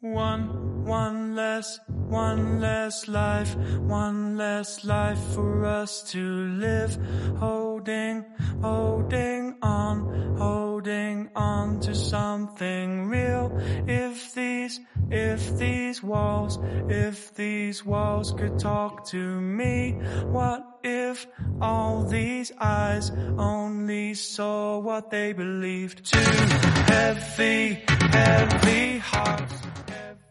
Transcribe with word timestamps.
One, 0.00 0.75
one 0.86 1.34
less, 1.34 1.80
one 1.88 2.60
less 2.60 3.08
life, 3.08 3.56
one 3.56 4.36
less 4.36 4.84
life 4.84 5.18
for 5.34 5.66
us 5.66 6.02
to 6.12 6.20
live. 6.20 6.96
Holding, 7.38 8.24
holding 8.62 9.56
on, 9.62 10.36
holding 10.38 11.28
on 11.34 11.80
to 11.80 11.94
something 11.94 13.08
real. 13.08 13.50
If 13.88 14.32
these, 14.34 14.80
if 15.10 15.58
these 15.58 16.02
walls, 16.02 16.58
if 16.88 17.34
these 17.34 17.84
walls 17.84 18.32
could 18.32 18.58
talk 18.58 19.06
to 19.06 19.40
me, 19.40 19.98
what 20.26 20.64
if 20.84 21.26
all 21.60 22.04
these 22.04 22.52
eyes 22.60 23.10
only 23.38 24.14
saw 24.14 24.78
what 24.78 25.10
they 25.10 25.32
believed? 25.32 26.04
Too 26.04 26.18
heavy, 26.20 27.82
heavy 27.88 28.98
hearts. 28.98 29.65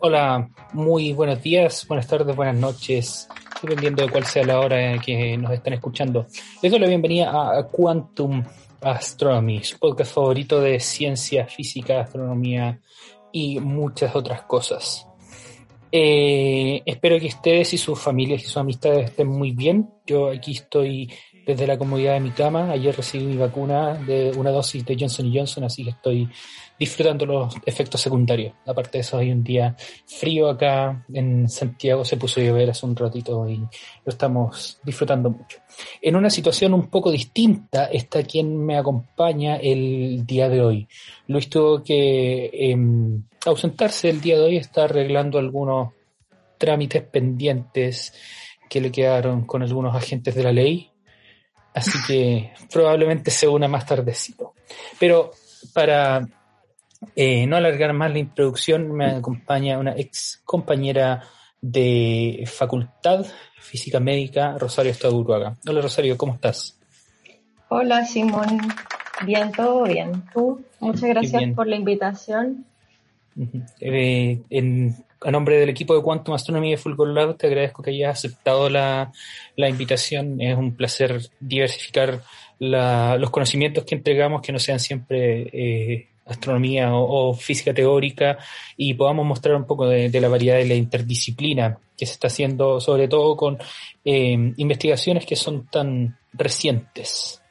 Hola, 0.08 0.48
muy 0.74 1.14
buenos 1.14 1.42
días, 1.42 1.88
buenas 1.88 2.06
tardes, 2.06 2.36
buenas 2.36 2.56
noches, 2.56 3.28
dependiendo 3.60 4.04
de 4.04 4.12
cuál 4.12 4.24
sea 4.24 4.46
la 4.46 4.60
hora 4.60 4.94
en 4.94 5.02
que 5.02 5.36
nos 5.36 5.52
están 5.52 5.74
escuchando. 5.74 6.28
Les 6.62 6.72
doy 6.72 6.80
la 6.80 6.88
bienvenida 6.88 7.32
a 7.58 7.64
Quantum 7.66 8.44
Astronomy, 8.82 9.64
su 9.64 9.80
podcast 9.80 10.14
favorito 10.14 10.62
de 10.62 10.80
ciencia, 10.80 11.48
física, 11.48 12.02
astronomía 12.02 12.80
y 13.32 13.60
muchas 13.60 14.16
otras 14.16 14.44
cosas. 14.44 15.08
Eh, 15.92 16.84
espero 16.86 17.20
que 17.20 17.26
ustedes 17.26 17.74
y 17.74 17.80
sus 17.80 18.00
familias 18.00 18.44
y 18.44 18.46
sus 18.46 18.58
amistades 18.58 19.06
estén 19.06 19.28
muy 19.28 19.54
bien. 19.54 19.90
Yo 20.06 20.30
aquí 20.30 20.52
estoy 20.52 21.12
desde 21.46 21.68
la 21.68 21.78
comodidad 21.78 22.14
de 22.14 22.20
mi 22.20 22.32
cama. 22.32 22.72
Ayer 22.72 22.96
recibí 22.96 23.26
mi 23.26 23.38
vacuna 23.38 23.94
de 23.94 24.32
una 24.36 24.52
dosis 24.52 24.86
de 24.86 24.98
Johnson 25.00 25.32
Johnson, 25.34 25.64
así 25.64 25.84
que 25.84 25.92
estoy 25.92 26.30
disfrutando 26.78 27.26
los 27.26 27.56
efectos 27.66 28.02
secundarios. 28.02 28.54
Aparte 28.66 28.98
de 28.98 29.02
eso, 29.02 29.18
hay 29.18 29.32
un 29.32 29.44
día 29.44 29.76
frío 30.06 30.50
acá 30.50 31.06
en 31.14 31.48
Santiago, 31.48 32.04
se 32.04 32.18
puso 32.18 32.40
a 32.40 32.44
llover 32.44 32.70
hace 32.70 32.86
un 32.86 32.96
ratito 32.96 33.48
y 33.48 33.58
lo 33.58 33.68
estamos 34.08 34.80
disfrutando 34.84 35.30
mucho. 35.30 35.60
En 36.02 36.16
una 36.16 36.30
situación 36.30 36.74
un 36.74 36.88
poco 36.88 37.12
distinta 37.12 37.86
está 37.86 38.24
quien 38.24 38.58
me 38.66 38.78
acompaña 38.78 39.58
el 39.58 40.26
día 40.26 40.50
de 40.50 40.62
hoy. 40.62 40.88
Luis 41.28 41.50
tuvo 41.50 41.84
que 41.84 42.50
em, 42.54 43.24
ausentarse 43.46 44.10
el 44.10 44.22
día 44.22 44.38
de 44.38 44.44
hoy, 44.44 44.58
está 44.58 44.86
arreglando 44.86 45.38
algunos 45.38 45.94
trámites 46.58 47.04
pendientes 47.04 48.14
que 48.70 48.82
le 48.82 48.92
quedaron 48.92 49.46
con 49.46 49.62
algunos 49.62 49.96
agentes 49.96 50.36
de 50.36 50.44
la 50.44 50.52
ley. 50.52 50.92
Así 51.76 52.00
que 52.08 52.54
probablemente 52.72 53.30
se 53.30 53.50
una 53.50 53.68
más 53.68 53.86
tardecito. 53.86 54.54
Pero 54.98 55.32
para 55.74 56.26
eh, 57.16 57.46
no 57.46 57.58
alargar 57.58 57.92
más 57.92 58.12
la 58.12 58.20
introducción, 58.20 58.92
me 58.94 59.08
acompaña 59.08 59.78
una 59.78 59.92
ex 59.92 60.42
compañera 60.46 61.22
de 61.62 62.44
facultad 62.48 63.26
física 63.60 64.00
médica, 64.00 64.58
Rosario 64.58 64.92
Estaduruaga. 64.92 65.58
Hola 65.68 65.82
Rosario, 65.82 66.18
¿cómo 66.18 66.36
estás? 66.36 66.80
Hola 67.68 68.06
Simón, 68.06 68.60
bien, 69.26 69.52
todo 69.52 69.84
bien. 69.84 70.24
¿Tú? 70.34 70.64
Muchas 70.80 71.10
gracias 71.10 71.44
por 71.56 71.68
la 71.68 71.76
invitación. 71.76 72.66
Eh, 73.82 74.42
en, 74.50 74.96
a 75.26 75.32
nombre 75.32 75.58
del 75.58 75.70
equipo 75.70 75.96
de 75.96 76.04
Quantum 76.04 76.36
Astronomy 76.36 76.72
de 76.72 76.78
Fulgor 76.78 77.08
Lab, 77.08 77.36
te 77.36 77.48
agradezco 77.48 77.82
que 77.82 77.90
hayas 77.90 78.20
aceptado 78.20 78.70
la, 78.70 79.12
la 79.56 79.70
invitación. 79.70 80.40
Es 80.40 80.56
un 80.56 80.76
placer 80.76 81.20
diversificar 81.40 82.22
la, 82.60 83.18
los 83.18 83.32
conocimientos 83.32 83.86
que 83.86 83.96
entregamos, 83.96 84.44
que 84.44 84.52
no 84.52 84.60
sean 84.60 84.80
siempre 84.80 85.50
eh, 85.52 86.08
astronomía 86.26 86.94
o, 86.94 87.34
física 87.34 87.74
teórica 87.74 88.38
y 88.78 88.94
podamos 88.94 89.26
mostrar 89.26 89.56
un 89.56 89.66
poco 89.66 89.88
de, 89.88 90.10
la 90.22 90.30
variedad 90.30 90.58
de 90.58 90.66
la 90.66 90.76
interdisciplina 90.76 91.80
que 91.98 92.06
se 92.06 92.14
está 92.14 92.28
haciendo, 92.28 92.80
sobre 92.80 93.08
todo 93.08 93.36
con 93.36 93.58
eh, 94.04 94.54
investigaciones 94.58 95.26
que 95.26 95.36
son 95.36 95.66
tan 95.68 96.20
recientes. 96.34 97.42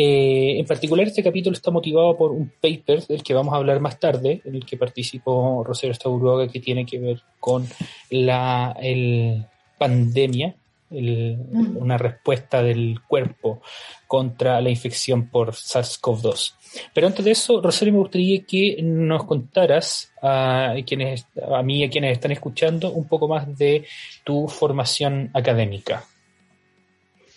Eh, 0.00 0.60
en 0.60 0.64
particular, 0.64 1.08
este 1.08 1.24
capítulo 1.24 1.56
está 1.56 1.72
motivado 1.72 2.16
por 2.16 2.30
un 2.30 2.52
paper 2.60 3.04
del 3.08 3.20
que 3.24 3.34
vamos 3.34 3.52
a 3.52 3.56
hablar 3.56 3.80
más 3.80 3.98
tarde, 3.98 4.40
en 4.44 4.54
el 4.54 4.64
que 4.64 4.76
participó 4.76 5.64
Rosero 5.64 5.92
Stauruaga, 5.92 6.46
que 6.46 6.60
tiene 6.60 6.86
que 6.86 7.00
ver 7.00 7.20
con 7.40 7.66
la 8.10 8.76
el 8.80 9.44
pandemia 9.76 10.54
una 10.90 11.98
respuesta 11.98 12.62
del 12.62 13.00
cuerpo 13.06 13.60
contra 14.06 14.60
la 14.60 14.70
infección 14.70 15.28
por 15.28 15.50
SARS-CoV-2. 15.52 16.54
Pero 16.94 17.08
antes 17.08 17.24
de 17.24 17.32
eso, 17.32 17.60
Rosario, 17.60 17.92
me 17.92 17.98
gustaría 17.98 18.44
que 18.44 18.78
nos 18.80 19.24
contaras 19.24 20.12
a 20.22 20.74
quienes, 20.86 21.26
a 21.42 21.62
mí 21.62 21.80
y 21.80 21.84
a 21.84 21.90
quienes 21.90 22.12
están 22.12 22.30
escuchando, 22.30 22.92
un 22.92 23.08
poco 23.08 23.26
más 23.26 23.58
de 23.58 23.84
tu 24.24 24.46
formación 24.46 25.30
académica. 25.34 26.04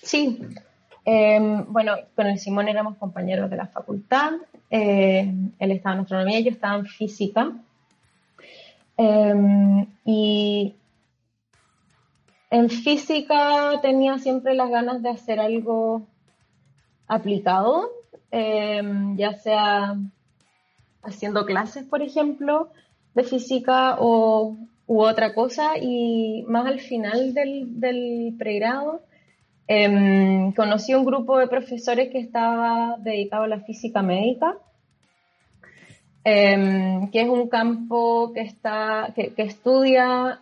Sí. 0.04 0.40
Em, 1.04 1.66
bueno, 1.72 1.96
con 2.16 2.28
el 2.28 2.38
Simón 2.38 2.68
éramos 2.68 2.98
compañeros 2.98 3.50
de 3.50 3.58
la 3.58 3.68
facultad. 3.68 4.34
Eh, 4.70 5.34
él 5.60 5.72
estaba 5.72 5.96
en 5.96 6.02
astronomía, 6.02 6.40
yo 6.40 6.52
estaba 6.52 6.76
en 6.76 6.86
física. 6.86 7.52
Em, 8.98 9.88
y 10.06 10.76
en 12.52 12.70
física 12.70 13.80
tenía 13.82 14.20
siempre 14.20 14.54
las 14.54 14.70
ganas 14.70 15.02
de 15.02 15.10
hacer 15.10 15.40
algo 15.40 16.06
aplicado, 17.08 17.90
em, 18.30 19.18
ya 19.18 19.34
sea 19.34 19.96
haciendo 21.02 21.46
clases, 21.46 21.86
por 21.86 22.02
ejemplo, 22.02 22.70
de 23.16 23.24
física 23.24 23.98
o, 24.00 24.56
u 24.88 25.02
otra 25.02 25.34
cosa, 25.34 25.78
y 25.78 26.44
más 26.48 26.66
al 26.68 26.80
final 26.80 27.34
del, 27.34 28.36
pregrado 28.38 29.02
em, 29.74 30.52
conocí 30.54 30.94
un 30.94 31.06
grupo 31.06 31.38
de 31.38 31.48
profesores 31.48 32.10
que 32.10 32.20
estaba 32.20 32.98
dedicado 33.00 33.44
a 33.44 33.48
la 33.48 33.62
física 33.62 34.02
médica, 34.02 34.58
em, 36.24 37.10
que 37.12 37.22
es 37.22 37.30
un 37.30 37.48
campo 37.48 38.34
que, 38.34 38.42
está, 38.42 39.14
que 39.16 39.34
estudia 39.38 40.40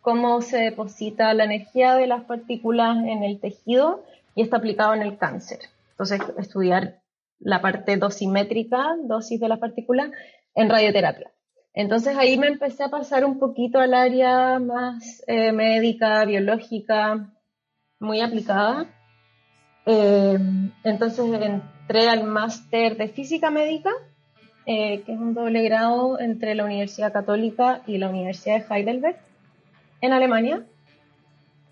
cómo 0.00 0.42
se 0.42 0.58
deposita 0.58 1.32
la 1.32 1.44
energía 1.44 1.94
de 1.94 2.06
las 2.06 2.24
partículas 2.24 2.98
en 3.06 3.22
el 3.22 3.40
tejido 3.40 4.04
y 4.34 4.42
está 4.42 4.56
aplicado 4.56 4.94
en 4.94 5.02
el 5.02 5.16
cáncer. 5.16 5.60
Entonces, 5.92 6.20
estudiar 6.36 7.00
la 7.38 7.62
parte 7.62 7.96
dosimétrica, 7.96 8.96
dosis 9.04 9.38
de 9.40 9.48
las 9.48 9.60
partículas, 9.60 10.10
en 10.54 10.68
radioterapia. 10.70 11.30
Entonces 11.72 12.16
ahí 12.16 12.38
me 12.38 12.46
empecé 12.46 12.84
a 12.84 12.88
pasar 12.88 13.24
un 13.24 13.38
poquito 13.38 13.78
al 13.80 13.94
área 13.94 14.58
más 14.60 15.24
eh, 15.26 15.52
médica, 15.52 16.24
biológica, 16.24 17.30
muy 18.04 18.20
aplicada. 18.20 18.86
Eh, 19.86 20.38
entonces 20.84 21.24
entré 21.40 22.08
al 22.08 22.24
máster 22.24 22.96
de 22.96 23.08
física 23.08 23.50
médica, 23.50 23.90
eh, 24.66 25.02
que 25.02 25.12
es 25.12 25.18
un 25.18 25.34
doble 25.34 25.62
grado 25.62 26.18
entre 26.20 26.54
la 26.54 26.64
Universidad 26.64 27.12
Católica 27.12 27.82
y 27.86 27.98
la 27.98 28.08
Universidad 28.08 28.66
de 28.66 28.74
Heidelberg 28.74 29.16
en 30.00 30.12
Alemania. 30.12 30.62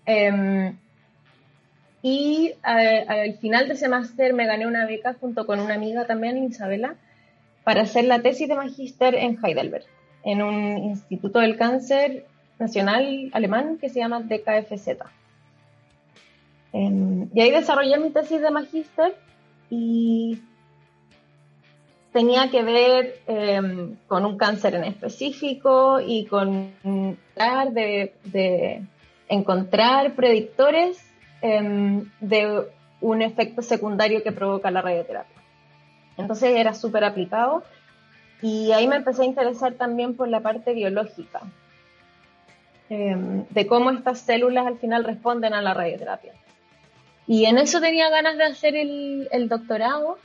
Em, 0.05 0.77
y 2.01 2.53
eh, 2.67 3.05
al 3.07 3.37
final 3.37 3.67
de 3.67 3.75
ese 3.75 3.87
máster 3.87 4.33
me 4.33 4.45
gané 4.45 4.67
una 4.67 4.85
beca 4.85 5.15
junto 5.19 5.45
con 5.47 5.59
una 5.59 5.75
amiga 5.75 6.05
también, 6.05 6.43
Isabela, 6.43 6.95
para 7.63 7.83
hacer 7.83 8.03
la 8.05 8.21
tesis 8.21 8.47
de 8.49 8.55
magíster 8.55 9.15
en 9.15 9.39
Heidelberg, 9.41 9.85
en 10.23 10.41
un 10.41 10.77
instituto 10.79 11.39
del 11.39 11.55
cáncer 11.55 12.25
nacional 12.59 13.29
alemán 13.33 13.77
que 13.79 13.89
se 13.89 13.99
llama 13.99 14.19
DKFZ. 14.21 14.89
Em, 16.73 17.29
y 17.35 17.41
ahí 17.41 17.51
desarrollé 17.51 17.99
mi 17.99 18.09
tesis 18.09 18.41
de 18.41 18.49
magíster 18.49 19.15
y 19.69 20.41
tenía 22.11 22.49
que 22.49 22.63
ver 22.63 23.19
em, 23.27 23.95
con 24.07 24.25
un 24.25 24.37
cáncer 24.37 24.73
en 24.75 24.83
específico 24.83 25.99
y 26.01 26.25
con 26.25 26.73
tratar 27.35 27.73
de, 27.73 28.83
encontrar 29.29 30.15
predictores 30.15 31.03
em, 31.41 32.09
de 32.19 32.67
un 33.01 33.21
efecto 33.21 33.61
secundario 33.61 34.23
que 34.23 34.31
provoca 34.31 34.71
la 34.71 34.81
radioterapia. 34.81 35.37
Entonces 36.17 36.55
era 36.55 36.73
súper 36.73 37.03
aplicado 37.03 37.63
y 38.41 38.71
ahí 38.71 38.87
me 38.87 38.95
empecé 38.95 39.23
a 39.23 39.25
interesar 39.25 39.73
también 39.73 40.15
por 40.15 40.27
la 40.27 40.41
parte 40.41 40.73
biológica, 40.73 41.41
de 42.89 43.67
cómo 43.67 43.89
estas 43.89 44.19
células 44.19 44.67
al 44.67 44.77
final 44.77 45.03
responden 45.03 45.55
a 45.55 45.63
la 45.63 45.73
radioterapia. 45.73 46.33
Y 47.27 47.45
en 47.45 47.57
eso 47.57 47.79
tenía 47.79 48.09
ganas 48.09 48.37
de 48.37 48.43
hacer 48.43 48.75
el, 48.75 49.47
doctorado. 49.47 50.17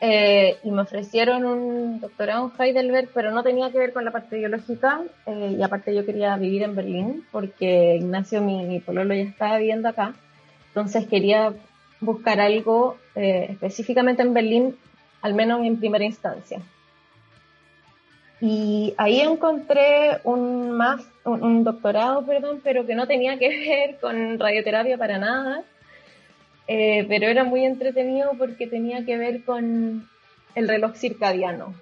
Eh, 0.00 0.56
y 0.64 0.70
me 0.72 0.82
ofrecieron 0.82 1.44
un 1.44 2.00
doctorado 2.00 2.50
en 2.58 2.60
Heidelberg, 2.60 3.08
pero 3.14 3.30
no 3.30 3.44
tenía 3.44 3.70
que 3.70 3.78
ver 3.78 3.92
con 3.92 4.04
la 4.04 4.10
parte 4.10 4.36
biológica. 4.36 5.02
Eh, 5.26 5.56
y 5.58 5.62
aparte 5.62 5.94
yo 5.94 6.04
quería 6.04 6.36
vivir 6.36 6.62
en 6.62 6.74
Berlín, 6.74 7.24
porque 7.30 7.96
Ignacio, 7.96 8.42
mi, 8.42 8.64
mi 8.64 8.80
pololo, 8.80 9.14
ya 9.14 9.22
estaba 9.22 9.58
viviendo 9.58 9.88
acá. 9.88 10.14
Entonces 10.68 11.06
quería 11.06 11.54
buscar 12.00 12.40
algo 12.40 12.98
eh, 13.14 13.46
específicamente 13.50 14.22
en 14.22 14.34
Berlín, 14.34 14.76
al 15.22 15.34
menos 15.34 15.64
en 15.64 15.78
primera 15.78 16.04
instancia. 16.04 16.60
Y 18.44 18.92
ahí 18.98 19.20
encontré 19.20 20.20
un, 20.24 20.72
más, 20.72 21.00
un, 21.24 21.62
doctorado, 21.62 22.26
perdón, 22.26 22.60
pero 22.64 22.84
que 22.84 22.96
no 22.96 23.06
tenía 23.06 23.38
que 23.38 23.48
ver 23.68 24.00
con 24.00 24.36
radioterapia 24.40 24.98
para 24.98 25.16
nada, 25.18 25.62
eh, 26.66 27.06
pero 27.08 27.28
era 27.28 27.44
muy 27.44 27.64
entretenido 27.64 28.32
porque 28.36 28.66
tenía 28.66 29.04
que 29.04 29.16
ver 29.16 29.44
con 29.44 30.08
el 30.56 30.68
reloj 30.68 30.96
circadiano, 30.96 31.72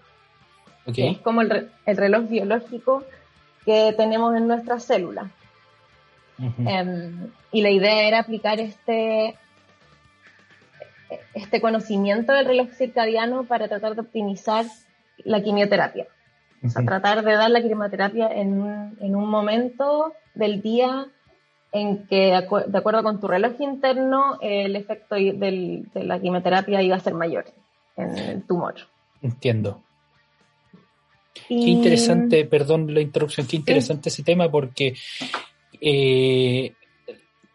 que 0.94 1.08
es 1.08 1.18
como 1.20 1.40
el, 1.40 1.70
reloj 1.86 2.28
biológico 2.28 3.04
que 3.64 3.94
tenemos 3.96 4.36
en 4.36 4.46
nuestras 4.46 4.84
células. 4.84 5.30
Em, 6.66 7.30
y 7.52 7.62
la 7.62 7.70
idea 7.70 8.06
era 8.06 8.18
aplicar 8.18 8.60
este, 8.60 9.34
este 11.32 11.60
conocimiento 11.62 12.34
del 12.34 12.44
reloj 12.44 12.68
circadiano 12.72 13.44
para 13.44 13.66
tratar 13.66 13.94
de 13.94 14.02
optimizar 14.02 14.66
la 15.24 15.42
quimioterapia. 15.42 16.06
O 16.62 16.68
sea, 16.68 16.84
tratar 16.84 17.24
de 17.24 17.32
dar 17.32 17.50
la 17.50 17.62
quimioterapia 17.62 18.28
en 18.28 18.60
un, 18.60 18.96
en 19.00 19.16
un 19.16 19.28
momento 19.28 20.12
del 20.34 20.60
día 20.60 21.06
en 21.72 22.06
que, 22.06 22.26
de 22.26 22.78
acuerdo 22.78 23.02
con 23.02 23.20
tu 23.20 23.28
reloj 23.28 23.52
interno, 23.60 24.38
el 24.40 24.76
efecto 24.76 25.14
de 25.14 25.84
la 25.94 26.20
quimioterapia 26.20 26.82
iba 26.82 26.96
a 26.96 27.00
ser 27.00 27.14
mayor 27.14 27.46
en 27.96 28.18
el 28.18 28.42
tumor. 28.42 28.74
Entiendo. 29.22 29.82
Qué 31.48 31.54
interesante, 31.54 32.44
perdón 32.44 32.92
la 32.92 33.00
interrupción, 33.00 33.46
qué 33.46 33.56
interesante 33.56 34.08
ese 34.08 34.22
tema 34.22 34.50
porque 34.50 34.94
eh, 35.80 36.72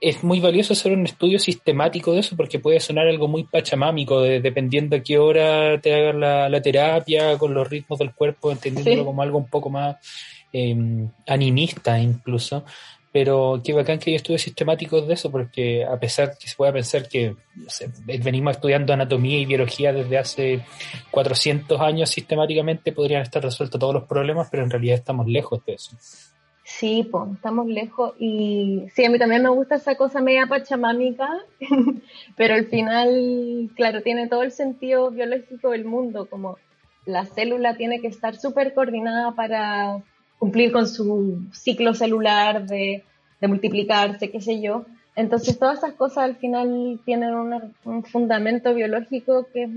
es 0.02 0.24
muy 0.24 0.40
valioso 0.40 0.74
hacer 0.74 0.92
un 0.92 1.06
estudio 1.06 1.40
sistemático 1.40 2.14
de 2.14 2.20
eso 2.20 2.36
porque 2.36 2.60
puede 2.60 2.80
sonar 2.80 3.08
algo 3.08 3.28
muy 3.28 3.46
pachamámico, 3.46 4.22
dependiendo 4.22 4.96
a 4.96 5.00
qué 5.00 5.18
hora 5.18 5.80
te 5.80 5.94
hagan 5.94 6.20
la, 6.20 6.62
terapia, 6.62 7.38
con 7.38 7.54
los 7.54 7.70
ritmos 7.70 8.00
del 8.00 8.14
cuerpo, 8.14 8.52
entendiéndolo 8.52 9.06
como 9.06 9.22
algo 9.22 9.38
un 9.38 9.50
poco 9.50 9.70
más 9.70 9.96
em, 10.52 11.10
animista 11.28 12.00
incluso. 12.00 12.66
Pero 13.12 13.62
qué 13.64 13.72
bacán 13.72 13.98
que 13.98 14.10
hay 14.10 14.18
estudios 14.18 14.42
sistemáticos 14.42 15.08
de 15.08 15.14
eso, 15.14 15.32
porque 15.32 15.86
a 15.86 15.98
pesar 15.98 16.38
que 16.38 16.50
se 16.50 16.56
pueda 16.58 16.74
pensar 16.74 17.08
que 17.08 17.34
venimos 18.22 18.58
estudiando 18.58 18.92
anatomía 18.92 19.40
y 19.40 19.46
biología 19.46 19.94
desde 19.94 20.18
hace 20.18 20.66
400 21.12 21.80
años 21.80 22.10
sistemáticamente, 22.10 22.92
podrían 22.92 23.22
estar 23.22 23.42
resueltos 23.42 23.80
todos 23.80 23.94
los 23.94 24.04
problemas, 24.04 24.50
pero 24.52 24.64
en 24.64 24.70
realidad 24.70 24.98
estamos 24.98 25.28
lejos 25.28 25.64
de 25.66 25.76
eso. 25.76 25.96
Sí, 26.68 27.08
pues, 27.12 27.32
estamos 27.36 27.68
lejos 27.68 28.16
y 28.18 28.88
sí, 28.96 29.06
a 29.06 29.10
mí 29.12 29.20
también 29.20 29.44
me 29.44 29.50
gusta 29.50 29.76
esa 29.76 29.96
cosa 29.96 30.20
media 30.20 30.48
pachamámica, 30.48 31.30
pero 32.36 32.56
al 32.56 32.66
final, 32.66 33.70
claro, 33.76 34.02
tiene 34.02 34.28
todo 34.28 34.42
el 34.42 34.52
sentido 34.52 35.12
biológico 35.12 35.70
del 35.70 35.86
mundo, 35.86 36.26
como 36.28 36.58
la 37.06 37.26
célula 37.26 37.78
tiene 37.78 38.02
que 38.02 38.08
estar 38.08 38.36
súper 38.36 38.74
coordinada 38.74 39.34
para 39.36 40.02
cumplir 40.40 40.72
con 40.72 40.88
su 40.88 41.46
ciclo 41.54 41.94
celular 41.94 42.66
de, 42.66 43.04
multiplicarse, 43.42 44.32
qué 44.32 44.42
sé 44.42 44.60
yo. 44.60 44.88
Entonces 45.16 45.60
todas 45.60 45.78
esas 45.78 45.94
cosas 45.94 46.24
al 46.24 46.36
final 46.36 47.00
tienen 47.06 47.32
un 47.84 48.04
fundamento 48.06 48.74
biológico 48.74 49.48
que 49.54 49.64
es 49.66 49.70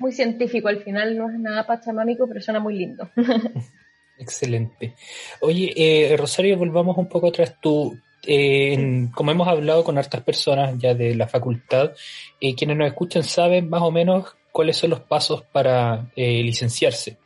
muy 0.00 0.10
científico, 0.10 0.66
al 0.66 0.82
final 0.82 1.16
no 1.16 1.30
es 1.30 1.38
nada 1.38 1.68
pachamámico, 1.68 2.26
pero 2.26 2.40
suena 2.40 2.58
muy 2.58 2.74
lindo. 2.76 3.08
Excelente. 4.20 4.94
Oye, 5.40 5.72
eh, 5.74 6.16
Rosario, 6.16 6.58
volvamos 6.58 6.96
un 6.98 7.08
poco 7.08 7.28
atrás. 7.28 7.56
Tú, 7.60 7.98
eh, 8.26 9.08
como 9.14 9.30
hemos 9.30 9.48
hablado 9.48 9.82
con 9.82 9.96
hartas 9.96 10.22
personas 10.22 10.74
ya 10.78 10.94
de 10.94 11.14
la 11.14 11.26
facultad, 11.26 11.92
eh, 12.38 12.54
quienes 12.54 12.76
nos 12.76 12.88
escuchan 12.88 13.24
saben 13.24 13.70
más 13.70 13.80
o 13.82 13.90
menos 13.90 14.36
cuáles 14.52 14.76
son 14.76 14.90
los 14.90 15.00
pasos 15.00 15.42
para 15.52 16.10
licenciarse. 16.16 17.18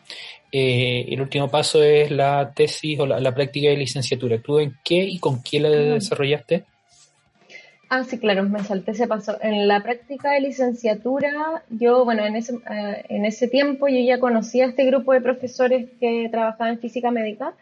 el 0.52 1.20
último 1.20 1.50
paso 1.50 1.82
es 1.82 2.12
la 2.12 2.52
tesis 2.54 3.00
o 3.00 3.06
la, 3.06 3.34
práctica 3.34 3.70
de 3.70 3.76
licenciatura. 3.76 4.40
¿Tú 4.40 4.60
en 4.60 4.78
qué 4.84 5.02
y 5.02 5.18
con 5.18 5.42
quién 5.42 5.64
la 5.64 5.70
desarrollaste? 5.70 6.64
Ah, 7.96 8.02
sí, 8.02 8.18
claro, 8.18 8.42
me 8.42 8.64
salté 8.64 8.90
ese 8.90 9.06
paso. 9.06 9.36
En 9.40 9.68
la 9.68 9.80
práctica 9.80 10.32
de 10.32 10.40
licenciatura, 10.40 11.62
yo, 11.70 12.04
bueno, 12.04 12.24
en 12.26 12.34
ese, 12.34 12.56
eh, 12.68 13.04
en 13.08 13.24
ese 13.24 13.46
tiempo 13.46 13.86
yo 13.86 14.00
ya 14.00 14.18
conocía 14.18 14.64
a 14.64 14.68
este 14.70 14.84
grupo 14.84 15.12
de 15.12 15.20
profesores 15.20 15.90
que 16.00 16.28
trabajaban 16.28 16.72
en 16.72 16.80
física 16.80 17.12
médica 17.12 17.54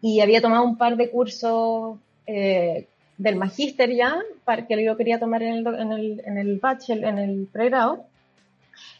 y 0.00 0.20
había 0.20 0.40
tomado 0.40 0.64
un 0.64 0.78
par 0.78 0.96
de 0.96 1.10
cursos 1.10 1.98
eh, 2.26 2.86
del 3.18 3.36
magíster 3.36 3.94
ya, 3.94 4.22
para 4.46 4.66
que 4.66 4.82
yo 4.82 4.96
quería 4.96 5.20
tomar 5.20 5.42
en 5.42 5.56
el, 5.56 5.66
en 5.66 5.92
el, 5.92 6.22
en 6.24 6.38
el 6.38 6.58
bachelor, 6.58 7.04
en 7.04 7.18
el 7.18 7.46
pregrado. 7.52 8.06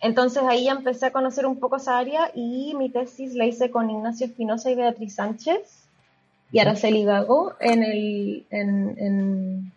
Entonces 0.02 0.42
ahí 0.46 0.64
ya 0.64 0.72
empecé 0.72 1.06
a 1.06 1.12
conocer 1.12 1.46
un 1.46 1.58
poco 1.58 1.76
esa 1.76 1.96
área 1.96 2.30
y 2.34 2.74
mi 2.74 2.90
tesis 2.90 3.34
la 3.34 3.46
hice 3.46 3.70
con 3.70 3.88
Ignacio 3.88 4.26
Espinosa 4.26 4.70
y 4.70 4.74
Beatriz 4.74 5.14
Sánchez 5.14 5.86
y 6.52 6.58
Araceli 6.58 7.04
Gago 7.04 7.54
en 7.58 7.82
el, 7.82 8.46
en 8.50 9.72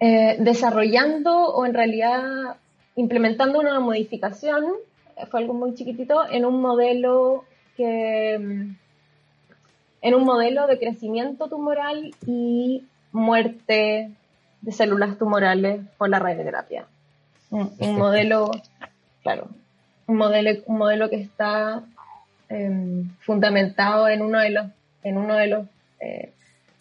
eh, 0.00 0.36
desarrollando 0.38 1.48
o 1.48 1.66
en 1.66 1.74
realidad 1.74 2.56
implementando 2.96 3.60
una 3.60 3.80
modificación, 3.80 4.64
eh, 5.16 5.26
fue 5.26 5.40
algo 5.40 5.54
muy 5.54 5.74
chiquitito, 5.74 6.26
en 6.28 6.44
un 6.46 6.60
modelo 6.60 7.44
que 7.76 8.38
mm, 8.38 8.76
en 10.02 10.14
un 10.14 10.24
modelo 10.24 10.66
de 10.66 10.78
crecimiento 10.78 11.48
tumoral 11.48 12.14
y 12.26 12.84
muerte 13.12 14.10
de 14.62 14.72
células 14.72 15.18
tumorales 15.18 15.82
por 15.98 16.08
la 16.08 16.18
radioterapia. 16.18 16.86
Un, 17.50 17.96
modelo, 17.98 18.50
claro, 19.22 19.48
un 20.06 20.16
modelo, 20.16 20.62
un 20.66 20.78
modelo 20.78 21.10
que 21.10 21.16
está 21.16 21.82
em, 22.48 23.10
fundamentado 23.20 24.08
en 24.08 24.22
uno 24.22 24.38
de 24.38 24.50
los, 24.50 24.66
en 25.02 25.18
uno 25.18 25.34
de 25.34 25.46
los 25.48 25.66
eh, 26.00 26.32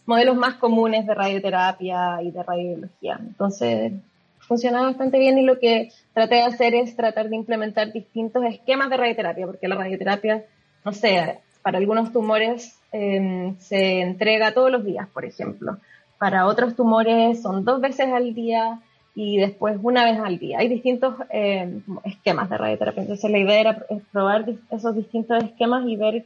modelos 0.10 0.36
más 0.36 0.56
comunes 0.56 1.06
de 1.06 1.14
radioterapia 1.14 2.24
y 2.24 2.32
de 2.32 2.42
radiología. 2.42 3.20
Entonces, 3.20 3.94
funciona 4.40 4.82
bastante 4.82 5.20
bien 5.20 5.38
y 5.38 5.44
lo 5.44 5.60
que 5.60 5.92
traté 6.14 6.36
de 6.36 6.42
hacer 6.42 6.74
es 6.74 6.96
tratar 6.96 7.30
de 7.30 7.36
implementar 7.36 7.94
distintos 7.94 8.44
esquemas 8.44 8.90
de 8.90 8.98
radioterapia, 8.98 9.46
porque 9.46 9.68
la 9.68 9.76
radioterapia, 9.76 10.46
no 10.84 10.94
sé, 10.94 11.38
para 11.62 11.78
algunos 11.78 12.12
tumores 12.12 12.76
em, 12.92 13.56
se 13.60 14.02
entrega 14.02 14.52
todos 14.56 14.72
los 14.72 14.84
días, 14.84 15.08
por 15.10 15.26
ejemplo. 15.26 15.78
Para 16.18 16.48
otros 16.48 16.76
tumores 16.76 17.44
son 17.44 17.64
dos 17.64 17.80
veces 17.80 18.08
al 18.08 18.34
día 18.34 18.80
y 19.14 19.38
después 19.38 19.78
una 19.84 20.06
vez 20.06 20.20
al 20.20 20.40
día. 20.40 20.58
Hay 20.58 20.70
distintos 20.70 21.14
em, 21.30 21.84
esquemas 22.04 22.50
de 22.50 22.58
radioterapia. 22.58 23.04
Entonces 23.04 23.30
la 23.30 23.38
idea 23.38 23.60
era 23.60 23.86
probar 24.12 24.46
esos 24.72 24.96
distintos 24.96 25.44
esquemas 25.44 25.86
y 25.86 25.96
ver 25.96 26.26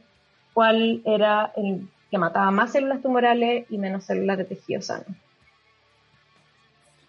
cuál 0.54 1.02
era 1.04 1.52
el 1.54 1.86
que 2.14 2.18
mataba 2.18 2.48
más 2.52 2.70
células 2.70 3.02
tumorales 3.02 3.66
y 3.70 3.76
menos 3.76 4.04
células 4.04 4.38
de 4.38 4.44
tejido 4.44 4.80
sano. 4.80 5.04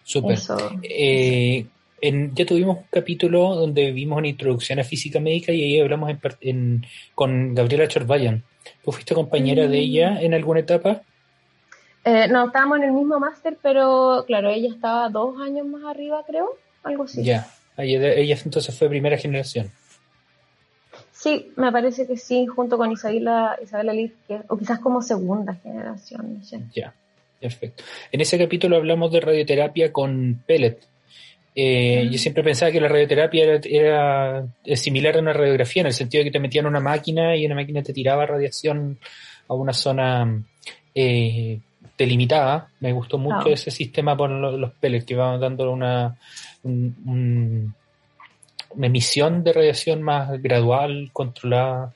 Súper. 0.02 0.36
Eh, 0.82 1.64
ya 2.02 2.44
tuvimos 2.44 2.78
un 2.78 2.84
capítulo 2.90 3.54
donde 3.54 3.92
vimos 3.92 4.18
una 4.18 4.26
introducción 4.26 4.80
a 4.80 4.84
física 4.84 5.20
médica 5.20 5.52
y 5.52 5.62
ahí 5.62 5.80
hablamos 5.80 6.12
con 7.14 7.54
Gabriela 7.54 7.86
Chorbayan. 7.86 8.42
¿Tú 8.84 8.90
fuiste 8.90 9.14
compañera 9.14 9.68
de 9.68 9.78
ella 9.78 10.10
mm. 10.10 10.24
en 10.24 10.34
alguna 10.34 10.60
etapa? 10.60 11.02
Eh, 12.04 12.26
no, 12.26 12.46
estábamos 12.46 12.78
en 12.78 12.84
el 12.84 12.92
mismo 12.92 13.20
máster, 13.20 13.58
pero 13.62 14.24
claro, 14.26 14.50
ella 14.50 14.70
estaba 14.74 15.08
dos 15.08 15.40
años 15.40 15.68
más 15.68 15.84
arriba, 15.84 16.24
creo, 16.26 16.50
algo 16.82 17.04
así. 17.04 17.22
Ya, 17.22 17.46
ella, 17.78 18.12
ella 18.12 18.36
entonces 18.44 18.76
fue 18.76 18.88
primera 18.88 19.16
generación. 19.16 19.70
Sí, 21.26 21.50
me 21.56 21.72
parece 21.72 22.06
que 22.06 22.16
sí, 22.16 22.46
junto 22.46 22.78
con 22.78 22.92
Isabela, 22.92 23.58
Isabela 23.60 23.92
Liz, 23.92 24.12
o 24.46 24.56
quizás 24.56 24.78
como 24.78 25.02
segunda 25.02 25.54
generación, 25.56 26.40
Ya, 26.72 26.94
perfecto. 27.40 27.82
En 28.12 28.20
ese 28.20 28.38
capítulo 28.38 28.76
hablamos 28.76 29.10
de 29.10 29.18
radioterapia 29.18 29.92
con 29.92 30.44
pellet. 30.46 30.78
Eh, 31.52 32.08
yo 32.12 32.16
siempre 32.16 32.44
pensaba 32.44 32.70
que 32.70 32.80
la 32.80 32.86
radioterapia 32.86 33.60
era, 33.64 34.46
similar 34.76 35.16
a 35.16 35.20
una 35.20 35.32
radiografía, 35.32 35.80
en 35.80 35.88
el 35.88 35.94
sentido 35.94 36.20
de 36.20 36.26
que 36.26 36.34
te 36.34 36.38
metían 36.38 36.64
una 36.64 36.78
máquina 36.78 37.34
y 37.34 37.44
una 37.44 37.56
máquina 37.56 37.82
te 37.82 37.92
tiraba 37.92 38.24
radiación 38.24 38.96
a 39.48 39.54
una 39.54 39.72
zona 39.72 40.44
eh, 40.94 41.58
delimitada. 41.98 42.68
Me 42.78 42.92
gustó 42.92 43.18
mucho 43.18 43.48
ese 43.48 43.72
sistema 43.72 44.16
por 44.16 44.30
los, 44.30 44.72
peles 44.74 45.04
que 45.04 45.14
iban 45.14 45.40
dando 45.40 45.72
una, 45.72 46.16
una 46.62 47.74
emisión 48.80 49.44
de 49.44 49.52
radiación 49.52 50.02
más 50.02 50.40
gradual, 50.42 51.10
controlada. 51.12 51.94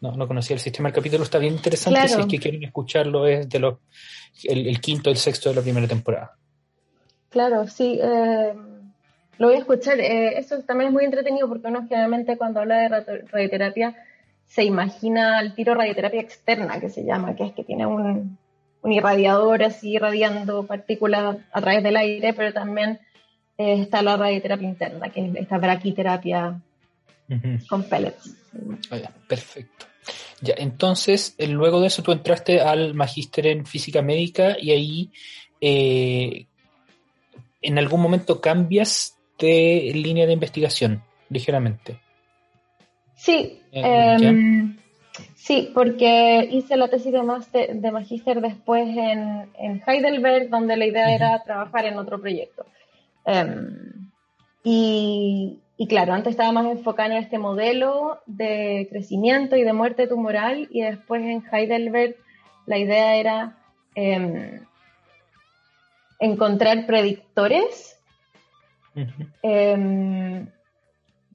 No, 0.00 0.12
no 0.12 0.26
conocía 0.26 0.54
el 0.54 0.60
sistema. 0.60 0.88
El 0.88 0.94
capítulo 0.94 1.22
está 1.22 1.38
bien 1.38 1.54
interesante. 1.54 2.08
Si 2.08 2.20
es 2.20 2.26
que 2.26 2.38
quieren 2.38 2.64
escucharlo, 2.64 3.26
es 3.26 3.48
de 3.48 3.58
los 3.60 3.76
el, 4.44 4.66
el 4.66 4.80
quinto 4.80 5.10
el 5.10 5.16
sexto 5.16 5.50
de 5.50 5.56
la 5.56 5.62
primera 5.62 5.86
temporada. 5.86 6.32
Claro, 7.28 7.66
sí. 7.68 7.98
Eh, 8.02 8.52
lo 9.38 9.46
voy 9.46 9.56
a 9.56 9.60
escuchar. 9.60 10.00
Eh, 10.00 10.38
eso 10.38 10.58
también 10.60 10.88
es 10.88 10.92
muy 10.92 11.04
entretenido 11.04 11.48
porque 11.48 11.68
uno 11.68 11.86
generalmente 11.88 12.36
cuando 12.36 12.60
habla 12.60 12.78
de 12.78 12.88
radioterapia 13.30 13.96
se 14.46 14.64
imagina 14.64 15.40
el 15.40 15.54
tiro 15.54 15.74
radioterapia 15.74 16.20
externa, 16.20 16.78
que 16.78 16.90
se 16.90 17.04
llama, 17.04 17.34
que 17.34 17.44
es 17.44 17.52
que 17.52 17.64
tiene 17.64 17.86
un, 17.86 18.36
un 18.82 18.92
irradiador 18.92 19.62
así 19.62 19.92
irradiando 19.92 20.66
partículas 20.66 21.38
a 21.52 21.60
través 21.60 21.82
del 21.82 21.96
aire, 21.96 22.34
pero 22.34 22.52
también 22.52 23.00
eh, 23.62 23.80
está 23.80 24.02
la 24.02 24.16
radioterapia 24.16 24.68
interna, 24.68 25.10
que 25.10 25.26
es 25.26 25.36
esta 25.36 25.58
braquiterapia 25.58 26.60
con 27.68 27.84
pellets. 27.84 28.36
Ah, 28.90 29.10
perfecto. 29.28 29.86
Ya, 30.40 30.54
entonces, 30.58 31.34
eh, 31.38 31.46
luego 31.46 31.80
de 31.80 31.86
eso 31.86 32.02
tú 32.02 32.12
entraste 32.12 32.60
al 32.60 32.94
magíster 32.94 33.46
en 33.46 33.64
física 33.64 34.02
médica 34.02 34.56
y 34.60 34.72
ahí 34.72 35.10
eh, 35.60 36.46
en 37.62 37.78
algún 37.78 38.00
momento 38.00 38.40
cambias 38.40 39.16
de 39.38 39.92
línea 39.94 40.26
de 40.26 40.32
investigación, 40.32 41.02
ligeramente. 41.30 42.00
Sí, 43.14 43.60
em, 43.70 44.76
sí, 45.36 45.70
porque 45.72 46.48
hice 46.50 46.76
la 46.76 46.88
tesis 46.88 47.12
de, 47.12 47.74
de 47.74 47.92
magíster 47.92 48.40
después 48.40 48.88
en, 48.88 49.82
Heidelberg, 49.86 50.48
donde 50.50 50.76
la 50.76 50.86
idea 50.86 51.14
era 51.14 51.42
trabajar 51.44 51.86
en 51.86 51.98
otro 51.98 52.20
proyecto. 52.20 52.66
Em, 53.24 54.10
y, 54.64 55.58
y 55.76 55.86
claro, 55.86 56.12
antes 56.12 56.32
estaba 56.32 56.52
más 56.52 56.66
enfocada 56.66 57.16
en 57.16 57.22
este 57.24 57.38
modelo 57.38 58.20
de 58.26 58.86
crecimiento 58.90 59.56
y 59.56 59.62
de 59.62 59.72
muerte 59.72 60.06
tumoral 60.06 60.68
y 60.70 60.82
después 60.82 61.22
en 61.22 61.42
Heidelberg 61.50 62.16
la 62.66 62.78
idea 62.78 63.16
era 63.16 63.56
em, 63.94 64.60
encontrar 66.18 66.86
predictores 66.86 67.98
em, 69.42 70.46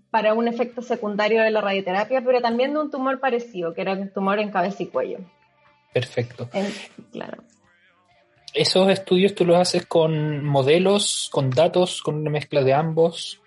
para 0.09 0.33
un 0.33 0.47
efecto 0.47 0.81
secundario 0.81 1.43
de 1.43 1.51
la 1.51 1.61
radioterapia, 1.61 2.21
pero 2.21 2.41
también 2.41 2.73
de 2.73 2.79
un 2.79 2.89
tumor 2.89 3.19
parecido, 3.19 3.73
que 3.73 3.81
era 3.81 3.93
un 3.93 4.09
tumor 4.09 4.39
en 4.39 4.51
cabeza 4.51 4.83
y 4.83 4.87
cuello. 4.87 5.19
Perfecto. 5.93 6.49
claro. 7.11 7.43
¿Esos 8.53 8.89
estudios 8.89 9.35
tú 9.35 9.45
los 9.45 9.57
haces 9.57 9.85
con 9.85 10.43
modelos, 10.43 11.29
con 11.31 11.49
datos, 11.49 12.01
con 12.01 12.15
una 12.15 12.29
mezcla 12.29 12.63
de 12.63 12.73
ambos? 12.73 13.41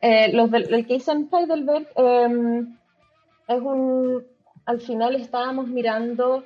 Eh, 0.00 0.32
los 0.32 0.50
del, 0.50 0.72
el 0.72 0.86
que 0.86 0.94
hice 0.94 1.12
en 1.12 1.28
Heidelberg 1.32 1.86
em, 1.96 2.76
es 3.48 3.60
un. 3.60 4.24
Al 4.64 4.80
final 4.80 5.16
estábamos 5.16 5.68
mirando 5.68 6.44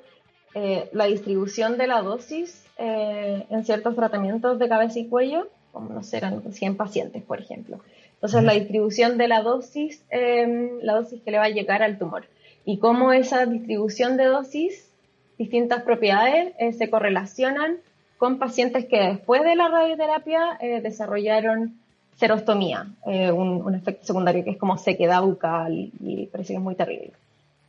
eh, 0.54 0.88
la 0.92 1.06
distribución 1.06 1.76
de 1.76 1.86
la 1.86 2.00
dosis 2.02 2.64
eh, 2.78 3.44
en 3.50 3.64
ciertos 3.64 3.94
tratamientos 3.94 4.58
de 4.58 4.68
cabeza 4.68 4.98
y 4.98 5.06
cuello, 5.06 5.48
como 5.72 5.92
no 5.92 6.02
sé, 6.02 6.16
eran 6.16 6.52
100 6.52 6.76
pacientes, 6.76 7.22
por 7.22 7.40
ejemplo. 7.40 7.80
Entonces, 8.14 8.42
la 8.42 8.54
distribución 8.54 9.18
de 9.18 9.28
la 9.28 9.42
dosis, 9.42 10.02
em, 10.08 10.78
la 10.80 10.94
dosis 10.94 11.20
que 11.22 11.30
le 11.30 11.38
va 11.38 11.44
a 11.44 11.50
llegar 11.50 11.82
al 11.82 11.98
tumor. 11.98 12.26
Y 12.64 12.78
cómo 12.78 13.12
esa 13.12 13.44
distribución 13.44 14.16
de 14.16 14.24
dosis, 14.24 14.90
distintas 15.38 15.82
propiedades, 15.82 16.54
se 16.76 16.90
correlacionan 16.90 17.76
con 18.18 18.38
pacientes 18.38 18.86
que 18.86 19.00
después 19.00 19.42
de 19.42 19.56
la 19.56 19.68
radioterapia 19.68 20.58
desarrollaron 20.82 21.74
serostomía, 22.16 22.86
eh, 23.06 23.32
un, 23.32 23.74
efecto 23.74 24.06
secundario 24.06 24.44
que 24.44 24.50
es 24.50 24.56
como 24.56 24.78
sequedad 24.78 25.22
bucal 25.22 25.90
y, 26.00 26.28
parece 26.30 26.52
que 26.52 26.58
es 26.58 26.62
muy 26.62 26.74
terrible. 26.74 27.12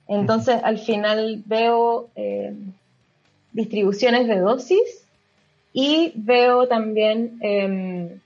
Entonces, 0.07 0.59
al 0.63 0.77
final 0.77 1.41
veo 1.45 2.09
eh, 2.15 2.53
distribuciones 3.53 4.27
de 4.27 4.37
dosis 4.37 5.07
y 5.73 6.11
veo 6.15 6.67
también 6.67 7.37
em, 7.41 8.19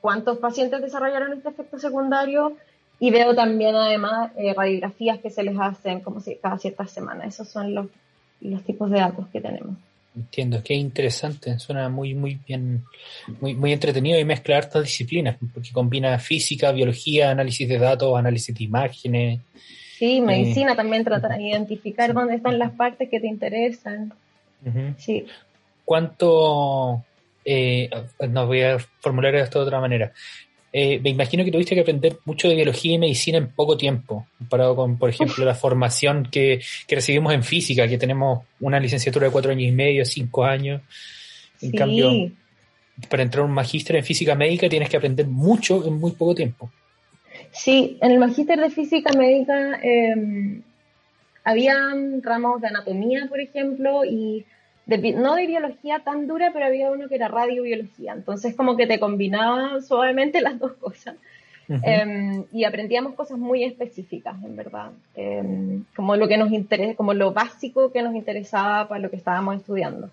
cuántos 0.00 0.38
pacientes 0.38 0.80
desarrollaron 0.80 1.32
este 1.32 1.48
efecto 1.48 1.78
secundario 1.78 2.56
y 2.98 3.10
veo 3.10 3.34
también 3.34 3.74
además 3.74 4.30
eh, 4.36 4.54
radiografías 4.54 5.18
que 5.18 5.30
se 5.30 5.42
les 5.42 5.56
hacen 5.58 6.00
como 6.00 6.20
si 6.20 6.36
cada 6.36 6.58
ciertas 6.58 6.90
semanas. 6.90 7.28
Esos 7.28 7.48
son 7.48 7.74
los, 7.74 7.86
los 8.40 8.62
tipos 8.62 8.90
de 8.90 9.00
datos 9.00 9.26
que 9.32 9.40
tenemos. 9.40 9.76
Entiendo, 10.16 10.62
qué 10.64 10.72
interesante, 10.72 11.58
suena 11.58 11.90
muy, 11.90 12.14
muy 12.14 12.40
bien, 12.46 12.84
muy, 13.38 13.54
muy 13.54 13.72
entretenido 13.74 14.18
y 14.18 14.24
mezcla 14.24 14.56
hartas 14.56 14.84
disciplinas, 14.84 15.36
porque 15.52 15.72
combina 15.72 16.18
física, 16.18 16.72
biología, 16.72 17.30
análisis 17.30 17.68
de 17.68 17.78
datos, 17.78 18.18
análisis 18.18 18.56
de 18.56 18.64
imágenes. 18.64 19.40
Sí, 19.98 20.22
medicina 20.22 20.72
eh, 20.72 20.76
también 20.76 21.04
trata 21.04 21.28
de 21.28 21.42
identificar 21.42 22.14
dónde 22.14 22.36
están 22.36 22.58
las 22.58 22.70
partes 22.72 23.10
que 23.10 23.20
te 23.20 23.26
interesan. 23.26 24.14
Sí. 24.96 25.26
¿Cuánto, 25.84 27.04
eh, 27.44 27.90
no 28.26 28.46
voy 28.46 28.62
a 28.62 28.78
formular 28.78 29.34
esto 29.34 29.60
de 29.60 29.66
otra 29.66 29.80
manera, 29.80 30.12
eh, 30.78 31.00
me 31.02 31.08
imagino 31.08 31.42
que 31.42 31.50
tuviste 31.50 31.74
que 31.74 31.80
aprender 31.80 32.18
mucho 32.26 32.50
de 32.50 32.54
biología 32.54 32.92
y 32.92 32.98
medicina 32.98 33.38
en 33.38 33.48
poco 33.48 33.78
tiempo, 33.78 34.26
comparado 34.36 34.76
con, 34.76 34.98
por 34.98 35.08
ejemplo, 35.08 35.42
la 35.42 35.54
formación 35.54 36.28
que, 36.30 36.60
recibimos 36.86 37.32
en 37.32 37.42
física, 37.42 37.88
que 37.88 37.96
tenemos 37.96 38.44
una 38.60 38.78
licenciatura 38.78 39.24
de 39.24 39.32
cuatro 39.32 39.52
años 39.52 39.70
y 39.70 39.72
medio, 39.72 40.04
cinco 40.04 40.44
años. 40.44 40.82
En 41.62 41.72
cambio, 41.72 42.30
para 43.08 43.22
entrar 43.22 43.40
a 43.40 43.46
un 43.46 43.52
magíster 43.52 43.96
en 43.96 44.04
física 44.04 44.34
médica 44.34 44.68
tienes 44.68 44.90
que 44.90 44.98
aprender 44.98 45.26
mucho 45.26 45.82
en 45.86 45.98
muy 45.98 46.10
poco 46.10 46.34
tiempo. 46.34 46.70
Sí, 47.52 47.96
en 48.02 48.10
el 48.10 48.18
magíster 48.18 48.60
de 48.60 48.68
física 48.68 49.16
médica 49.16 49.80
eh, 49.82 50.60
había 51.42 51.74
ramos 52.20 52.60
de 52.60 52.68
anatomía, 52.68 53.24
por 53.30 53.40
ejemplo, 53.40 54.04
y 54.04 54.44
no 54.86 55.34
de 55.34 55.46
biología 55.46 56.00
tan 56.00 56.26
dura, 56.26 56.50
pero 56.52 56.66
había 56.66 56.90
uno 56.90 57.08
que 57.08 57.16
era 57.16 57.28
radiobiología. 57.28 58.12
Entonces 58.12 58.54
como 58.54 58.76
que 58.76 58.86
te 58.86 59.00
combinaba 59.00 59.80
suavemente 59.82 60.40
las 60.42 60.58
dos 60.58 60.72
cosas. 60.74 61.16
Em, 61.68 62.44
y 62.52 62.62
aprendíamos 62.62 63.14
cosas 63.14 63.38
muy 63.38 63.64
específicas, 63.64 64.36
en 64.44 64.54
verdad. 64.54 64.92
Em, 65.16 65.84
como 65.96 66.14
lo 66.14 66.28
que 66.28 66.36
nos 66.36 66.52
interesa, 66.52 66.94
como 66.94 67.12
lo 67.12 67.32
básico 67.32 67.90
que 67.90 68.02
nos 68.02 68.14
interesaba 68.14 68.86
para 68.86 69.00
lo 69.00 69.10
que 69.10 69.16
estábamos 69.16 69.56
estudiando. 69.56 70.10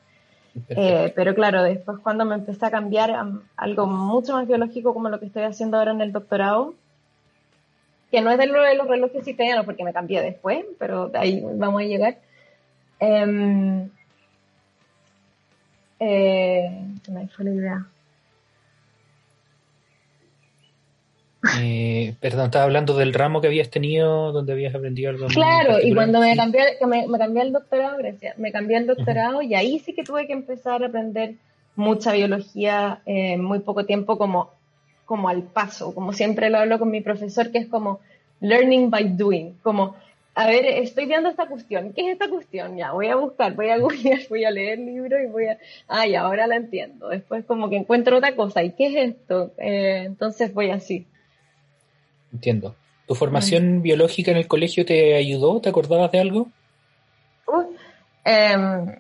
Eh, 0.70 1.12
pero 1.16 1.34
claro, 1.34 1.64
después 1.64 2.00
cuando 2.00 2.26
me 2.26 2.36
empecé 2.36 2.66
a 2.66 2.72
cambiar 2.72 3.12
a 3.12 3.28
algo 3.56 3.88
mucho 3.88 4.34
más 4.34 4.48
biológico 4.48 4.94
como 4.94 5.10
lo 5.10 5.20
que 5.20 5.26
estoy 5.28 5.44
haciendo 5.44 5.78
ahora 5.78 5.92
en 5.92 6.02
el 6.02 6.12
doctorado, 6.12 6.74
que 8.12 8.22
no 8.22 8.30
es 8.30 8.38
de 8.38 8.48
de 8.48 8.76
los 8.76 8.88
relojes 8.88 9.28
italianos 9.28 9.66
porque 9.66 9.84
me 9.84 9.94
cambié 9.94 10.22
después, 10.22 10.66
pero 10.78 11.12
ahí 11.16 11.44
vamos 11.56 11.82
a 11.82 11.86
llegar. 11.86 12.18
Eh, 16.00 16.70
me 17.10 17.28
fue 17.28 17.46
la 17.46 17.52
idea. 17.52 17.88
Eh, 21.60 22.16
perdón, 22.22 22.46
estaba 22.46 22.64
hablando 22.64 22.96
del 22.96 23.14
ramo 23.14 23.42
que 23.42 23.48
habías 23.48 23.70
tenido, 23.70 24.32
donde 24.32 24.54
habías 24.54 24.74
aprendido 24.74 25.10
algo. 25.10 25.28
Claro, 25.28 25.78
y 25.82 25.94
cuando 25.94 26.22
me 26.22 26.36
cambié, 26.38 26.78
me, 26.88 27.06
me 27.08 27.18
cambié 27.18 27.44
el 27.44 27.52
doctorado, 27.52 27.98
gracias, 27.98 28.38
me 28.38 28.52
cambié 28.52 28.78
el 28.78 28.88
doctorado 28.88 29.42
y 29.42 29.54
ahí 29.54 29.80
sí 29.80 29.94
que 29.94 30.04
tuve 30.04 30.26
que 30.26 30.34
empezar 30.34 30.84
a 30.84 30.88
aprender 30.88 31.36
mucha 31.76 32.14
biología 32.14 33.02
en 33.06 33.44
muy 33.44 33.60
poco 33.60 33.86
tiempo 33.86 34.18
como, 34.18 34.52
como 35.06 35.28
al 35.28 35.44
paso, 35.44 35.94
como 35.94 36.14
siempre 36.14 36.50
lo 36.50 36.60
hablo 36.60 36.80
con 36.80 36.92
mi 36.92 37.02
profesor, 37.02 37.52
que 37.52 37.58
es 37.58 37.68
como 37.68 38.00
learning 38.40 38.90
by 38.90 39.18
doing, 39.18 39.54
como 39.64 39.96
a 40.36 40.48
ver, 40.48 40.66
estoy 40.66 41.06
viendo 41.06 41.30
esta 41.30 41.48
cuestión. 41.48 41.94
¿Qué 41.94 42.08
es 42.08 42.14
esta 42.14 42.28
cuestión? 42.28 42.76
Ya, 42.76 42.92
voy 42.92 43.08
a 43.08 43.16
buscar, 43.16 43.54
voy 43.56 43.70
a 43.70 43.78
googlear, 43.80 44.22
voy 44.30 44.46
a 44.46 44.52
leer 44.52 44.80
el 44.80 44.86
libro 44.86 45.22
y 45.22 45.28
voy 45.28 45.46
a... 45.48 45.60
Ay, 45.88 46.16
ahora 46.16 46.48
la 46.48 46.56
entiendo. 46.56 47.10
Después 47.10 47.46
como 47.46 47.70
que 47.70 47.78
encuentro 47.78 48.18
otra 48.18 48.36
cosa. 48.36 48.64
¿Y 48.64 48.72
qué 48.72 48.88
es 48.88 49.16
esto? 49.16 49.54
Eh, 49.58 50.04
entonces 50.06 50.54
voy 50.54 50.72
así. 50.72 51.06
Entiendo. 52.32 52.76
¿Tu 53.08 53.16
formación 53.16 53.82
biológica 53.82 54.32
en 54.32 54.38
el 54.38 54.48
colegio 54.48 54.86
te 54.86 55.16
ayudó? 55.16 55.62
¿Te 55.62 55.70
acordabas 55.70 56.12
de 56.12 56.20
algo? 56.20 56.48
Em, 58.26 58.96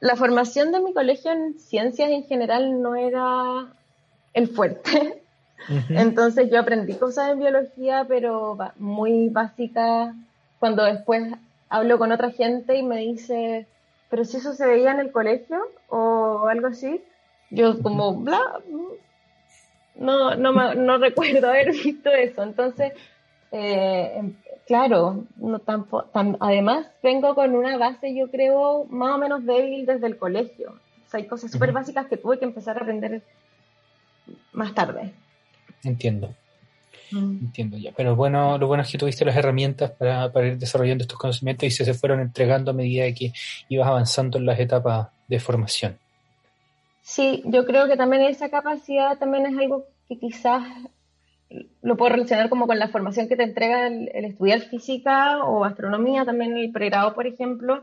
la 0.00 0.16
formación 0.16 0.70
de 0.72 0.80
mi 0.80 0.94
colegio 0.94 1.32
en 1.32 1.58
ciencias 1.58 2.08
en 2.10 2.24
general 2.24 2.80
no 2.80 2.94
era 2.94 3.74
el 4.32 4.48
fuerte. 4.48 5.22
Entonces 5.88 6.50
yo 6.50 6.60
aprendí 6.60 6.94
cosas 6.94 7.30
en 7.30 7.38
biología, 7.38 8.04
pero 8.06 8.56
muy 8.76 9.28
básicas. 9.28 10.14
Cuando 10.58 10.84
después 10.84 11.32
hablo 11.68 11.98
con 11.98 12.12
otra 12.12 12.30
gente 12.30 12.76
y 12.76 12.82
me 12.82 12.98
dice, 12.98 13.66
pero 14.10 14.24
si 14.24 14.36
eso 14.36 14.52
se 14.54 14.66
veía 14.66 14.92
en 14.92 15.00
el 15.00 15.12
colegio 15.12 15.58
o 15.88 16.46
algo 16.48 16.68
así, 16.68 17.02
Yo 17.50 17.80
como, 17.82 18.14
bla, 18.14 18.40
no, 19.96 20.34
no, 20.34 20.74
no 20.74 20.98
recuerdo 21.06 21.48
haber 21.48 21.72
visto 21.72 22.10
eso. 22.10 22.42
Entonces, 22.42 22.92
eh, 23.52 24.14
em, 24.16 24.34
claro, 24.66 25.24
no 25.36 25.58
tampoco, 25.58 26.08
además 26.40 26.86
vengo 27.02 27.34
con 27.34 27.54
una 27.54 27.76
base, 27.76 28.14
yo 28.14 28.30
creo, 28.30 28.86
más 28.88 29.14
o 29.14 29.18
menos 29.18 29.44
débil 29.44 29.86
desde 29.86 30.06
el 30.06 30.16
colegio. 30.16 30.70
O 30.70 31.10
sea, 31.10 31.18
hay 31.20 31.26
cosas 31.26 31.50
súper 31.50 31.72
básicas 31.72 32.06
que 32.06 32.16
tuve 32.16 32.38
que 32.38 32.44
empezar 32.44 32.76
a 32.76 32.80
aprender 32.80 33.22
más 34.52 34.74
tarde. 34.74 35.12
Entiendo. 35.84 36.34
Mm. 37.10 37.38
Entiendo 37.46 37.76
ya. 37.78 37.92
Pero 37.96 38.16
bueno, 38.16 38.58
lo 38.58 38.66
bueno 38.66 38.82
es 38.82 38.90
que 38.90 38.98
tuviste 38.98 39.24
las 39.24 39.36
herramientas 39.36 39.90
para, 39.92 40.32
para, 40.32 40.48
ir 40.48 40.58
desarrollando 40.58 41.02
estos 41.02 41.18
conocimientos 41.18 41.66
y 41.66 41.70
se, 41.70 41.84
se 41.84 41.94
fueron 41.94 42.20
entregando 42.20 42.70
a 42.70 42.74
medida 42.74 43.12
que 43.12 43.32
ibas 43.68 43.88
avanzando 43.88 44.38
en 44.38 44.46
las 44.46 44.58
etapas 44.58 45.08
de 45.28 45.40
formación. 45.40 45.98
Sí, 47.02 47.42
yo 47.44 47.66
creo 47.66 47.86
que 47.86 47.96
también 47.96 48.22
esa 48.22 48.48
capacidad 48.48 49.18
también 49.18 49.46
es 49.46 49.58
algo 49.58 49.84
que 50.08 50.18
quizás 50.18 50.64
lo 51.82 51.96
puedo 51.96 52.12
relacionar 52.12 52.48
como 52.48 52.66
con 52.66 52.78
la 52.78 52.88
formación 52.88 53.28
que 53.28 53.36
te 53.36 53.42
entrega 53.42 53.86
el, 53.86 54.08
estudiar 54.08 54.60
física 54.60 55.44
o 55.44 55.64
astronomía, 55.64 56.24
también 56.24 56.56
el 56.56 56.72
pregrado, 56.72 57.14
por 57.14 57.26
ejemplo. 57.26 57.82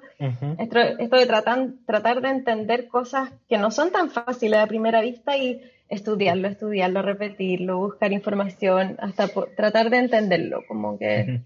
esto, 0.57 1.17
de 1.17 1.25
tratar, 1.25 1.69
tratar 1.85 2.21
de 2.21 2.29
entender 2.29 2.87
cosas 2.87 3.31
que 3.47 3.57
no 3.57 3.71
son 3.71 3.91
tan 3.91 4.09
fáciles 4.09 4.59
a 4.59 4.67
primera 4.67 5.01
vista 5.01 5.37
y 5.37 5.61
estudiarlo, 5.91 6.47
estudiarlo, 6.47 7.01
repetirlo, 7.01 7.77
buscar 7.77 8.11
información, 8.13 8.97
hasta 8.99 9.27
tratar 9.55 9.89
de 9.89 9.97
entenderlo, 9.97 10.63
como 10.67 10.97
que 10.97 11.41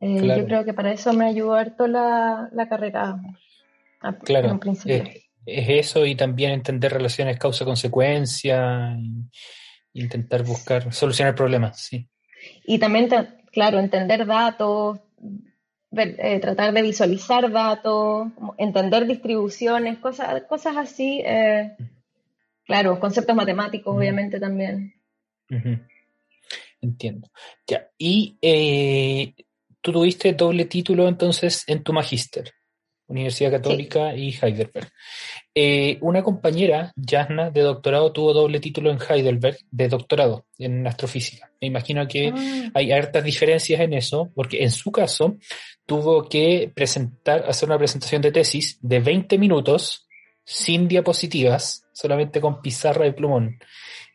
eh, 0.00 0.36
yo 0.36 0.46
creo 0.46 0.64
que 0.64 0.72
para 0.72 0.92
eso 0.92 1.12
me 1.12 1.26
ayudó 1.26 1.54
harto 1.54 1.86
la, 1.86 2.48
la 2.52 2.68
carrera 2.68 3.20
claro. 4.24 4.50
en 4.50 4.58
principio. 4.58 5.04
es 5.46 5.68
eso 5.68 6.06
y 6.06 6.14
también 6.16 6.52
entender 6.52 6.92
relaciones 6.92 7.38
causa-consecuencia, 7.38 8.96
intentar 9.92 10.42
buscar, 10.42 10.92
solucionar 10.92 11.34
problemas, 11.34 11.78
sí. 11.78 12.08
Y 12.64 12.78
también, 12.78 13.08
claro, 13.52 13.78
entender 13.78 14.26
datos, 14.26 14.98
eh, 15.94 16.40
tratar 16.40 16.72
de 16.72 16.82
visualizar 16.82 17.50
datos, 17.52 18.28
entender 18.56 19.06
distribuciones, 19.06 19.98
cosas, 19.98 20.42
cosas 20.48 20.76
así. 20.76 21.22
Eh, 21.24 21.76
Claro, 22.72 22.98
conceptos 22.98 23.36
matemáticos, 23.36 23.94
obviamente, 23.94 24.40
también. 24.40 24.94
Entiendo. 26.80 27.28
Ya, 27.66 27.90
y 27.98 28.38
eh, 28.40 29.34
tú 29.82 29.92
tuviste 29.92 30.32
doble 30.32 30.64
título 30.64 31.06
entonces 31.06 31.64
en 31.66 31.82
tu 31.82 31.92
magíster, 31.92 32.50
Universidad 33.08 33.50
Católica 33.50 34.16
y 34.16 34.34
Heidelberg. 34.40 34.88
Eh, 35.54 35.98
una 36.00 36.22
compañera, 36.22 36.94
Jasna, 36.96 37.50
de 37.50 37.60
doctorado, 37.60 38.10
tuvo 38.10 38.32
doble 38.32 38.58
título 38.58 38.90
en 38.90 38.98
Heidelberg 39.06 39.58
de 39.70 39.88
doctorado 39.88 40.46
en 40.58 40.86
astrofísica. 40.86 41.52
Me 41.60 41.68
imagino 41.68 42.08
que 42.08 42.32
ah. 42.34 42.70
hay 42.72 42.90
hartas 42.90 43.22
diferencias 43.22 43.82
en 43.82 43.92
eso, 43.92 44.32
porque 44.34 44.62
en 44.62 44.70
su 44.70 44.90
caso 44.90 45.36
tuvo 45.84 46.26
que 46.26 46.72
presentar, 46.74 47.44
hacer 47.46 47.68
una 47.68 47.76
presentación 47.76 48.22
de 48.22 48.32
tesis 48.32 48.78
de 48.80 49.00
20 49.00 49.36
minutos 49.36 50.08
sin 50.42 50.88
diapositivas, 50.88 51.81
solamente 51.92 52.40
con 52.40 52.60
pizarra 52.62 53.06
y 53.06 53.12
plumón. 53.12 53.58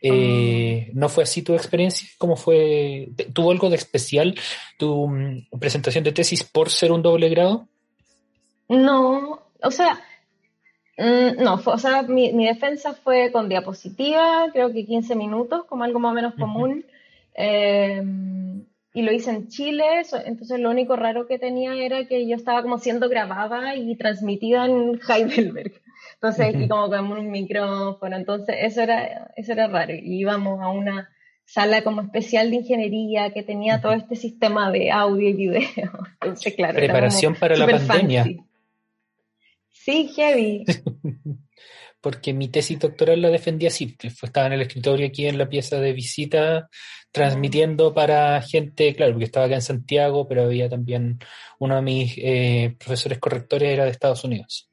Eh, 0.01 0.87
ah. 0.87 0.91
¿No 0.93 1.09
fue 1.09 1.23
así 1.23 1.41
tu 1.41 1.53
experiencia? 1.53 2.07
¿Cómo 2.17 2.35
fue? 2.35 3.09
¿Tuvo 3.33 3.51
algo 3.51 3.69
de 3.69 3.77
especial 3.77 4.35
tu 4.77 5.07
mm, 5.07 5.49
presentación 5.59 6.03
de 6.03 6.11
tesis 6.11 6.43
por 6.43 6.69
ser 6.69 6.91
un 6.91 7.01
doble 7.01 7.29
grado? 7.29 7.67
No, 8.69 9.41
o 9.61 9.71
sea, 9.71 9.99
mm, 10.97 11.41
no, 11.41 11.61
o 11.65 11.77
sea, 11.77 12.03
mi, 12.03 12.45
defensa 12.45 12.93
fue 12.93 13.31
con 13.31 13.49
diapositiva, 13.49 14.47
creo 14.51 14.71
que 14.71 14.85
15 14.85 15.15
minutos, 15.15 15.65
como 15.65 15.83
algo 15.83 15.99
más 15.99 16.11
o 16.11 16.15
menos 16.15 16.33
común. 16.35 16.85
Em, 17.33 18.65
y 18.93 19.03
lo 19.03 19.11
hice 19.11 19.29
en 19.29 19.47
Chile, 19.47 19.85
entonces 20.25 20.59
lo 20.59 20.71
único 20.71 20.95
raro 20.95 21.27
que 21.27 21.37
tenía 21.37 21.75
era 21.75 22.05
que 22.05 22.27
yo 22.27 22.35
estaba 22.35 22.63
como 22.63 22.79
siendo 22.79 23.09
grabada 23.09 23.75
y 23.75 23.95
transmitida 23.95 24.65
en 24.65 24.99
Heidelberg. 25.07 25.73
Entonces, 26.19 26.55
y 26.59 26.67
como 26.67 26.89
con 26.89 27.11
un 27.11 27.29
micrófono, 27.29 28.15
entonces 28.15 28.55
eso 28.59 28.81
era, 28.81 29.31
eso 29.35 29.51
era 29.51 29.67
raro. 29.67 29.93
Y 29.93 30.19
íbamos 30.19 30.59
a 30.61 30.69
una 30.69 31.09
sala 31.45 31.83
como 31.83 32.01
especial 32.01 32.49
de 32.49 32.57
ingeniería 32.57 33.31
que 33.31 33.43
tenía 33.43 33.79
todo 33.81 33.93
este 33.93 34.15
sistema 34.15 34.71
de 34.71 34.91
audio 34.91 35.29
y 35.29 35.33
video. 35.33 35.61
Entonces, 36.21 36.55
claro. 36.55 36.75
Preparación 36.75 37.35
para 37.35 37.55
la 37.55 37.65
pandemia. 37.65 38.25
Sí, 39.71 40.11
heavy. 40.15 40.65
Porque 42.01 42.33
mi 42.33 42.47
tesis 42.47 42.79
doctoral 42.79 43.21
la 43.21 43.29
defendía 43.29 43.69
así, 43.69 43.95
estaba 44.01 44.47
en 44.47 44.53
el 44.53 44.61
escritorio 44.61 45.07
aquí 45.07 45.25
en 45.25 45.37
la 45.37 45.49
pieza 45.49 45.79
de 45.79 45.93
visita, 45.93 46.69
transmitiendo 47.11 47.93
para 47.93 48.39
gente, 48.41 48.93
claro, 48.95 49.13
porque 49.13 49.25
estaba 49.25 49.47
acá 49.47 49.55
en 49.55 49.61
Santiago, 49.61 50.27
pero 50.27 50.43
había 50.43 50.69
también 50.69 51.17
uno 51.57 51.75
de 51.75 51.81
mis 51.81 52.13
eh, 52.17 52.75
profesores 52.77 53.17
correctores 53.17 53.69
era 53.69 53.83
de 53.85 53.89
Estados 53.89 54.23
Unidos. 54.23 54.69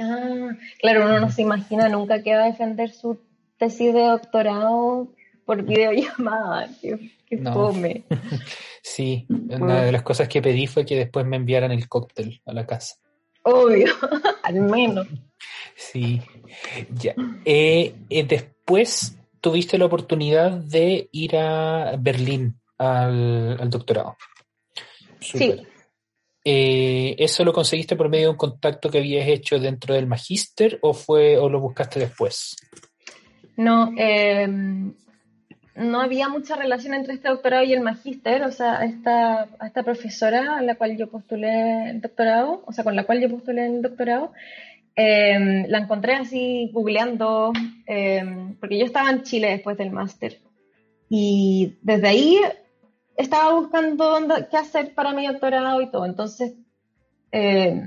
Ah, 0.00 0.56
claro, 0.80 1.04
uno 1.04 1.20
no 1.20 1.30
se 1.30 1.42
imagina 1.42 1.88
nunca 1.88 2.22
que 2.22 2.34
va 2.34 2.44
a 2.44 2.46
defender 2.46 2.90
su 2.90 3.18
tesis 3.58 3.92
de 3.92 4.02
doctorado 4.02 5.08
por 5.44 5.62
videollamada. 5.62 6.68
Qué, 6.80 7.38
fome. 7.38 8.04
sí, 8.82 9.26
una 9.28 9.82
de 9.82 9.92
las 9.92 10.02
cosas 10.02 10.28
que 10.28 10.42
pedí 10.42 10.66
fue 10.66 10.84
que 10.84 10.96
después 10.96 11.26
me 11.26 11.36
enviaran 11.36 11.72
el 11.72 11.88
cóctel 11.88 12.40
a 12.44 12.52
la 12.52 12.66
casa. 12.66 12.96
Obvio, 13.42 13.92
al 14.42 14.60
menos. 14.60 15.06
Sí, 15.76 16.20
ya. 16.90 17.14
Eh, 17.44 17.94
eh, 18.08 18.24
después 18.24 19.18
tuviste 19.40 19.76
la 19.76 19.86
oportunidad 19.86 20.52
de 20.52 21.08
ir 21.12 21.36
a 21.36 21.96
Berlín 21.98 22.58
al, 22.78 23.68
doctorado. 23.68 24.16
Sí. 25.20 25.66
Eh, 26.44 27.16
¿Eso 27.18 27.42
lo 27.42 27.54
conseguiste 27.54 27.96
por 27.96 28.10
medio 28.10 28.26
de 28.26 28.32
un 28.32 28.36
contacto 28.36 28.90
que 28.90 28.98
habías 28.98 29.26
hecho 29.26 29.58
dentro 29.58 29.94
del 29.94 30.06
magíster 30.06 30.78
o 30.82 30.92
fue 30.92 31.38
o 31.38 31.48
lo 31.48 31.58
buscaste 31.58 32.00
después? 32.00 32.56
No, 33.56 33.92
em, 33.96 34.92
no 35.74 36.00
había 36.00 36.28
mucha 36.28 36.56
relación 36.56 36.92
entre 36.92 37.14
este 37.14 37.28
doctorado 37.28 37.64
y 37.64 37.72
el 37.72 37.80
magíster, 37.80 38.42
o 38.42 38.52
sea, 38.52 38.84
esta, 38.84 39.48
esta 39.64 39.82
profesora 39.82 40.58
a 40.58 40.62
la 40.62 40.74
cual 40.74 40.98
yo 40.98 41.08
postulé 41.08 41.90
el 41.90 42.00
doctorado, 42.02 42.62
o 42.66 42.72
sea, 42.72 42.84
con 42.84 42.94
la 42.94 43.04
cual 43.04 43.20
yo 43.20 43.30
postulé 43.30 43.64
el 43.66 43.80
doctorado, 43.80 44.32
em, 44.96 45.64
la 45.68 45.78
encontré 45.78 46.14
así 46.14 46.68
googleando, 46.72 47.52
em, 47.86 48.54
porque 48.56 48.78
yo 48.78 48.84
estaba 48.84 49.10
en 49.10 49.22
Chile 49.22 49.48
después 49.48 49.78
del 49.78 49.90
máster. 49.90 50.38
Y 51.08 51.76
desde 51.82 52.08
ahí 52.08 52.38
estaba 53.16 53.52
buscando 53.54 54.18
qué 54.50 54.56
hacer 54.56 54.94
para 54.94 55.12
mi 55.12 55.26
doctorado 55.26 55.80
y 55.80 55.90
todo. 55.90 56.06
Entonces, 56.06 56.54
eh, 57.32 57.80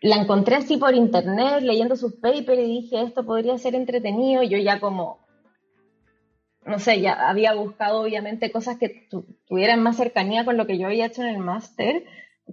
la 0.00 0.16
encontré 0.16 0.56
así 0.56 0.76
por 0.76 0.94
internet, 0.94 1.62
leyendo 1.62 1.96
sus 1.96 2.14
papers 2.16 2.58
y 2.58 2.80
dije, 2.80 3.02
esto 3.02 3.24
podría 3.24 3.56
ser 3.58 3.74
entretenido. 3.74 4.42
Yo 4.42 4.58
ya 4.58 4.80
como, 4.80 5.26
no 6.66 6.78
sé, 6.78 7.00
ya 7.00 7.28
había 7.28 7.54
buscado 7.54 8.02
obviamente 8.02 8.50
cosas 8.52 8.78
que 8.78 9.08
tuvieran 9.48 9.82
más 9.82 9.96
cercanía 9.96 10.44
con 10.44 10.56
lo 10.56 10.66
que 10.66 10.78
yo 10.78 10.88
había 10.88 11.06
hecho 11.06 11.22
en 11.22 11.28
el 11.28 11.38
máster. 11.38 12.04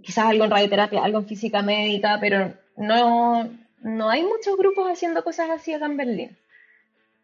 Quizás 0.02 0.28
algo 0.28 0.46
en 0.46 0.52
radioterapia, 0.52 1.04
algo 1.04 1.20
en 1.20 1.28
física 1.28 1.62
médica, 1.62 2.18
pero 2.22 2.54
no, 2.78 3.50
no 3.82 4.10
hay 4.10 4.24
muchos 4.24 4.58
grupos 4.58 4.90
haciendo 4.90 5.24
cosas 5.24 5.50
así 5.50 5.74
acá 5.74 5.88
en 5.88 5.98
Berlín. 5.98 6.38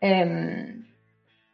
Em, 0.02 0.87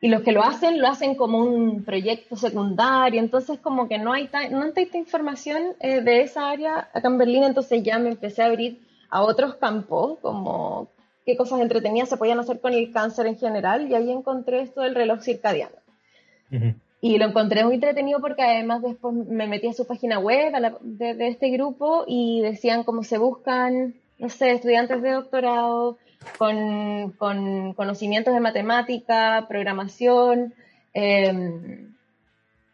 y 0.03 0.09
los 0.09 0.21
que 0.21 0.33
lo 0.33 0.43
hacen 0.43 0.81
lo 0.81 0.89
hacen 0.89 1.15
como 1.15 1.37
un 1.37 1.85
proyecto 1.85 2.35
secundario, 2.35 3.21
entonces 3.21 3.57
como 3.59 3.87
que 3.87 3.97
no 3.97 4.11
hay, 4.11 4.29
no 4.51 4.63
hay 4.63 4.73
tanta 4.73 4.97
información 4.97 5.77
eh, 5.79 6.01
de 6.01 6.23
esa 6.23 6.49
área 6.49 6.89
acá 6.93 7.07
en 7.07 7.17
Berlín, 7.17 7.45
entonces 7.45 7.81
ya 7.83 7.99
me 7.99 8.09
empecé 8.09 8.43
a 8.43 8.47
abrir 8.47 8.81
a 9.09 9.23
otros 9.23 9.55
campos, 9.55 10.19
como 10.21 10.89
qué 11.25 11.37
cosas 11.37 11.61
entretenidas 11.61 12.09
se 12.09 12.17
podían 12.17 12.37
hacer 12.37 12.59
con 12.59 12.73
el 12.73 12.91
cáncer 12.91 13.27
en 13.27 13.37
general, 13.37 13.89
y 13.89 13.95
ahí 13.95 14.11
encontré 14.11 14.63
esto 14.63 14.81
del 14.81 14.93
reloj 14.93 15.21
circadiano. 15.21 15.77
Y 16.99 17.17
lo 17.17 17.25
encontré 17.25 17.63
muy 17.63 17.75
entretenido 17.75 18.19
porque 18.19 18.41
además 18.41 18.81
después 18.81 19.15
me 19.15 19.47
metí 19.47 19.67
a 19.67 19.73
su 19.73 19.87
página 19.87 20.19
web 20.19 20.51
de, 20.81 21.13
de, 21.13 21.27
este 21.29 21.49
grupo 21.49 22.03
y 22.07 22.41
decían 22.41 22.83
cómo 22.83 23.03
se 23.03 23.17
buscan, 23.17 23.95
no 24.19 24.29
sé, 24.29 24.51
estudiantes 24.51 25.01
de 25.01 25.11
doctorado, 25.11 25.97
con, 26.37 27.11
conocimientos 27.73 28.33
de 28.33 28.39
matemática, 28.39 29.45
programación, 29.47 30.53
em, 30.93 31.93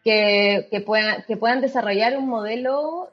que, 0.04 0.82
puedan, 0.86 1.24
que 1.26 1.36
puedan 1.36 1.60
desarrollar 1.60 2.16
un 2.16 2.28
modelo 2.28 3.10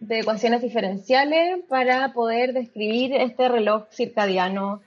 de 0.00 0.20
ecuaciones 0.20 0.60
diferenciales 0.60 1.60
para 1.68 2.12
poder 2.12 2.52
describir 2.52 3.14
este 3.14 3.48
reloj 3.48 3.84
circadiano 3.90 4.82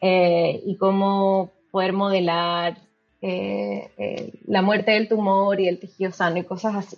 eh, 0.00 0.60
y 0.66 0.76
cómo 0.76 1.52
poder 1.70 1.92
modelar 1.92 2.78
eh, 3.20 3.90
eh, 3.98 4.32
la 4.46 4.62
muerte 4.62 4.92
del 4.92 5.08
tumor 5.08 5.60
y 5.60 5.68
el 5.68 5.78
tejido 5.78 6.12
sano 6.12 6.38
y 6.38 6.44
cosas 6.44 6.74
así. 6.74 6.96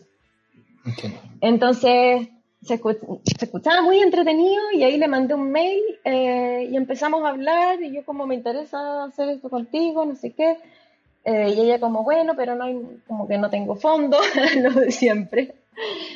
Entonces, 1.40 2.29
se, 2.62 2.75
escuchaba 2.75 3.83
muy 3.83 4.01
entretenido 4.01 4.62
y 4.73 4.83
ahí 4.83 4.99
le 4.99 5.09
mandé 5.09 5.35
un 5.35 5.51
mail 5.51 5.83
eh, 6.05 6.68
y 6.70 6.77
empezamos 6.77 7.25
a 7.25 7.31
hablar 7.31 7.83
y 7.83 7.92
yo 7.92 8.05
como 8.05 8.27
me 8.27 8.35
interesa 8.35 9.05
hacer 9.05 9.31
esto 9.31 9.49
contigo, 9.49 10.05
no 10.05 10.14
sé 10.14 10.33
qué. 10.33 10.59
Eh, 11.25 11.55
y 11.57 11.61
ella 11.61 11.81
como, 11.81 12.03
bueno, 12.03 12.35
pero 12.37 12.55
no 12.55 12.64
hay, 12.64 12.81
como 13.07 13.29
que 13.29 13.38
no 13.38 13.51
tengo 13.51 13.77
fondo, 13.77 14.18
lo 14.62 14.73
de 14.73 14.90
siempre. 14.90 15.55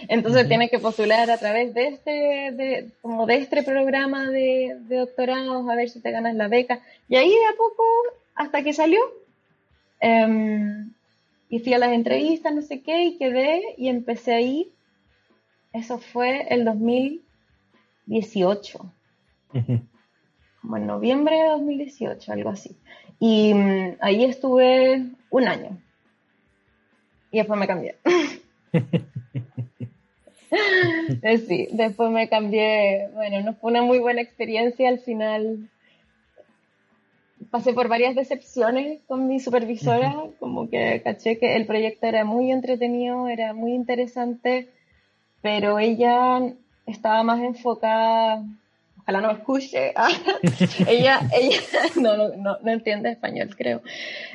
Entonces 0.09 0.48
tienes 0.48 0.70
que 0.70 0.78
postular 0.78 1.30
a 1.30 1.38
través 1.38 1.72
de 1.74 1.88
este, 1.88 2.11
de, 2.11 2.90
como 3.00 3.26
de 3.26 3.37
este 3.37 3.62
programa 3.62 4.30
de, 4.30 4.76
de 4.80 4.96
doctorados 4.96 5.68
a 5.68 5.74
ver 5.74 5.88
si 5.88 6.00
te 6.00 6.11
ganas 6.11 6.35
la 6.35 6.48
beca. 6.48 6.80
Y 7.09 7.16
ahí 7.16 7.30
de 7.30 7.46
a 7.46 7.57
poco, 7.57 7.85
hasta 8.35 8.62
que 8.62 8.72
salió, 8.72 9.00
em, 10.00 10.92
y 11.48 11.61
fui 11.61 11.72
a 11.72 11.78
las 11.78 11.92
entrevistas, 11.92 12.54
no 12.54 12.62
sé 12.62 12.83
qué, 12.83 13.04
y 13.04 13.18
quedé 13.18 13.74
y 13.76 13.88
empecé 13.88 14.35
ahí. 14.35 14.70
Eso 15.74 15.98
fue 15.98 16.46
el 16.48 16.64
2018. 16.64 18.92
Como 20.62 20.76
en 20.76 20.87
noviembre 20.87 21.37
de 21.37 21.48
2018, 21.48 22.32
algo 22.32 22.50
así. 22.50 22.76
Y 23.18 23.52
mm, 23.52 23.96
ahí 24.00 24.24
estuve 24.24 25.10
un 25.30 25.48
año. 25.48 25.76
Y 27.32 27.38
después 27.38 27.58
me 27.58 27.66
cambié. 27.66 27.96
Sí, 31.48 31.66
después 31.72 32.12
me 32.12 32.28
cambié. 32.28 33.08
Bueno, 33.12 33.40
no 33.40 33.54
fue 33.54 33.72
una 33.72 33.82
muy 33.82 33.98
buena 33.98 34.20
experiencia. 34.20 34.88
Al 34.88 35.00
final 35.00 35.68
pasé 37.50 37.72
por 37.72 37.88
varias 37.88 38.14
decepciones 38.14 39.00
con 39.08 39.26
mi 39.26 39.40
supervisora. 39.40 40.14
Como 40.38 40.70
que 40.70 41.02
caché 41.02 41.38
que 41.38 41.56
el 41.56 41.66
proyecto 41.66 42.06
era 42.06 42.24
muy 42.24 42.52
entretenido, 42.52 43.26
era 43.26 43.52
muy 43.52 43.72
interesante, 43.72 44.68
pero 45.44 45.78
ella 45.78 46.40
estaba 46.87 47.22
más 47.22 47.38
enfocada 47.40 48.42
ojalá 49.04 49.20
no 49.20 49.28
me 49.28 49.35
escuche. 49.35 49.92
ella, 50.88 51.20
ella 51.38 51.61
no, 52.00 52.16
no, 52.16 52.59
no, 52.62 52.70
entiende 52.70 53.11
español, 53.11 53.54
creo. 53.54 53.83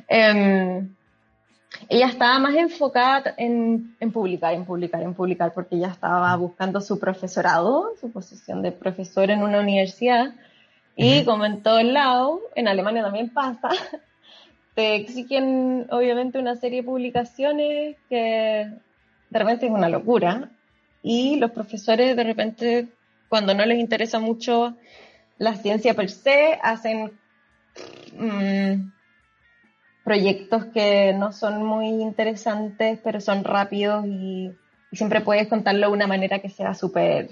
Em, 0.08 0.93
ella 1.88 2.08
estaba 2.08 2.38
más 2.38 2.54
enfocada 2.54 3.34
en, 3.38 3.95
en, 4.00 4.12
publicar, 4.12 4.54
en 4.54 4.65
publicar, 4.65 5.02
en 5.02 5.15
publicar, 5.15 5.52
porque 5.52 5.78
ella 5.78 5.88
estaba 5.88 6.36
buscando 6.36 6.80
su 6.80 7.00
profesorado, 7.00 7.95
su 8.00 8.12
posición 8.12 8.62
de 8.62 8.72
profesor 8.72 9.32
en 9.32 9.41
una 9.41 9.62
universidad. 9.62 10.36
Y 10.95 11.26
como 11.26 11.43
en 11.43 11.63
todos 11.63 11.84
lados, 11.84 12.39
en 12.54 12.67
Alemania 12.67 13.02
también 13.02 13.30
pasa, 13.30 13.69
te 14.76 14.93
exigen 14.93 15.88
obviamente 15.89 16.38
una 16.38 16.56
serie 16.56 16.82
de 16.82 16.88
publicaciones 16.88 17.98
que 18.10 18.69
de 19.32 19.39
repente 19.39 19.65
es 19.65 19.72
una 19.72 19.89
locura. 19.89 20.52
Y 21.02 21.38
los 21.38 21.52
profesores 21.52 22.16
de 22.16 22.24
repente 22.24 22.88
cuando 23.30 23.54
no 23.54 23.66
les 23.66 23.80
interesa 23.80 24.20
mucho 24.20 24.76
la 25.38 25.56
ciencia 25.56 25.94
per 25.94 26.10
se, 26.10 26.60
hacen 26.62 27.12
mm, 28.18 28.92
proyectos 30.04 30.66
que 30.66 31.14
no 31.14 31.32
son 31.32 31.64
muy 31.64 31.88
interesantes, 31.88 33.00
pero 33.04 33.22
son 33.22 33.44
rápidos 33.44 34.06
y, 34.06 34.52
siempre 34.92 35.22
puedes 35.22 35.48
contarlo 35.48 35.86
de 35.86 35.94
una 35.94 36.08
manera 36.08 36.40
que 36.40 36.50
sea 36.50 36.74
súper 36.74 37.30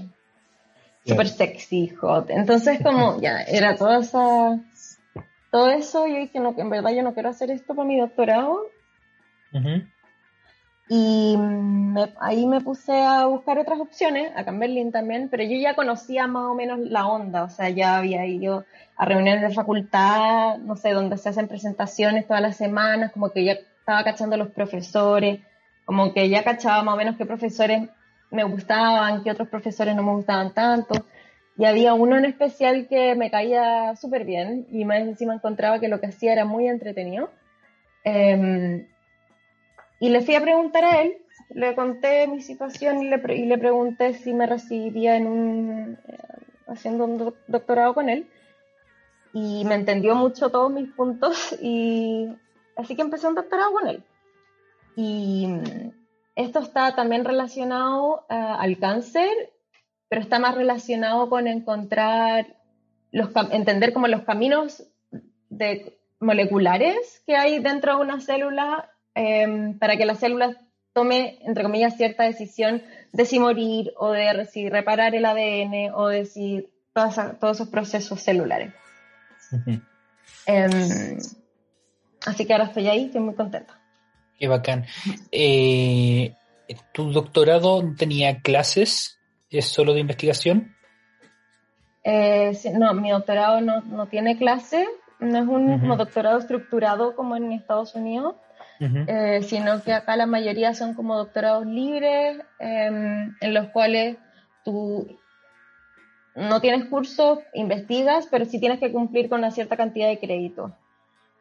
super 1.03 1.27
sexy, 1.27 1.88
hot. 1.88 2.30
Entonces, 2.30 2.80
como 2.84 3.19
ya, 3.21 3.41
era 3.41 3.75
toda 3.75 3.97
esa, 3.99 4.60
todo 5.49 5.71
eso, 5.71 6.06
yo 6.06 6.17
dije, 6.17 6.39
no, 6.39 6.53
en 6.56 6.69
verdad 6.69 6.91
yo 6.91 7.01
no 7.01 7.15
quiero 7.15 7.30
hacer 7.30 7.49
esto 7.49 7.73
para 7.73 7.88
mi 7.88 7.99
doctorado. 7.99 8.62
Y 10.89 11.36
ahí 12.21 12.45
me 12.45 12.62
puse 12.62 12.93
a 12.93 13.26
buscar 13.26 13.60
otras 13.60 13.80
opciones, 13.80 14.32
acá 14.38 14.52
en 14.52 14.60
Berlín 14.60 14.91
también, 14.91 15.28
pero 15.30 15.43
yo 15.43 15.58
ya 15.58 15.76
conocía 15.76 16.28
más 16.28 16.45
o 16.45 16.56
menos 16.56 16.80
la 16.80 17.08
onda, 17.08 17.43
o 17.43 17.50
sea, 17.50 17.69
ya 17.69 17.97
había 17.97 18.26
ido 18.26 18.63
a 18.95 19.06
reuniones 19.06 19.41
de 19.41 19.54
facultad, 19.54 20.58
no 20.60 20.78
sé, 20.78 20.91
donde 20.91 21.17
se 21.17 21.28
hacen 21.28 21.50
presentaciones 21.50 22.26
todas 22.26 22.41
las 22.41 22.56
semanas, 22.56 23.12
como 23.12 23.32
que 23.32 23.43
ya 23.43 23.54
estaba 23.54 24.06
cachando 24.06 24.38
los 24.38 24.50
profesores, 24.52 25.41
como 25.84 26.13
que 26.13 26.30
ya 26.30 26.43
cachaba 26.45 26.84
más 26.84 26.93
o 26.93 26.97
menos 26.97 27.17
qué 27.17 27.26
profesores 27.26 27.89
me 28.32 28.45
gustaban, 28.45 29.23
qué 29.23 29.32
otros 29.32 29.50
profesores 29.50 29.93
no 29.93 30.04
me 30.04 30.13
gustaban 30.13 30.54
tanto. 30.54 31.06
Y 31.58 31.65
había 31.65 31.93
uno 31.95 32.17
en 32.17 32.26
especial 32.26 32.88
que 32.88 33.15
me 33.15 33.32
caía 33.32 33.95
súper 33.95 34.23
bien 34.23 34.67
y 34.71 34.86
más 34.86 35.00
encima 35.00 35.34
encontraba 35.34 35.80
que 35.80 35.88
lo 35.88 36.00
que 36.00 36.08
hacía 36.08 36.34
era 36.34 36.45
muy 36.45 36.67
entretenido. 36.67 37.30
Eh, 38.04 38.88
y 39.99 40.10
le 40.10 40.21
fui 40.21 40.36
a 40.36 40.41
preguntar 40.41 40.86
a 40.86 41.01
él, 41.01 41.17
le 41.49 41.75
conté 41.75 42.27
mi 42.27 42.41
situación 42.41 43.01
y 43.01 43.10
le, 43.10 43.21
y 43.36 43.45
le 43.45 43.57
pregunté 43.57 44.13
si 44.13 44.33
me 44.33 44.45
recibiría 44.45 45.15
en 45.15 45.27
un, 45.27 45.97
eh, 46.07 46.17
haciendo 46.67 47.05
un 47.05 47.33
doctorado 47.47 47.93
con 47.93 48.10
él. 48.10 48.27
Y 49.33 49.65
me 49.65 49.75
entendió 49.75 50.15
mucho 50.15 50.49
todos 50.49 50.71
mis 50.71 50.89
puntos 50.93 51.55
y 51.62 52.27
así 52.75 52.95
que 52.95 53.01
empecé 53.01 53.27
un 53.27 53.36
doctorado 53.36 53.71
con 53.71 53.88
él. 53.88 54.03
Y 54.95 55.47
mm, 55.47 55.91
esto 56.36 56.60
está 56.60 56.95
también 56.95 57.25
relacionado 57.25 58.25
eh, 58.29 58.36
al 58.36 58.77
cáncer, 58.77 59.31
pero 60.10 60.21
está 60.21 60.39
más 60.39 60.55
relacionado 60.55 61.29
con 61.29 61.47
encontrar, 61.47 62.55
los, 63.12 63.29
entender 63.51 63.93
como 63.93 64.07
los 64.07 64.21
caminos 64.23 64.83
moleculares 66.19 67.23
que 67.25 67.36
hay 67.36 67.60
dentro 67.60 67.95
de 67.95 68.01
una 68.01 68.19
célula 68.19 68.91
Em, 69.19 69.80
para 69.80 69.97
que 69.97 70.06
la 70.06 70.13
célula 70.13 70.62
tome, 70.93 71.39
entre 71.41 71.63
comillas, 71.63 71.97
cierta 71.97 72.23
decisión 72.23 72.84
de 73.12 73.25
si 73.25 73.39
morir 73.39 73.91
o 73.97 74.12
de 74.12 74.45
si 74.45 74.69
reparar 74.69 75.15
el 75.15 75.25
ADN 75.25 75.91
o 75.95 76.08
de 76.08 76.25
si 76.25 76.69
todos 76.93 77.17
esos 77.56 77.67
procesos 77.69 78.21
celulares. 78.21 78.73
Em, 80.45 81.17
así 82.27 82.45
que 82.45 82.53
ahora 82.53 82.65
estoy 82.65 82.89
ahí, 82.89 83.06
estoy 83.06 83.21
muy 83.21 83.34
contenta. 83.34 83.80
Qué 84.38 84.47
bacán. 84.47 84.86
Eh, 85.32 86.36
¿Tu 86.91 87.12
doctorado 87.12 87.84
tenía 87.97 88.41
clases? 88.41 89.17
¿Es 89.49 89.65
solo 89.65 89.95
de 89.95 90.01
investigación? 90.01 90.75
Eh, 92.03 92.51
no, 92.77 92.93
mi 92.93 93.10
doctorado 93.10 93.62
no, 93.62 94.08
tiene 94.10 94.38
clases, 94.38 94.88
no 95.19 95.39
es 95.39 95.47
un 95.47 95.97
doctorado 95.97 96.38
estructurado 96.38 97.15
como 97.15 97.36
en 97.36 97.51
Estados 97.51 97.95
Unidos. 97.95 98.36
Eh, 98.79 99.41
sino 99.43 99.81
que 99.81 99.93
acá 99.93 100.15
la 100.15 100.27
mayoría 100.27 100.73
son 100.73 100.93
como 100.93 101.17
doctorados 101.17 101.65
libres, 101.65 102.39
em, 102.59 103.35
en 103.41 103.53
los 103.53 103.69
cuales 103.69 104.17
tú 104.63 105.07
no 106.35 106.61
tienes 106.61 106.85
cursos, 106.85 107.39
investigas, 107.53 108.27
pero 108.29 108.45
sí 108.45 108.59
tienes 108.59 108.79
que 108.79 108.91
cumplir 108.91 109.29
con 109.29 109.39
una 109.39 109.51
cierta 109.51 109.75
cantidad 109.75 110.07
de 110.07 110.19
créditos 110.19 110.71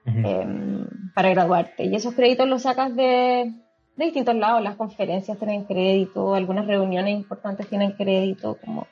em, 0.07 0.87
para 1.15 1.31
graduarte. 1.31 1.85
Y 1.85 1.95
esos 1.95 2.15
créditos 2.15 2.49
los 2.49 2.63
sacas 2.63 2.95
de, 2.97 3.53
de, 3.97 4.05
distintos 4.05 4.35
lados, 4.37 4.63
las 4.63 4.77
conferencias 4.77 5.39
tienen 5.39 5.65
crédito, 5.65 6.35
algunas 6.35 6.67
reuniones 6.67 7.15
importantes 7.15 7.69
tienen 7.69 7.93
crédito, 7.93 8.57
como 8.65 8.87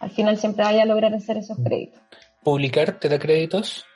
al 0.00 0.10
final 0.10 0.36
siempre 0.36 0.64
vaya 0.64 0.82
a 0.82 0.86
lograr 0.86 1.14
hacer 1.14 1.38
esos 1.38 1.56
créditos. 1.58 2.00
¿Publicar 2.42 2.92
te 2.98 3.08
da 3.08 3.18
créditos? 3.18 3.87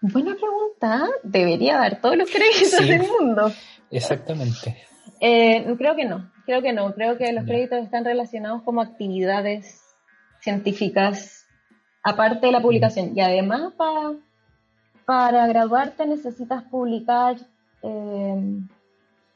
Buena 0.00 0.34
pregunta. 0.34 1.08
Debería 1.22 1.78
dar 1.78 2.00
todos 2.00 2.16
los 2.16 2.30
créditos 2.30 2.86
del 2.86 3.02
mundo. 3.02 3.52
Exactamente. 3.90 4.76
Eh, 5.20 5.74
creo 5.78 5.96
que 5.96 6.04
no. 6.04 6.30
Creo 6.44 6.62
que 6.62 6.72
no. 6.72 6.94
Creo 6.94 7.16
que 7.16 7.32
los 7.32 7.44
créditos 7.44 7.82
están 7.82 8.04
relacionados 8.04 8.62
como 8.62 8.80
actividades 8.80 9.82
científicas 10.40 11.46
aparte 12.02 12.46
de 12.46 12.52
la 12.52 12.60
publicación. 12.60 13.12
Y 13.16 13.20
además 13.20 13.72
para, 13.76 14.14
para 15.04 15.46
graduarte 15.46 16.06
necesitas 16.06 16.62
publicar. 16.64 17.36
Eh, 17.82 18.60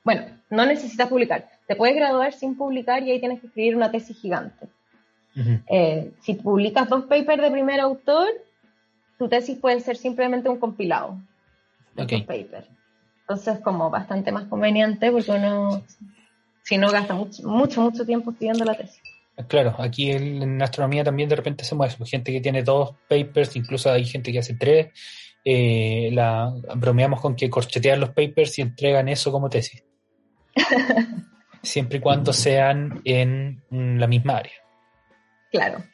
bueno, 0.05 0.23
no 0.51 0.67
necesitas 0.67 1.09
publicar. 1.09 1.49
Te 1.67 1.77
puedes 1.77 1.97
graduar 1.97 2.33
sin 2.33 2.57
publicar 2.57 3.03
y 3.03 3.11
ahí 3.11 3.21
tienes 3.21 3.41
que 3.41 3.47
escribir 3.47 3.77
una 3.77 3.91
tesis 3.91 4.19
gigante. 4.19 4.69
Eh, 5.69 6.13
si 6.21 6.35
publicas 6.35 6.89
dos 6.89 7.05
papers 7.05 7.41
de 7.41 7.51
primer 7.51 7.81
autor, 7.81 8.29
tu 9.21 9.29
tesis 9.29 9.59
puede 9.59 9.81
ser 9.81 9.99
simplemente 9.99 10.49
un 10.49 10.59
compilado 10.59 11.21
de 11.95 12.05
okay. 12.05 12.23
paper. 12.23 12.67
Entonces, 13.21 13.61
como 13.61 13.91
bastante 13.91 14.33
más 14.33 14.45
conveniente 14.45 15.13
porque 15.13 15.31
uno, 15.31 15.85
si 16.63 16.79
no, 16.79 16.91
gasta 16.91 17.13
mucho, 17.13 17.43
mucho, 17.47 17.83
mucho 17.83 18.07
tiempo 18.07 18.31
estudiando 18.31 18.65
la 18.65 18.75
tesis. 18.75 19.03
Claro, 19.47 19.75
aquí 19.79 20.11
en 20.11 20.63
astronomía 20.63 21.05
también 21.05 21.29
de 21.29 21.37
repente 21.37 21.65
se 21.65 21.75
mueve 21.75 21.95
gente 22.07 22.33
que 22.33 22.41
tiene 22.41 22.63
dos 22.63 22.95
papers, 23.11 23.57
incluso 23.57 23.93
hay 23.93 24.07
gente 24.07 24.33
que 24.33 24.39
hace 24.39 24.55
tres. 24.55 24.89
Eh, 25.45 26.09
la, 26.15 26.55
bromeamos 26.77 27.21
con 27.21 27.37
que 27.37 27.51
corchetean 27.51 28.01
los 28.01 28.11
papers 28.11 28.59
y 28.59 28.63
entregan 28.63 29.07
eso 29.11 29.31
como 29.31 29.51
tesis. 29.51 29.85
Siempre 31.63 31.99
y 31.99 32.01
cuando 32.01 32.33
sean 32.33 33.03
en 33.05 33.61
la 33.71 34.07
misma 34.07 34.39
área. 34.39 34.55
Claro. 35.51 35.85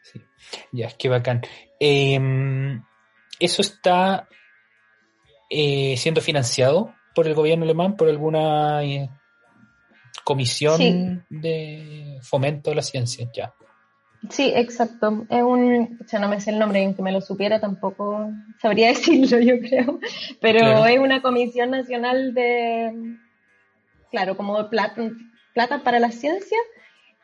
Sí. 0.00 0.22
Ya, 0.70 0.86
es 0.86 0.94
que 0.94 1.08
bacán. 1.08 1.42
Em, 1.80 2.82
¿Eso 3.40 3.62
está 3.62 4.28
eh, 5.50 5.96
siendo 5.96 6.20
financiado 6.20 6.94
por 7.14 7.26
el 7.26 7.34
gobierno 7.34 7.64
alemán, 7.64 7.96
por 7.96 8.08
alguna 8.08 8.84
eh, 8.84 9.08
comisión 10.24 11.24
de 11.30 12.18
fomento 12.22 12.70
de 12.70 12.76
la 12.76 12.82
ciencia, 12.82 13.28
ya. 13.34 13.54
Sí, 14.30 14.52
exacto. 14.54 15.26
Es 15.30 15.42
un, 15.42 15.98
o 16.04 16.08
sea, 16.08 16.18
no 16.20 16.28
me 16.28 16.40
sé 16.40 16.50
el 16.50 16.58
nombre, 16.58 16.84
aunque 16.84 17.02
me 17.02 17.12
lo 17.12 17.20
supiera 17.20 17.60
tampoco 17.60 18.30
sabría 18.60 18.88
decirlo, 18.94 19.38
yo 19.40 19.60
creo. 19.60 20.00
Pero 20.40 20.86
es 20.86 20.98
una 20.98 21.22
comisión 21.22 21.70
nacional 21.70 22.34
de, 22.34 23.16
claro, 24.10 24.36
como 24.36 24.68
plata, 24.68 25.10
plata 25.54 25.82
para 25.82 26.00
la 26.00 26.10
ciencia 26.10 26.58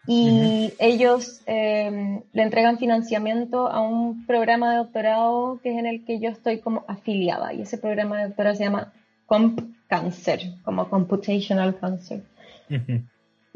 y 0.06 0.72
ellos 0.78 1.40
eh, 1.46 2.20
le 2.32 2.42
entregan 2.42 2.78
financiamiento 2.78 3.68
a 3.68 3.80
un 3.80 4.26
programa 4.26 4.70
de 4.72 4.78
doctorado 4.78 5.60
que 5.62 5.72
es 5.72 5.78
en 5.78 5.86
el 5.86 6.04
que 6.04 6.20
yo 6.20 6.30
estoy 6.30 6.58
como 6.58 6.84
afiliada 6.88 7.54
y 7.54 7.62
ese 7.62 7.78
programa 7.78 8.18
de 8.18 8.28
doctorado 8.28 8.56
se 8.56 8.64
llama 8.64 8.92
Comp 9.26 9.60
Cancer, 9.88 10.40
como 10.64 10.88
Computational 10.88 11.78
Cancer. 11.78 12.22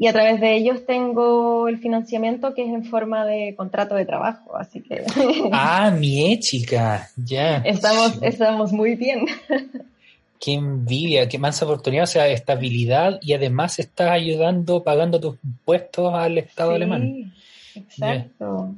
Y 0.01 0.07
a 0.07 0.13
través 0.13 0.39
de 0.39 0.55
ellos 0.55 0.85
tengo 0.85 1.67
el 1.67 1.77
financiamiento 1.77 2.53
que 2.53 2.63
es 2.63 2.73
en 2.73 2.85
forma 2.85 3.25
de 3.25 3.53
contrato 3.55 3.95
de 3.95 4.05
trabajo, 4.05 4.55
así 4.55 4.81
que... 4.81 5.03
ah, 5.51 5.91
mi 5.91 6.39
chica, 6.39 7.09
ya. 7.17 7.57
Estamos, 7.65 8.17
estamos 8.21 8.71
muy 8.71 8.95
bien. 8.95 9.25
Qué 10.39 10.53
envidia, 10.53 11.27
qué 11.27 11.37
mansa 11.37 11.65
oportunidad, 11.65 12.05
o 12.05 12.07
sea, 12.07 12.27
estabilidad 12.27 13.19
y 13.21 13.33
además 13.33 13.77
estás 13.79 14.11
ayudando, 14.11 14.83
pagando 14.83 15.19
tus 15.19 15.37
impuestos 15.43 16.13
al 16.13 16.37
Estado 16.37 16.71
alemán. 16.71 17.33
Exacto. 17.75 18.75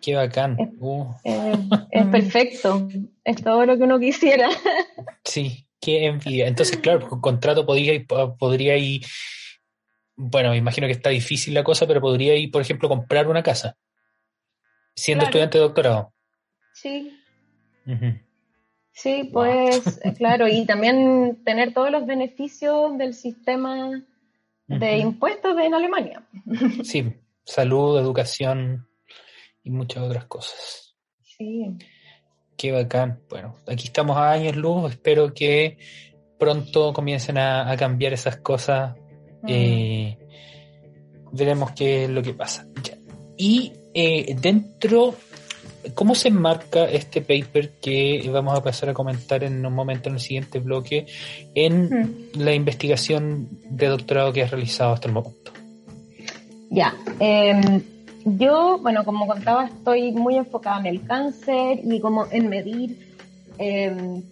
Qué 0.00 0.14
bacán. 0.14 0.56
Es, 0.58 0.68
uh. 0.78 1.06
es, 1.90 2.06
perfecto, 2.06 2.88
es 3.24 3.42
todo 3.42 3.66
lo 3.66 3.76
que 3.76 3.84
uno 3.84 3.98
quisiera. 3.98 4.48
Sí, 5.24 5.66
qué 5.80 6.06
envidia. 6.06 6.48
Entonces, 6.48 6.78
claro, 6.78 7.08
con 7.08 7.20
contrato 7.20 7.66
podría 7.66 7.94
ir, 7.94 8.06
podría 8.06 8.76
ir, 8.76 9.04
bueno, 10.16 10.50
me 10.50 10.56
imagino 10.56 10.86
que 10.86 10.92
está 10.92 11.10
difícil 11.10 11.54
la 11.54 11.62
cosa, 11.62 11.86
pero 11.86 12.00
podría 12.00 12.34
ir, 12.36 12.50
por 12.50 12.62
ejemplo, 12.62 12.88
comprar 12.88 13.28
una 13.28 13.42
casa, 13.42 13.76
siendo 14.94 15.24
estudiante 15.24 15.58
de 15.58 15.64
doctorado. 15.64 16.12
Sí. 16.72 17.16
Sí, 18.92 19.30
pues 19.32 20.00
claro, 20.18 20.48
y 20.48 20.66
también 20.66 21.42
tener 21.44 21.72
todos 21.72 21.90
los 21.90 22.06
beneficios 22.06 22.96
del 22.98 23.14
sistema 23.14 24.02
de 24.66 24.98
impuestos 24.98 25.56
en 25.58 25.74
Alemania. 25.74 26.26
Sí, 26.84 27.12
salud, 27.44 27.98
educación 27.98 28.86
y 29.62 29.70
muchas 29.70 30.02
otras 30.02 30.26
cosas. 30.26 30.94
Sí. 31.22 31.76
Qué 32.56 32.72
bacán. 32.72 33.20
Bueno, 33.28 33.56
aquí 33.66 33.86
estamos 33.86 34.16
a 34.16 34.32
años 34.32 34.56
luz, 34.56 34.90
espero 34.90 35.32
que 35.32 35.78
pronto 36.38 36.92
comiencen 36.92 37.38
a, 37.38 37.74
cambiar 37.78 38.12
esas 38.12 38.36
cosas. 38.36 38.96
Eh, 39.46 40.18
veremos 41.32 41.72
qué 41.72 42.04
es 42.04 42.10
lo 42.10 42.22
que 42.22 42.34
pasa. 42.34 42.66
Y 43.36 43.72
eh, 43.94 44.36
dentro 44.38 45.14
¿Cómo 45.94 46.14
se 46.14 46.28
enmarca 46.28 46.84
este 46.84 47.20
paper 47.20 47.70
que 47.80 48.28
vamos 48.30 48.58
a 48.58 48.62
pasar 48.62 48.90
a 48.90 48.94
comentar 48.94 49.42
en 49.44 49.64
un 49.64 49.72
momento 49.72 50.08
en 50.08 50.16
el 50.16 50.20
siguiente 50.20 50.58
bloque 50.58 51.06
en 51.54 51.84
hmm. 51.84 52.38
la 52.38 52.54
investigación 52.54 53.48
de 53.70 53.86
doctorado 53.86 54.32
que 54.32 54.42
has 54.42 54.50
realizado 54.50 54.92
hasta 54.92 55.08
el 55.08 55.14
momento? 55.14 55.52
Ya, 56.70 56.94
em, 57.18 57.82
yo, 58.24 58.78
bueno, 58.80 59.04
como 59.04 59.26
contaba, 59.26 59.66
estoy 59.66 60.12
muy 60.12 60.36
enfocada 60.36 60.80
en 60.80 60.86
el 60.86 61.06
cáncer 61.06 61.80
y 61.82 62.00
como 62.00 62.26
en 62.30 62.48
medir 62.48 62.96
em, 63.58 64.22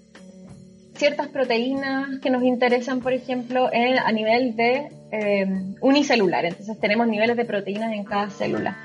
ciertas 0.94 1.28
proteínas 1.28 2.20
que 2.20 2.28
nos 2.28 2.42
interesan, 2.42 3.00
por 3.00 3.12
ejemplo, 3.12 3.70
a 3.72 4.12
nivel 4.12 4.54
de 4.54 4.88
em, 5.10 5.74
unicelular. 5.80 6.44
Entonces 6.44 6.78
tenemos 6.78 7.08
niveles 7.08 7.36
de 7.36 7.44
proteínas 7.44 7.92
en 7.92 8.04
cada 8.04 8.28
célula. 8.30 8.76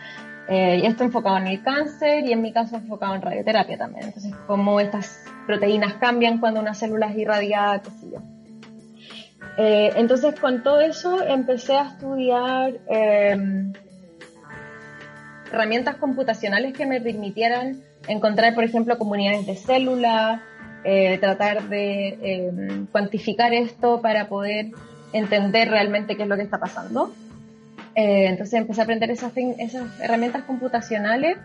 Eh, 0.50 0.82
y 0.84 0.86
esto 0.86 1.04
enfocado 1.04 1.38
en 1.38 1.48
el 1.48 1.64
cáncer 1.64 2.26
y 2.26 2.34
en 2.34 2.42
mi 2.42 2.52
caso 2.52 2.76
enfocado 2.76 3.16
en 3.16 3.22
radioterapia 3.22 3.78
también. 3.78 4.08
Entonces, 4.08 4.34
cómo 4.46 4.80
estas 4.80 5.24
proteínas 5.48 5.94
cambian 5.96 6.40
cuando 6.40 6.60
una 6.60 6.74
célula 6.74 7.08
es 7.08 7.18
irradiada, 7.18 7.82
qué 7.82 7.90
sé 7.92 8.12
yo. 8.12 8.20
Eh, 9.58 9.94
entonces, 9.96 10.40
con 10.40 10.64
todo 10.64 10.82
eso 10.82 11.24
empecé 11.24 11.74
a 11.74 11.90
estudiar 11.90 12.74
em, 12.88 13.72
herramientas 15.52 15.96
computacionales 15.98 16.74
que 16.74 16.86
me 16.86 17.00
permitieran 17.00 17.82
encontrar, 18.08 18.54
por 18.56 18.64
ejemplo, 18.64 18.98
comunidades 18.98 19.46
de 19.46 19.56
células, 19.56 20.42
eh, 20.84 21.18
tratar 21.20 21.70
de 21.70 22.18
em, 22.22 22.88
cuantificar 22.88 23.54
esto 23.54 24.02
para 24.02 24.28
poder 24.28 24.72
entender 25.14 25.70
realmente 25.70 26.18
qué 26.18 26.24
es 26.24 26.30
lo 26.30 26.36
que 26.36 26.42
está 26.42 26.60
pasando. 26.60 27.14
Eh, 27.96 28.28
entonces 28.28 28.60
empecé 28.60 28.82
a 28.82 28.84
aprender 28.86 29.12
esas, 29.12 29.32
esas 29.36 30.00
herramientas 30.00 30.44
computacionales 30.44 31.38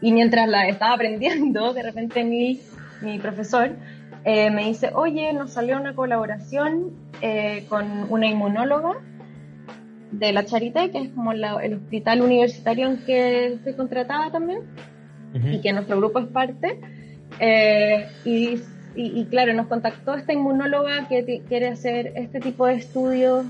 y 0.00 0.12
mientras 0.12 0.48
las 0.48 0.68
estaba 0.68 0.94
aprendiendo, 0.94 1.74
de 1.74 1.82
repente 1.82 2.24
mi, 2.24 2.60
mi 3.02 3.18
profesor 3.18 3.70
eh, 4.24 4.50
me 4.50 4.64
dice, 4.64 4.90
oye, 4.94 5.32
nos 5.34 5.52
salió 5.52 5.76
una 5.76 5.94
colaboración 5.94 6.92
eh, 7.20 7.66
con 7.68 8.10
una 8.10 8.26
inmunóloga 8.26 8.94
de 10.10 10.32
la 10.32 10.44
Charité, 10.44 10.90
que 10.90 10.98
es 10.98 11.08
como 11.10 11.32
el 11.32 11.74
hospital 11.74 12.22
universitario 12.22 12.86
en 12.86 13.04
que 13.04 13.54
estoy 13.54 13.74
contratada 13.74 14.30
también, 14.30 14.60
y 15.34 15.60
que 15.60 15.72
nuestro 15.72 15.96
grupo 15.96 16.20
es 16.20 16.26
parte. 16.26 16.80
y, 18.24 18.60
y, 18.94 19.24
claro, 19.24 19.52
nos 19.54 19.66
contactó 19.66 20.14
esta 20.14 20.32
inmunóloga 20.32 21.08
que 21.08 21.42
quiere 21.48 21.66
hacer 21.66 22.12
este 22.14 22.38
tipo 22.38 22.66
de 22.66 22.74
estudios 22.74 23.44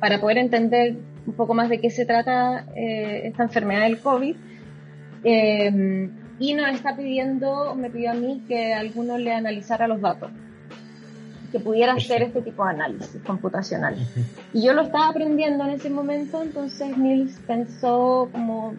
para 0.00 0.20
poder 0.20 0.38
entender 0.38 0.96
un 1.26 1.34
poco 1.34 1.54
más 1.54 1.68
de 1.68 1.80
qué 1.80 1.90
se 1.90 2.06
trata 2.06 2.66
eh, 2.74 3.22
esta 3.24 3.42
enfermedad 3.42 3.82
del 3.82 3.98
COVID. 4.00 4.36
Eh, 5.24 6.10
y 6.40 6.54
nos 6.54 6.70
está 6.72 6.96
pidiendo, 6.96 7.74
me 7.74 7.90
pidió 7.90 8.12
a 8.12 8.14
mí 8.14 8.42
que 8.46 8.72
alguno 8.72 9.18
le 9.18 9.32
analizara 9.32 9.88
los 9.88 10.00
datos, 10.00 10.30
que 11.50 11.58
pudiera 11.58 11.94
hacer 11.94 12.22
este 12.22 12.42
tipo 12.42 12.64
de 12.64 12.70
análisis 12.70 13.20
computacional. 13.26 13.96
Y 14.52 14.64
yo 14.64 14.72
lo 14.72 14.82
estaba 14.82 15.08
aprendiendo 15.08 15.64
en 15.64 15.70
ese 15.70 15.90
momento, 15.90 16.42
entonces 16.42 16.96
Nils 16.96 17.40
pensó 17.46 18.28
como 18.30 18.74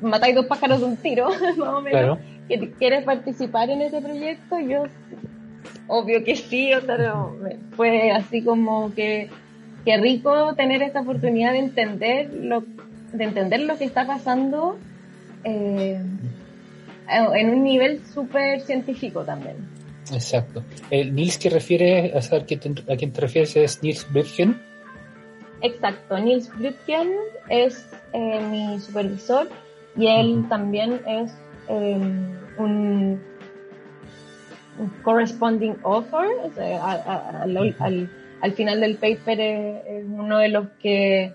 matáis 0.00 0.34
dos 0.34 0.46
pájaros 0.46 0.80
de 0.80 0.86
un 0.86 0.96
tiro, 0.96 1.28
más 1.56 1.68
o 1.68 1.80
menos, 1.80 2.18
que 2.48 2.72
quieres 2.72 3.04
participar 3.04 3.70
en 3.70 3.82
este 3.82 4.00
proyecto. 4.00 4.58
Yo, 4.58 4.84
obvio 5.86 6.24
que 6.24 6.34
sí, 6.34 6.74
o 6.74 6.80
sea, 6.80 7.26
fue 7.76 8.10
así 8.10 8.42
como 8.42 8.92
que 8.92 9.30
qué 9.84 9.96
rico 9.96 10.54
tener 10.54 10.82
esta 10.82 11.00
oportunidad 11.00 11.52
de 11.52 11.58
entender 11.58 12.32
lo, 12.32 12.64
de 13.12 13.24
entender 13.24 13.60
lo 13.60 13.76
que 13.76 13.84
está 13.84 14.06
pasando 14.06 14.78
eh, 15.44 16.00
en 17.08 17.50
un 17.50 17.62
nivel 17.64 18.00
súper 18.06 18.60
científico 18.60 19.24
también. 19.24 19.56
Exacto. 20.12 20.62
El 20.90 21.14
Nils 21.14 21.38
que 21.38 21.50
refiere, 21.50 22.12
a, 22.16 22.22
saber 22.22 22.42
a 22.42 22.96
quién 22.96 23.12
te 23.12 23.20
refieres 23.20 23.56
es 23.56 23.82
Nils 23.82 24.06
Blütgen. 24.10 24.60
Exacto, 25.60 26.18
Nils 26.18 26.50
Blütgen 26.56 27.12
es 27.48 27.88
eh, 28.12 28.40
mi 28.50 28.80
supervisor 28.80 29.48
y 29.96 30.06
él 30.06 30.46
también 30.48 31.00
es 31.06 31.32
em, 31.68 32.36
un, 32.58 33.20
corresponding 35.04 35.76
author, 35.84 36.26
al 36.58 37.56
al 37.78 38.10
final 38.52 38.80
del 38.80 38.96
paper 38.96 39.40
es, 39.40 40.04
uno 40.04 40.38
de 40.38 40.48
los 40.48 40.68
que 40.82 41.32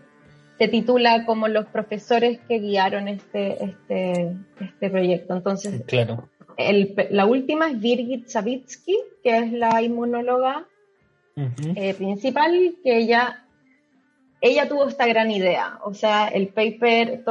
se 0.57 0.67
titula 0.67 1.25
como 1.25 1.47
los 1.47 1.65
profesores 1.67 2.39
que 2.47 2.59
guiaron 2.59 3.07
este, 3.07 3.63
este, 3.63 4.35
este 4.59 4.89
proyecto. 4.89 5.35
Entonces, 5.35 5.83
claro. 5.85 6.27
la 7.09 7.25
última 7.25 7.69
es 7.69 7.79
Birgit 7.79 8.27
Savitsky, 8.27 8.97
que 9.23 9.37
es 9.37 9.53
la 9.53 9.81
inmunóloga 9.81 10.67
eh, 11.75 11.93
principal, 11.93 12.75
que 12.83 12.97
ella, 12.97 13.45
ella 14.41 14.67
tuvo 14.67 14.87
esta 14.87 15.07
gran 15.07 15.31
idea. 15.31 15.79
O 15.83 15.93
sea, 15.93 16.27
el 16.27 16.49
paper, 16.49 17.23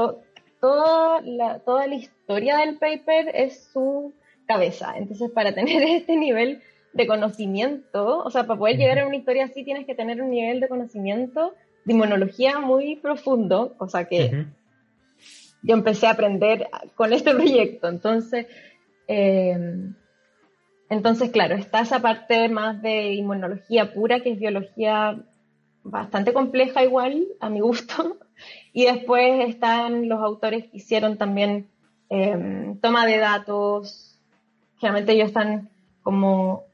toda, 0.61 1.21
la, 1.23 1.59
toda 1.59 1.87
la 1.87 1.97
historia 1.97 2.59
del 2.59 2.79
paper 2.79 3.31
es 3.35 3.69
su 3.73 4.15
cabeza. 4.47 4.95
Entonces, 4.97 5.31
para 5.33 5.53
tener 5.55 5.83
este 5.83 6.17
nivel 6.17 6.63
de 6.97 7.07
conocimiento, 7.07 8.19
o 8.19 8.31
sea, 8.31 8.47
para 8.47 8.59
poder 8.59 8.77
llegar 8.77 8.99
a 8.99 9.07
una 9.07 9.17
historia 9.17 9.45
así 9.45 9.65
tienes 9.65 9.87
que 9.87 9.95
tener 9.95 10.23
un 10.23 10.31
nivel 10.31 10.61
de 10.61 10.69
conocimiento 10.69 11.55
de 11.85 11.93
inmunología 11.93 12.59
muy 12.59 12.97
profundo, 12.97 13.75
cosa 13.77 14.07
que 14.07 14.47
yo 15.63 15.75
empecé 15.75 16.07
a 16.07 16.13
aprender 16.13 16.69
con 16.95 17.13
este 17.13 17.35
proyecto. 17.35 17.89
Entonces, 17.89 18.47
em, 19.07 19.95
entonces, 20.89 21.31
claro, 21.31 21.57
está 21.57 21.81
esa 21.81 22.01
parte 22.01 22.49
más 22.49 22.81
de 22.83 23.15
inmunología 23.15 23.93
pura, 23.93 24.21
que 24.21 24.33
es 24.33 24.39
biología 24.39 25.19
bastante 25.83 26.33
compleja 26.33 26.85
igual, 26.85 27.27
a 27.41 27.49
mi 27.51 27.61
gusto. 27.61 28.19
Y 28.75 28.85
después 28.85 29.49
están 29.49 30.11
los 30.11 30.21
autores 30.21 30.65
que 30.65 30.77
hicieron 30.77 31.17
también 31.17 31.71
em, 32.11 32.79
toma 32.81 33.07
de 33.07 33.17
datos. 33.17 34.21
Generalmente 34.77 35.13
ellos 35.13 35.29
están 35.29 35.71
como 36.03 36.66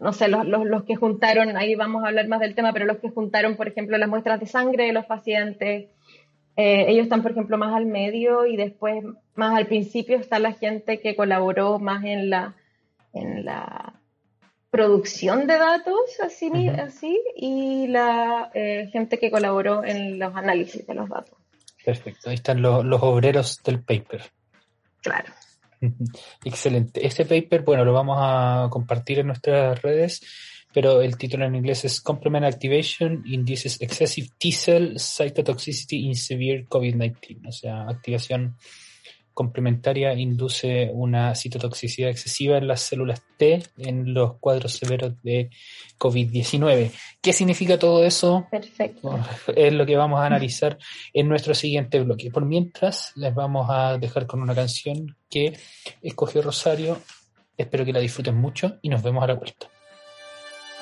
no 0.00 0.12
sé, 0.12 0.28
los, 0.28 0.46
los, 0.46 0.64
los, 0.64 0.84
que 0.84 0.96
juntaron, 0.96 1.56
ahí 1.56 1.74
vamos 1.74 2.04
a 2.04 2.08
hablar 2.08 2.28
más 2.28 2.40
del 2.40 2.54
tema, 2.54 2.72
pero 2.72 2.86
los 2.86 2.98
que 2.98 3.10
juntaron, 3.10 3.56
por 3.56 3.68
ejemplo, 3.68 3.98
las 3.98 4.08
muestras 4.08 4.38
de 4.38 4.46
sangre 4.46 4.86
de 4.86 4.92
los 4.92 5.06
pacientes, 5.06 5.88
eh, 6.56 6.86
ellos 6.88 7.04
están, 7.04 7.22
por 7.22 7.32
ejemplo, 7.32 7.58
más 7.58 7.74
al 7.74 7.86
medio 7.86 8.46
y 8.46 8.56
después, 8.56 9.04
más 9.34 9.56
al 9.56 9.66
principio, 9.66 10.16
está 10.16 10.38
la 10.38 10.52
gente 10.52 11.00
que 11.00 11.16
colaboró 11.16 11.78
más 11.78 12.04
en 12.04 12.30
la, 12.30 12.54
en 13.12 13.44
la 13.44 13.94
producción 14.70 15.46
de 15.46 15.58
datos, 15.58 15.98
así, 16.22 16.50
así 16.68 17.20
y 17.36 17.88
la 17.88 18.50
eh, 18.54 18.88
gente 18.92 19.18
que 19.18 19.30
colaboró 19.30 19.84
en 19.84 20.18
los 20.18 20.34
análisis 20.36 20.86
de 20.86 20.94
los 20.94 21.08
datos. 21.08 21.36
Perfecto, 21.84 22.30
ahí 22.30 22.34
están 22.34 22.60
los, 22.60 22.84
los 22.84 23.02
obreros 23.02 23.62
del 23.64 23.82
paper. 23.82 24.22
Claro. 25.02 25.32
Excelente. 26.44 27.06
Este 27.06 27.24
paper, 27.24 27.62
bueno, 27.62 27.84
lo 27.84 27.92
vamos 27.92 28.18
a 28.20 28.68
compartir 28.70 29.20
en 29.20 29.28
nuestras 29.28 29.80
redes, 29.82 30.22
pero 30.72 31.00
el 31.00 31.16
título 31.16 31.44
en 31.44 31.54
inglés 31.54 31.84
es 31.84 32.00
Complement 32.00 32.44
Activation 32.44 33.22
Induces 33.26 33.80
Excessive 33.80 34.28
T-Cell 34.38 34.98
Cytotoxicity 34.98 36.06
in 36.06 36.14
Severe 36.14 36.66
COVID-19, 36.66 37.48
o 37.48 37.52
sea, 37.52 37.82
activación 37.88 38.56
complementaria 39.38 40.12
induce 40.14 40.90
una 40.92 41.32
citotoxicidad 41.36 42.10
excesiva 42.10 42.58
en 42.58 42.66
las 42.66 42.80
células 42.80 43.22
T 43.36 43.62
en 43.76 44.12
los 44.12 44.36
cuadros 44.40 44.72
severos 44.72 45.12
de 45.22 45.50
COVID-19. 45.96 46.90
¿Qué 47.22 47.32
significa 47.32 47.78
todo 47.78 48.02
eso? 48.04 48.48
Perfecto. 48.50 49.16
Es 49.54 49.72
lo 49.72 49.86
que 49.86 49.96
vamos 49.96 50.18
a 50.18 50.26
analizar 50.26 50.76
en 51.12 51.28
nuestro 51.28 51.54
siguiente 51.54 52.00
bloque. 52.00 52.32
Por 52.32 52.46
mientras, 52.46 53.12
les 53.14 53.32
vamos 53.32 53.68
a 53.70 53.96
dejar 53.96 54.26
con 54.26 54.42
una 54.42 54.56
canción 54.56 55.16
que 55.30 55.56
escogió 56.02 56.42
Rosario. 56.42 57.00
Espero 57.56 57.84
que 57.84 57.92
la 57.92 58.00
disfruten 58.00 58.34
mucho 58.34 58.78
y 58.82 58.88
nos 58.88 59.04
vemos 59.04 59.22
a 59.22 59.28
la 59.28 59.34
vuelta. 59.34 59.68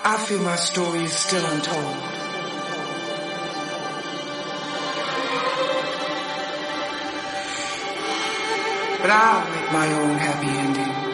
I 0.03 0.17
feel 0.27 0.41
my 0.41 0.55
story 0.55 1.05
is 1.05 1.13
still 1.13 1.45
untold. 1.45 2.16
But 9.01 9.11
I'll 9.11 9.51
make 9.51 9.73
my 9.73 9.93
own 9.93 10.19
happy 10.19 10.49
ending. 10.49 11.06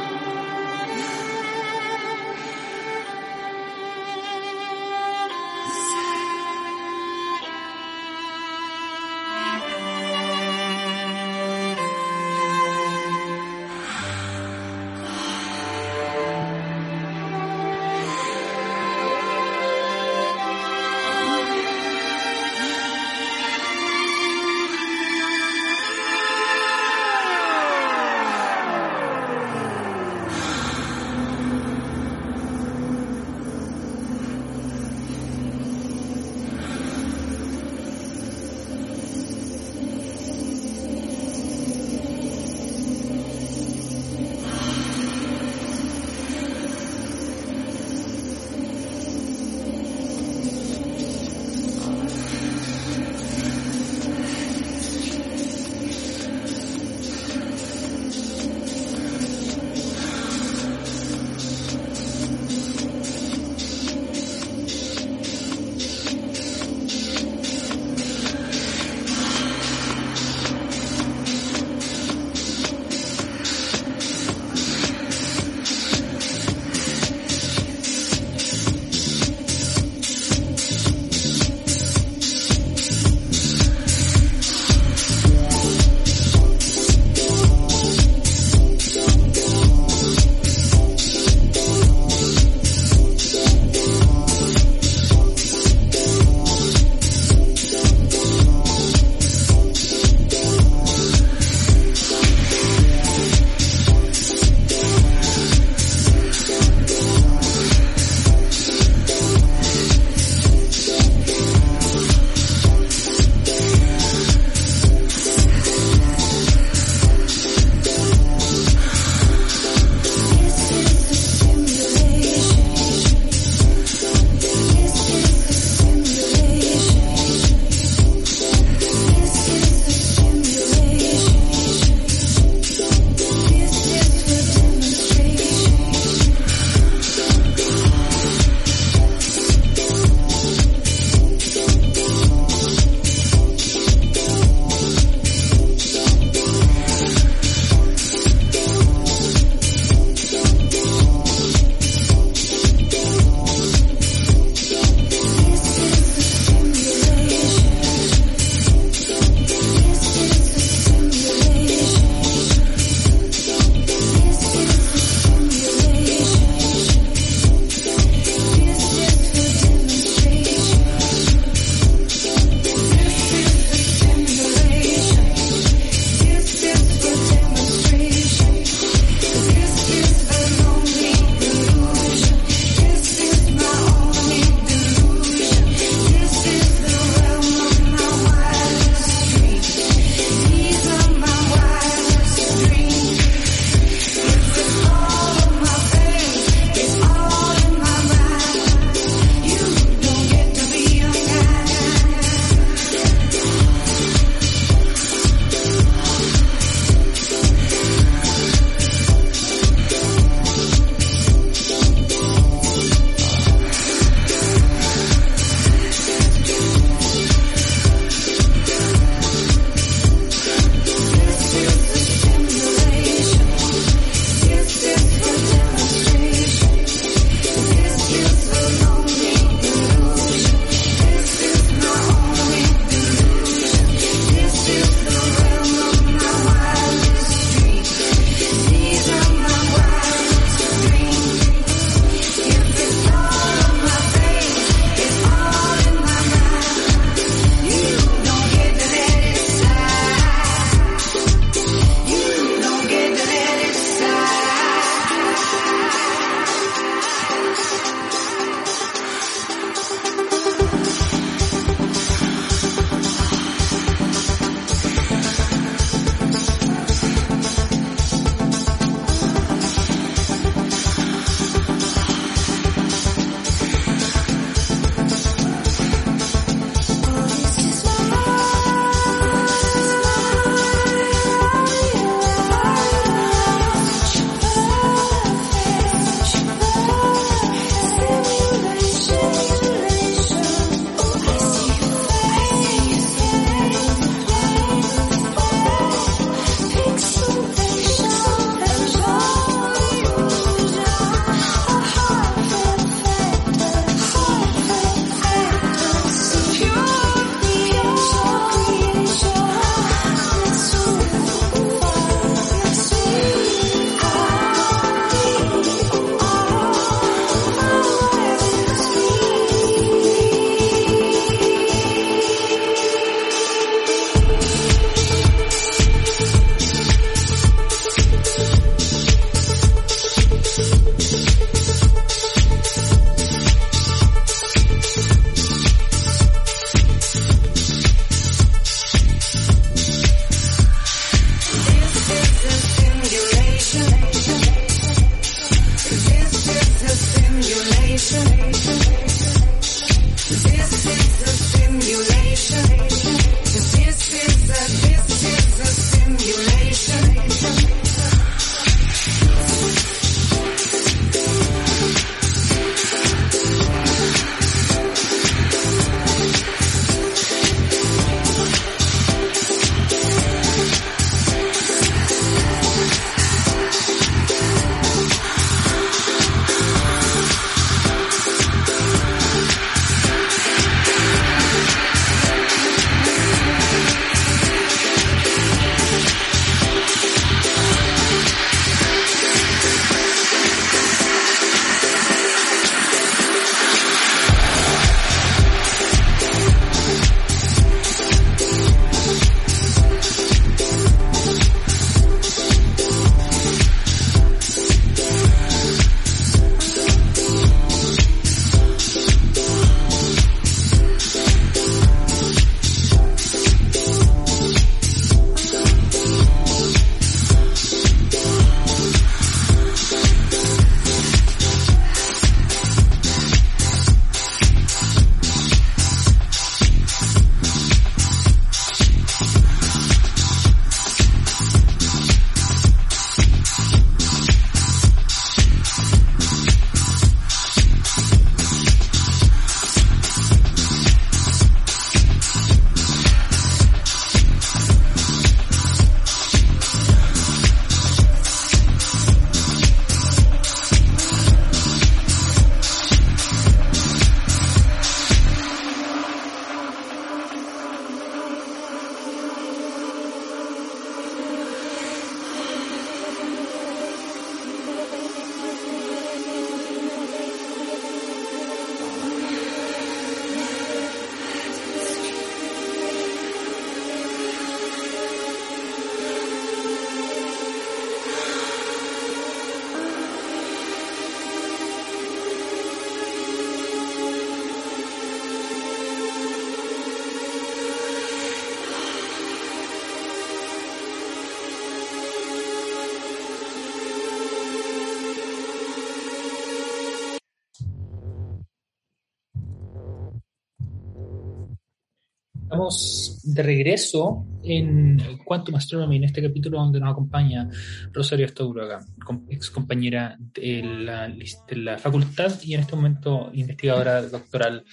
De 503.25 503.43
regreso 503.43 504.27
en 504.43 505.19
Quantum 505.25 505.55
Astronomy, 505.55 505.97
en 505.97 506.05
este 506.05 506.23
capítulo 506.23 506.59
donde 506.59 506.81
nos 506.81 506.91
acompaña 506.91 507.49
Rosario 507.93 508.27
Astauroga, 508.27 508.81
ex 509.29 509.51
compañera 509.51 510.17
de 510.19 510.63
la, 510.63 511.09
de 511.09 511.57
la 511.57 511.79
facultad 511.79 512.33
y 512.43 512.55
en 512.55 512.61
este 512.61 512.77
momento 512.77 513.31
investigadora 513.33 514.03
doctoral 514.03 514.65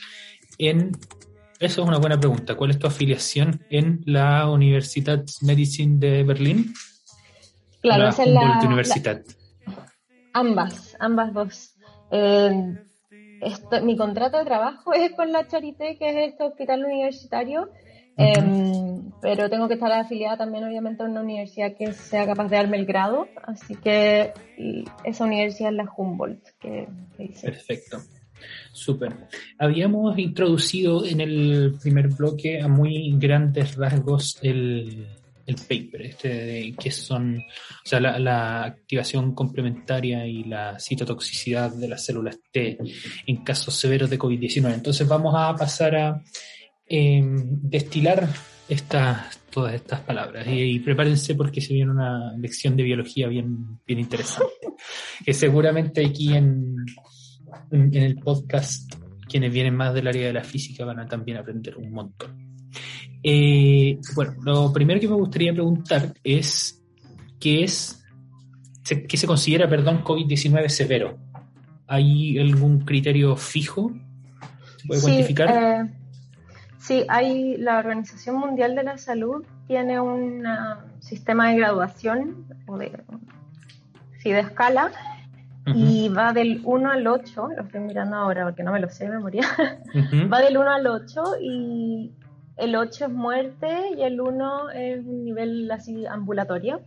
en... 0.58 0.92
Eso 1.60 1.82
es 1.82 1.88
una 1.90 1.98
buena 1.98 2.18
pregunta. 2.18 2.56
¿Cuál 2.56 2.72
es 2.72 2.80
tu 2.80 2.88
afiliación 2.88 3.66
en 3.70 4.02
la 4.06 4.50
Universidad 4.50 5.26
Medicine 5.42 5.98
de 6.00 6.24
Berlín? 6.24 6.74
Claro, 7.82 8.04
la 8.04 8.10
esa 8.12 8.24
es 8.24 8.30
la, 8.30 8.62
Universidad. 8.64 9.22
ambas, 10.32 10.96
ambas 11.02 11.34
dos. 11.34 11.76
Eh, 12.12 12.76
esto, 13.42 13.82
mi 13.84 13.96
contrato 13.98 14.38
de 14.38 14.46
trabajo 14.46 14.94
es 14.96 15.12
con 15.14 15.32
la 15.32 15.48
Charité, 15.48 15.98
que 15.98 16.10
es 16.10 16.32
este 16.32 16.44
hospital 16.44 16.86
universitario, 16.86 17.70
em, 18.18 19.12
pero 19.22 19.50
tengo 19.50 19.68
que 19.68 19.76
estar 19.76 19.92
afiliada 19.92 20.38
también, 20.38 20.66
obviamente, 20.66 21.04
a 21.04 21.06
una 21.06 21.22
universidad 21.22 21.76
que 21.78 21.94
sea 21.94 22.26
capaz 22.26 22.50
de 22.50 22.58
darme 22.58 22.78
el 22.78 22.86
grado, 22.86 23.28
así 23.44 23.76
que 23.76 24.34
esa 25.04 25.24
universidad 25.26 25.72
es 25.72 25.78
la 25.78 25.90
Humboldt, 25.96 26.50
que, 26.60 26.88
Perfecto. 27.42 28.00
Súper. 28.72 29.14
Habíamos 29.58 30.18
introducido 30.18 31.06
en 31.06 31.20
el 31.20 31.76
primer 31.82 32.08
bloque 32.08 32.62
a 32.62 32.68
muy 32.68 33.14
grandes 33.18 33.76
rasgos 33.76 34.40
el, 34.42 35.08
el 35.50 35.56
paper, 35.56 36.04
este 36.04 36.30
de 36.30 36.76
qué 36.80 36.92
son, 36.92 37.38
o 37.38 37.88
sea, 37.88 38.00
la, 38.00 38.64
activación 38.64 39.34
complementaria 39.34 40.26
y 40.28 40.44
la 40.44 40.80
citotoxicidad 40.80 41.74
de 41.74 41.88
las 41.88 42.06
células 42.06 42.40
T 42.52 42.78
en 43.26 43.44
casos 43.44 43.76
severos 43.76 44.10
de 44.10 44.20
COVID-19. 44.20 44.74
Entonces 44.74 45.08
vamos 45.08 45.34
a 45.36 45.56
pasar 45.56 45.96
a 45.96 46.24
em, 46.88 47.60
destilar 47.62 48.28
estas, 48.68 49.40
todas 49.50 49.74
estas 49.74 50.02
palabras 50.02 50.46
y, 50.48 50.80
prepárense 50.80 51.36
porque 51.36 51.62
se 51.62 51.74
viene 51.74 51.92
una 51.92 52.34
lección 52.38 52.76
de 52.78 52.84
biología 52.84 53.28
bien, 53.28 53.80
bien 53.86 54.00
interesante, 54.00 54.68
que 55.26 55.34
seguramente 55.34 56.06
aquí 56.06 56.34
en, 56.36 56.76
en 57.72 57.96
el 57.96 58.16
podcast 58.18 58.94
quienes 59.28 59.54
vienen 59.54 59.76
más 59.76 59.94
del 59.94 60.08
área 60.08 60.28
de 60.28 60.34
la 60.34 60.44
física 60.44 60.86
van 60.86 61.00
a 61.00 61.08
también 61.08 61.38
aprender 61.38 61.78
un 61.78 61.92
montón. 61.92 62.49
Eh, 63.24 64.00
bueno, 64.16 64.34
lo 64.44 64.74
primero 64.74 65.00
que 65.00 65.08
me 65.08 65.16
gustaría 65.16 65.54
preguntar 65.54 66.14
es 66.24 66.82
qué 67.40 67.64
es, 67.64 68.04
qué 68.84 69.18
se 69.18 69.28
considera, 69.28 69.68
perdón, 69.70 70.04
COVID-19 70.04 70.70
severo. 70.70 71.18
¿Hay 71.88 72.38
algún 72.38 72.82
criterio 72.82 73.36
fijo? 73.36 73.92
¿Se 74.78 74.88
puede 74.88 75.02
cuantificar? 75.02 75.50
Eh, 75.50 75.90
sí, 76.78 77.04
hay 77.10 77.58
la 77.58 77.80
Organización 77.80 78.38
Mundial 78.38 78.76
de 78.76 78.84
la 78.84 78.98
Salud 78.98 79.44
tiene 79.68 80.00
un 80.00 80.44
sistema 81.00 81.50
de 81.50 81.58
graduación 81.58 82.46
o 82.68 82.78
de, 82.78 82.92
sí, 84.18 84.32
de 84.32 84.40
escala 84.40 84.92
y 85.68 86.10
va 86.10 86.34
del 86.34 86.62
1 86.64 86.92
al 86.92 87.06
8, 87.06 87.50
lo 87.56 87.64
estoy 87.64 87.82
mirando 87.82 88.16
ahora 88.16 88.46
porque 88.46 88.64
no 88.64 88.72
me 88.72 88.80
lo 88.80 88.90
sé 88.90 89.06
de 89.06 89.12
memoria, 89.12 89.44
va 90.34 90.42
del 90.42 90.58
1 90.58 90.72
al 90.72 90.88
8 90.88 91.24
y 91.42 92.12
el 92.60 92.76
8 92.76 93.06
es 93.06 93.12
muerte 93.12 93.68
y 93.98 94.04
el 94.04 94.20
1 94.20 94.70
es 94.72 95.06
un 95.06 95.24
nivel 95.24 95.72
así 95.72 96.06
ambulatorio. 96.06 96.82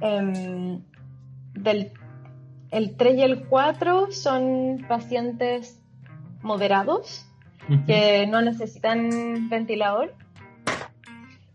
Em, 0.00 0.80
del, 1.54 1.92
el 2.70 2.96
3 2.96 3.18
y 3.18 3.22
el 3.22 3.44
4 3.46 4.10
son 4.10 4.84
pacientes 4.88 5.80
moderados 6.42 7.26
que 7.86 8.26
no 8.26 8.42
necesitan 8.42 9.48
ventilador. 9.48 10.14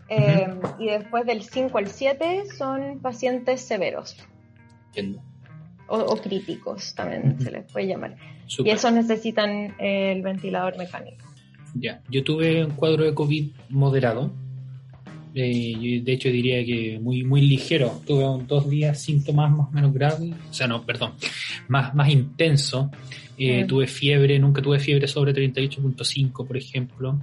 Em, 0.07 0.59
y 0.79 0.87
después 0.87 1.25
del 1.25 1.41
5 1.41 1.77
al 1.77 1.87
7 1.87 2.43
son 2.57 2.99
pacientes 2.99 3.61
severos. 3.61 4.15
O, 5.87 6.15
críticos 6.17 6.95
también 6.95 7.39
se 7.41 7.51
les 7.51 7.71
puede 7.71 7.87
llamar. 7.87 8.15
Y 8.57 8.69
esos 8.69 8.93
necesitan 8.93 9.75
el 9.79 10.21
ventilador 10.21 10.77
mecánico. 10.77 11.25
Ya, 11.75 12.01
yo 12.09 12.23
tuve 12.23 12.63
un 12.65 12.71
cuadro 12.71 13.03
de 13.03 13.13
COVID 13.13 13.47
moderado 13.69 14.31
Eh, 15.37 16.01
de 16.01 16.13
hecho 16.13 16.29
diría 16.29 16.63
que 16.65 16.97
muy 17.01 17.25
muy 17.25 17.41
ligero. 17.41 17.99
Tuve 18.07 18.23
un- 18.25 18.47
dos 18.47 18.69
días 18.69 19.01
síntomas 19.01 19.51
más 19.51 19.67
o 19.67 19.71
menos 19.71 19.93
graves, 19.93 20.33
o 20.49 20.53
sea, 20.53 20.65
no, 20.65 20.85
perdón, 20.85 21.11
más, 21.67 21.93
más 21.93 22.07
intenso. 22.09 22.89
Eh. 23.37 23.65
Tuve 23.67 23.85
fiebre, 23.87 24.39
nunca 24.39 24.61
tuve 24.61 24.79
fiebre 24.79 25.09
sobre 25.09 25.33
38.5, 25.33 26.45
por 26.47 26.55
ejemplo. 26.55 27.19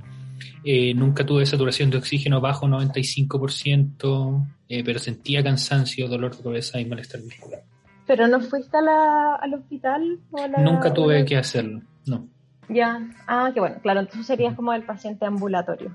Eh, 0.62 0.92
nunca 0.92 1.24
tuve 1.24 1.46
saturación 1.46 1.88
de 1.88 1.96
oxígeno 1.96 2.38
bajo 2.42 2.68
95%, 2.68 4.46
eh, 4.68 4.82
pero 4.84 4.98
sentía 4.98 5.42
cansancio, 5.42 6.07
dolor 6.07 6.36
de 6.36 6.42
cabeza 6.42 6.78
y 6.80 6.84
malestar 6.84 7.22
muscular. 7.22 7.62
¿Pero 8.07 8.26
no 8.28 8.40
fuiste 8.40 8.76
a 8.76 8.82
la- 8.82 9.34
al 9.36 9.55
hospital? 9.55 10.18
o 10.30 10.36
a 10.38 10.48
la- 10.48 10.59
Nunca 10.59 10.92
tuve 10.92 11.24
que 11.24 11.36
hacerlo, 11.38 11.80
no. 12.07 12.28
Ya, 12.73 13.01
ah, 13.27 13.51
qué 13.53 13.61
bueno, 13.61 13.77
claro, 13.83 14.01
entonces 14.01 14.27
serías 14.27 14.55
como 14.55 14.73
el 14.73 14.83
paciente 14.85 15.25
ambulatorio. 15.27 15.95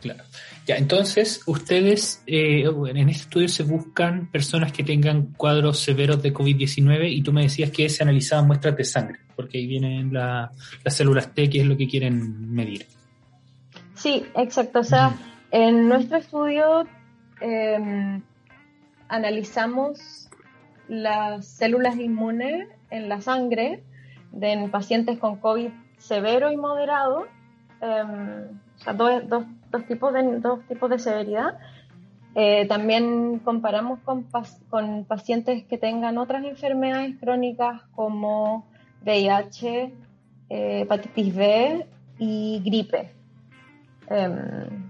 Claro. 0.00 0.22
Ya, 0.66 0.76
entonces, 0.76 1.42
ustedes 1.46 2.22
eh, 2.26 2.62
en 2.64 2.96
este 3.08 3.22
estudio 3.24 3.48
se 3.48 3.64
buscan 3.64 4.30
personas 4.30 4.70
que 4.72 4.84
tengan 4.84 5.32
cuadros 5.36 5.80
severos 5.80 6.22
de 6.22 6.32
COVID-19 6.32 7.10
y 7.10 7.22
tú 7.22 7.32
me 7.32 7.42
decías 7.42 7.70
que 7.70 7.88
se 7.88 8.02
analizaban 8.04 8.46
muestras 8.46 8.76
de 8.76 8.84
sangre, 8.84 9.18
porque 9.34 9.58
ahí 9.58 9.66
vienen 9.66 10.12
la- 10.12 10.50
las 10.84 10.94
células 10.94 11.34
T, 11.34 11.50
que 11.50 11.60
es 11.60 11.66
lo 11.66 11.76
que 11.76 11.88
quieren 11.88 12.52
medir. 12.54 12.86
Sí, 13.94 14.24
exacto. 14.36 14.80
O 14.80 14.84
sea, 14.84 15.16
en 15.50 15.88
nuestro 15.88 16.18
estudio 16.18 16.86
eh, 17.40 18.20
analizamos 19.08 20.28
las 20.88 21.46
células 21.46 21.96
inmunes 21.98 22.68
en 22.90 23.08
la 23.08 23.20
sangre 23.20 23.82
de 24.32 24.52
en 24.52 24.70
pacientes 24.70 25.18
con 25.18 25.36
COVID 25.36 25.70
severo 25.98 26.50
y 26.50 26.56
moderado, 26.56 27.26
eh, 27.80 28.48
dos, 28.94 29.44
tipos 29.86 30.12
de, 30.12 30.40
dos 30.40 30.60
tipos 30.68 30.90
de 30.90 30.98
severidad. 30.98 31.58
Eh, 32.34 32.66
también 32.66 33.40
comparamos 33.40 33.98
con, 34.00 34.26
con 34.70 35.04
pacientes 35.04 35.64
que 35.64 35.78
tengan 35.78 36.18
otras 36.18 36.44
enfermedades 36.44 37.16
crónicas 37.18 37.82
como 37.94 38.66
VIH, 39.04 39.92
eh, 40.50 40.80
hepatitis 40.82 41.34
B 41.34 41.86
y 42.18 42.62
gripe. 42.64 43.12
Em, 44.08 44.88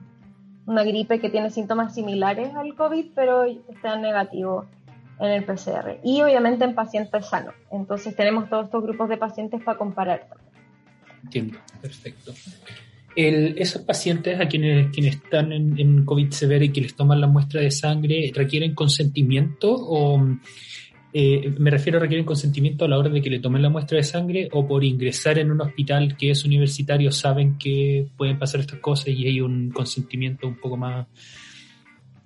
una 0.66 0.84
gripe 0.84 1.20
que 1.20 1.30
tiene 1.30 1.50
síntomas 1.50 1.94
similares 1.94 2.54
al 2.54 2.74
COVID, 2.74 3.12
pero 3.14 3.44
está 3.44 3.96
negativo 3.96 4.66
en 5.20 5.30
el 5.30 5.44
PCR. 5.44 5.98
Y 6.04 6.22
obviamente 6.22 6.64
en 6.64 6.74
pacientes 6.74 7.26
sanos. 7.26 7.54
Entonces 7.70 8.14
tenemos 8.14 8.48
todos 8.48 8.66
estos 8.66 8.82
grupos 8.82 9.08
de 9.08 9.16
pacientes 9.16 9.62
para 9.62 9.78
comparar. 9.78 10.28
Entiendo, 11.24 11.58
perfecto. 11.80 12.32
Esos 13.14 13.82
pacientes 13.82 14.40
a 14.40 14.46
quienes, 14.46 14.92
quienes 14.92 15.16
están 15.16 15.52
en, 15.52 15.78
en 15.78 16.04
COVID 16.04 16.30
severo 16.30 16.64
y 16.64 16.70
que 16.70 16.82
les 16.82 16.94
toman 16.94 17.20
la 17.20 17.26
muestra 17.26 17.60
de 17.60 17.70
sangre, 17.72 18.30
¿requieren 18.32 18.74
consentimiento 18.74 19.74
o 19.74 20.22
eh, 21.12 21.54
me 21.58 21.70
refiero 21.70 21.98
a 21.98 22.02
requieren 22.02 22.26
consentimiento 22.26 22.84
a 22.84 22.88
la 22.88 22.98
hora 22.98 23.08
de 23.08 23.22
que 23.22 23.30
le 23.30 23.40
tomen 23.40 23.62
la 23.62 23.70
muestra 23.70 23.96
de 23.96 24.04
sangre 24.04 24.48
o 24.52 24.66
por 24.66 24.84
ingresar 24.84 25.38
en 25.38 25.50
un 25.50 25.60
hospital 25.62 26.16
que 26.18 26.30
es 26.30 26.44
universitario 26.44 27.10
saben 27.10 27.56
que 27.56 28.06
pueden 28.16 28.38
pasar 28.38 28.60
estas 28.60 28.78
cosas 28.80 29.08
y 29.08 29.26
hay 29.26 29.40
un 29.40 29.70
consentimiento 29.70 30.46
un 30.46 30.60
poco 30.60 30.76
más 30.76 31.06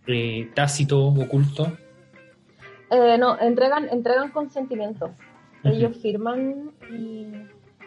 eh, 0.09 0.51
tácito, 0.53 1.01
oculto? 1.07 1.73
Eh, 2.93 3.17
no, 3.19 3.41
entregan, 3.41 3.89
entregan 3.89 4.31
consentimiento. 4.31 5.11
Ellos 5.65 5.97
firman 5.97 6.73
y, 6.91 7.27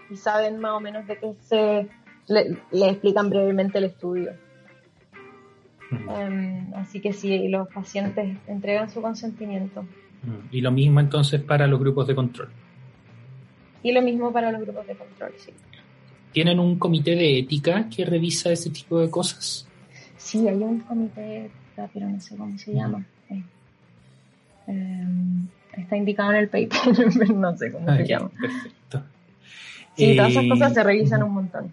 y 0.09 0.15
saben 0.15 0.59
más 0.59 0.71
o 0.73 0.79
menos 0.79 1.05
de 1.07 1.17
qué 1.19 1.33
se... 1.41 1.87
Le, 2.27 2.57
le 2.71 2.89
explican 2.89 3.29
brevemente 3.29 3.77
el 3.77 3.83
estudio. 3.83 4.31
Em, 5.91 6.73
así 6.73 6.99
que 6.99 7.13
sí, 7.13 7.47
los 7.49 7.67
pacientes 7.67 8.35
entregan 8.47 8.89
su 8.89 8.99
consentimiento. 8.99 9.85
Y 10.51 10.61
lo 10.61 10.71
mismo 10.71 10.99
entonces 10.99 11.39
para 11.41 11.67
los 11.67 11.79
grupos 11.79 12.07
de 12.07 12.15
control. 12.15 12.49
Y 13.83 13.91
lo 13.91 14.01
mismo 14.01 14.33
para 14.33 14.51
los 14.51 14.61
grupos 14.61 14.87
de 14.87 14.95
control, 14.95 15.33
sí. 15.37 15.51
¿Tienen 16.31 16.59
un 16.59 16.79
comité 16.79 17.11
de 17.11 17.37
ética 17.37 17.87
que 17.95 18.03
revisa 18.05 18.51
ese 18.51 18.71
tipo 18.71 18.99
de 18.99 19.11
cosas? 19.11 19.67
Sí, 20.17 20.47
hay 20.47 20.57
un 20.57 20.79
comité, 20.79 21.45
ética, 21.45 21.87
pero 21.93 22.09
no 22.09 22.19
sé 22.19 22.35
cómo 22.35 22.57
se 22.57 22.73
llama. 22.73 23.05
Eh, 24.67 24.71
em, 24.71 25.47
está 25.77 25.97
indicado 25.97 26.31
en 26.31 26.37
el 26.37 26.47
paper, 26.47 26.79
no 27.35 27.57
sé 27.57 27.71
cómo 27.71 27.89
Ah, 27.89 27.97
se 27.97 28.05
ya, 28.07 28.17
llama. 28.19 28.31
perfecto. 28.39 29.03
Sí, 29.95 30.15
todas 30.15 30.31
esas 30.31 30.43
Eh, 30.43 30.49
cosas 30.49 30.73
se 30.73 30.83
revisan 30.83 31.23
un 31.23 31.33
montón. 31.33 31.71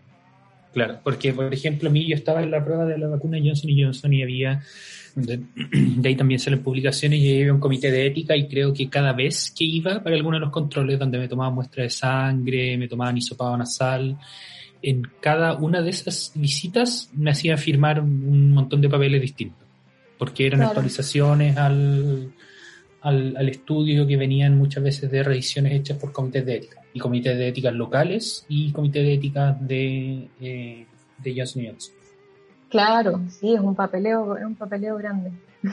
Claro, 0.72 1.00
porque 1.04 1.32
por 1.34 1.52
ejemplo, 1.52 1.88
a 1.90 1.92
mí 1.92 2.06
yo 2.08 2.14
estaba 2.14 2.42
en 2.42 2.50
la 2.50 2.64
prueba 2.64 2.84
de 2.86 2.96
la 2.96 3.06
vacuna 3.08 3.38
Johnson 3.42 3.68
y 3.70 3.82
Johnson 3.82 4.12
y 4.14 4.22
había, 4.22 4.62
de, 5.14 5.40
de 5.72 6.08
ahí 6.08 6.16
también 6.16 6.40
salen 6.40 6.62
publicaciones 6.62 7.18
y 7.20 7.40
había 7.40 7.52
un 7.52 7.60
comité 7.60 7.90
de 7.90 8.06
ética 8.06 8.34
y 8.36 8.48
creo 8.48 8.72
que 8.72 8.88
cada 8.88 9.12
vez 9.12 9.52
que 9.56 9.64
iba 9.64 10.02
para 10.02 10.16
alguno 10.16 10.36
de 10.36 10.40
los 10.40 10.50
controles 10.50 10.98
donde 10.98 11.18
me 11.18 11.28
tomaban 11.28 11.54
muestra 11.54 11.82
de 11.82 11.90
sangre, 11.90 12.78
me 12.78 12.88
tomaban 12.88 13.18
hisopado 13.18 13.54
nasal, 13.56 14.16
en 14.82 15.02
cada 15.20 15.56
una 15.56 15.82
de 15.82 15.90
esas 15.90 16.32
visitas 16.34 17.10
me 17.14 17.30
hacían 17.30 17.58
firmar 17.58 18.00
un 18.00 18.52
montón 18.52 18.80
de 18.80 18.88
papeles 18.88 19.20
distintos, 19.20 19.66
porque 20.18 20.46
eran 20.46 20.60
Claro. 20.60 20.70
actualizaciones 20.70 21.56
al, 21.56 22.32
al, 23.02 23.36
al 23.36 23.48
estudio 23.48 24.06
que 24.06 24.16
venían 24.16 24.56
muchas 24.56 24.82
veces 24.82 25.10
de 25.10 25.22
revisiones 25.22 25.72
hechas 25.74 25.98
por 25.98 26.12
comités 26.12 26.44
de 26.46 26.56
ética, 26.56 26.80
y 26.92 26.98
comités 27.00 27.36
de 27.36 27.48
ética 27.48 27.70
locales 27.70 28.44
y 28.48 28.72
comités 28.72 29.02
de 29.04 29.14
ética 29.14 29.56
de, 29.60 30.28
eh, 30.40 30.86
de 31.18 31.34
Johnson 31.36 31.62
Johnson. 31.66 31.94
Claro, 32.68 33.20
sí, 33.28 33.52
es 33.54 33.60
un 33.60 33.74
papeleo, 33.74 34.36
es 34.36 34.44
un 34.44 34.54
papeleo 34.54 34.96
grande. 34.96 35.30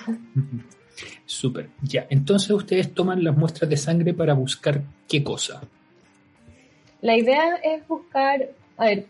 Súper, 1.25 1.69
ya. 1.81 2.05
Entonces 2.09 2.49
ustedes 2.51 2.93
toman 2.93 3.23
las 3.23 3.37
muestras 3.37 3.69
de 3.69 3.77
sangre 3.77 4.13
para 4.13 4.33
buscar 4.33 4.81
qué 5.07 5.23
cosa. 5.23 5.61
La 7.01 7.15
idea 7.17 7.55
es 7.63 7.87
buscar, 7.87 8.49
a 8.75 8.85
ver, 8.85 9.05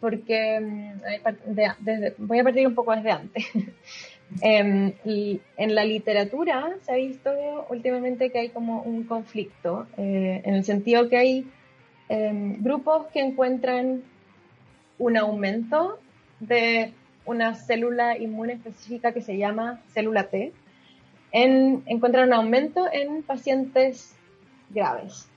porque 0.00 0.58
mm, 0.60 1.04
a 1.04 1.10
ver, 1.10 1.22
par- 1.22 1.38
de- 1.44 1.72
desde- 1.80 2.14
voy 2.18 2.38
a 2.40 2.44
partir 2.44 2.66
un 2.66 2.74
poco 2.74 2.94
desde 2.96 3.10
antes. 3.12 3.44
Y 4.42 5.40
en 5.56 5.74
la 5.74 5.84
literatura 5.84 6.74
se 6.82 6.92
ha 6.92 6.96
visto 6.96 7.30
últimamente 7.70 8.30
que 8.30 8.40
hay 8.40 8.48
como 8.48 8.82
un 8.82 9.04
conflicto, 9.04 9.86
eh, 9.96 10.42
en 10.44 10.54
el 10.54 10.64
sentido 10.64 11.08
que 11.08 11.16
hay 11.16 11.46
em, 12.08 12.62
grupos 12.62 13.06
que 13.12 13.20
encuentran 13.20 14.02
un 14.98 15.16
aumento 15.16 15.98
de 16.40 16.92
una 17.24 17.54
célula 17.54 18.18
inmune 18.18 18.54
específica 18.54 19.12
que 19.12 19.22
se 19.22 19.38
llama 19.38 19.80
célula 19.92 20.24
T, 20.24 20.52
en, 21.32 21.82
encuentran 21.86 22.28
un 22.28 22.34
aumento 22.34 22.86
en 22.92 23.22
pacientes 23.22 24.14
graves. 24.70 25.28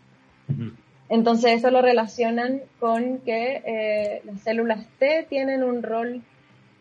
Entonces 1.10 1.54
eso 1.54 1.72
lo 1.72 1.82
relacionan 1.82 2.62
con 2.80 3.20
que 3.20 3.62
eh, 3.66 4.22
las 4.26 4.42
células 4.42 4.86
T 5.00 5.26
tienen 5.30 5.64
un 5.64 5.82
rol 5.84 6.22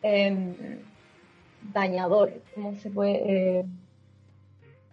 em, 0.02 0.54
dañador, 1.72 2.32
¿cómo 2.54 2.74
se 2.76 2.90
puede? 2.90 3.58
Eh, 3.60 3.64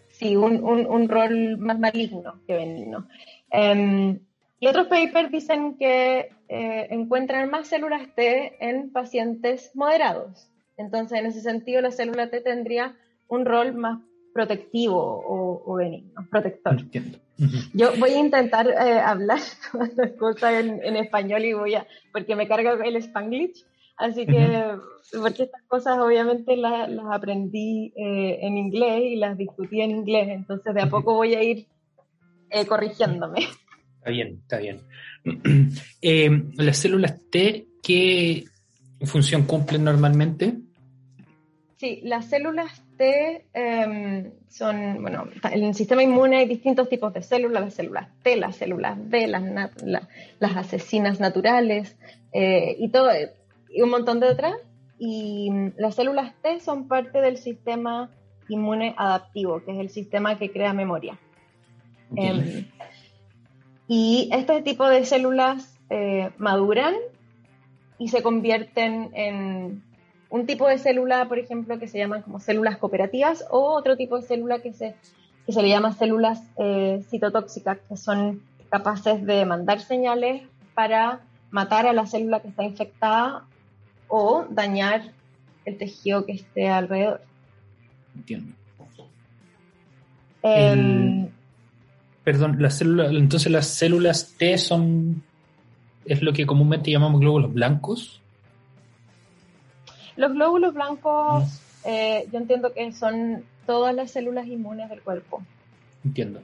sí, 0.09 0.35
un, 0.35 0.63
un- 0.63 0.85
un 0.87 1.09
rol 1.09 1.57
más 1.57 1.79
maligno 1.79 2.39
que 2.47 2.55
benigno. 2.55 3.07
Em, 3.51 4.19
y 4.59 4.67
otros 4.67 4.87
papers 4.87 5.31
dicen 5.31 5.77
que 5.77 6.29
eh, 6.47 6.87
encuentran 6.91 7.49
más 7.49 7.67
células 7.67 8.07
T 8.15 8.55
en 8.65 8.91
pacientes 8.91 9.71
moderados. 9.73 10.49
Entonces, 10.77 11.19
en 11.19 11.25
ese 11.25 11.41
sentido, 11.41 11.81
la 11.81 11.91
célula 11.91 12.29
T 12.29 12.41
tendría 12.41 12.95
un 13.27 13.45
rol 13.45 13.73
más 13.73 13.99
protectivo 14.33 14.97
o, 14.97 15.61
o 15.65 15.75
benigno, 15.75 16.25
protector. 16.29 16.79
Entiendo. 16.79 17.19
Yo 17.73 17.91
voy 17.99 18.11
a 18.11 18.19
intentar 18.19 18.67
eh, 18.69 18.99
hablar 18.99 19.39
todas 19.71 19.93
las 19.95 20.11
cosas 20.13 20.53
en, 20.63 20.83
en 20.83 20.95
español 20.95 21.43
y 21.45 21.53
voy 21.53 21.75
a, 21.75 21.85
porque 22.11 22.35
me 22.35 22.47
carga 22.47 22.73
el 22.83 22.95
spanglish, 22.97 23.65
así 23.97 24.25
que, 24.25 24.75
porque 25.21 25.43
estas 25.43 25.61
cosas 25.67 25.99
obviamente 25.99 26.55
la- 26.57 26.87
las 26.87 27.05
aprendí 27.11 27.93
eh, 27.95 28.39
en 28.41 28.57
inglés 28.57 29.01
y 29.03 29.15
las 29.15 29.37
discutí 29.37 29.81
en 29.81 29.91
inglés, 29.91 30.29
entonces 30.29 30.73
de 30.73 30.81
a 30.81 30.89
poco 30.89 31.13
voy 31.15 31.35
a 31.35 31.43
ir 31.43 31.67
eh, 32.49 32.65
corrigiéndome. 32.65 33.47
Está 33.99 34.09
bien, 34.09 34.39
está 34.41 34.57
bien. 34.57 34.79
Eh, 36.01 36.29
las 36.57 36.77
células 36.77 37.17
T, 37.31 37.65
¿qué 37.81 38.43
función 39.05 39.43
cumplen 39.43 39.83
normalmente? 39.85 40.53
Sí, 41.77 42.01
las 42.03 42.25
células 42.25 42.81
T 42.97 43.45
em, 43.53 44.31
son, 44.49 45.01
bueno, 45.01 45.27
en 45.51 45.63
el 45.63 45.73
sistema 45.73 46.03
inmune 46.03 46.37
hay 46.37 46.45
distintos 46.47 46.87
tipos 46.89 47.13
de 47.13 47.21
células, 47.21 47.63
las 47.63 47.73
células 47.73 48.07
T, 48.21 48.35
las 48.35 48.55
células 48.57 48.97
B, 49.09 49.27
las, 49.27 49.43
nat- 49.43 49.81
la- 49.81 50.07
las 50.39 50.55
asesinas 50.57 51.19
naturales 51.19 51.95
y 52.33 52.89
todo, 52.89 53.09
y 53.73 53.81
un 53.81 53.89
montón 53.89 54.19
de 54.19 54.29
otras. 54.29 54.55
Y 54.99 55.49
mm, 55.51 55.73
las 55.77 55.95
células 55.95 56.33
T 56.41 56.59
son 56.59 56.87
parte 56.87 57.19
del 57.19 57.37
sistema 57.37 58.09
inmune 58.47 58.93
adaptivo, 58.97 59.63
que 59.63 59.71
es 59.71 59.79
el 59.79 59.89
sistema 59.89 60.37
que 60.37 60.51
crea 60.51 60.73
memoria. 60.73 61.17
Em, 62.15 62.65
y 63.87 64.29
este 64.31 64.61
tipo 64.61 64.87
de 64.87 65.05
células 65.05 65.77
eh, 65.89 66.29
maduran 66.37 66.93
y 67.97 68.09
se 68.09 68.21
convierten 68.21 69.11
en 69.13 69.83
un 70.29 70.45
tipo 70.45 70.67
de 70.67 70.77
célula, 70.77 71.27
por 71.27 71.39
ejemplo, 71.39 71.79
que 71.79 71.87
se 71.87 71.97
llaman 71.97 72.21
como 72.21 72.39
células 72.39 72.77
cooperativas 72.77 73.45
o 73.49 73.73
otro 73.73 73.97
tipo 73.97 74.17
de 74.19 74.23
célula 74.23 74.59
que 74.59 74.73
se, 74.73 74.95
que 75.45 75.51
se 75.51 75.61
le 75.61 75.69
llama 75.69 75.93
células 75.93 76.41
eh, 76.57 77.03
citotóxicas, 77.09 77.77
que 77.87 77.97
son 77.97 78.41
capaces 78.69 79.25
de 79.25 79.45
mandar 79.45 79.79
señales 79.79 80.41
para 80.73 81.21
matar 81.51 81.85
a 81.85 81.93
la 81.93 82.07
célula 82.07 82.39
que 82.39 82.47
está 82.47 82.63
infectada 82.63 83.45
o 84.07 84.45
dañar 84.49 85.11
el 85.65 85.77
tejido 85.77 86.25
que 86.25 86.33
esté 86.33 86.69
alrededor. 86.69 87.21
Entiendo. 88.15 88.53
Em, 90.43 91.29
Perdón, 92.23 92.57
las 92.59 92.77
células, 92.77 93.11
entonces 93.11 93.51
las 93.51 93.67
células 93.67 94.33
T 94.37 94.57
son, 94.57 95.23
es 96.05 96.21
lo 96.21 96.31
que 96.31 96.45
comúnmente 96.45 96.91
llamamos 96.91 97.19
glóbulos 97.19 97.53
blancos. 97.53 98.21
los 100.15 100.31
glóbulos 100.31 100.73
blancos, 100.73 101.61
eh, 101.85 102.27
yo 102.31 102.37
entiendo 102.37 102.71
que 102.71 102.91
son 102.93 103.43
todas 103.65 103.95
las 103.95 104.11
células 104.11 104.47
inmunes 104.47 104.89
del 104.89 105.01
cuerpo. 105.01 105.41
Entiendo. 106.05 106.41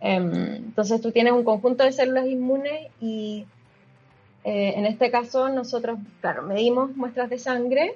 Em, 0.00 0.32
entonces 0.56 1.00
tú 1.00 1.10
tienes 1.10 1.32
un 1.32 1.44
conjunto 1.44 1.84
de 1.84 1.92
células 1.92 2.26
inmunes 2.26 2.88
y 3.00 3.46
eh, 4.44 4.74
en 4.76 4.86
este 4.86 5.10
caso 5.10 5.48
nosotros, 5.48 5.98
claro, 6.20 6.42
medimos 6.42 6.96
muestras 6.96 7.28
de 7.30 7.38
sangre 7.38 7.94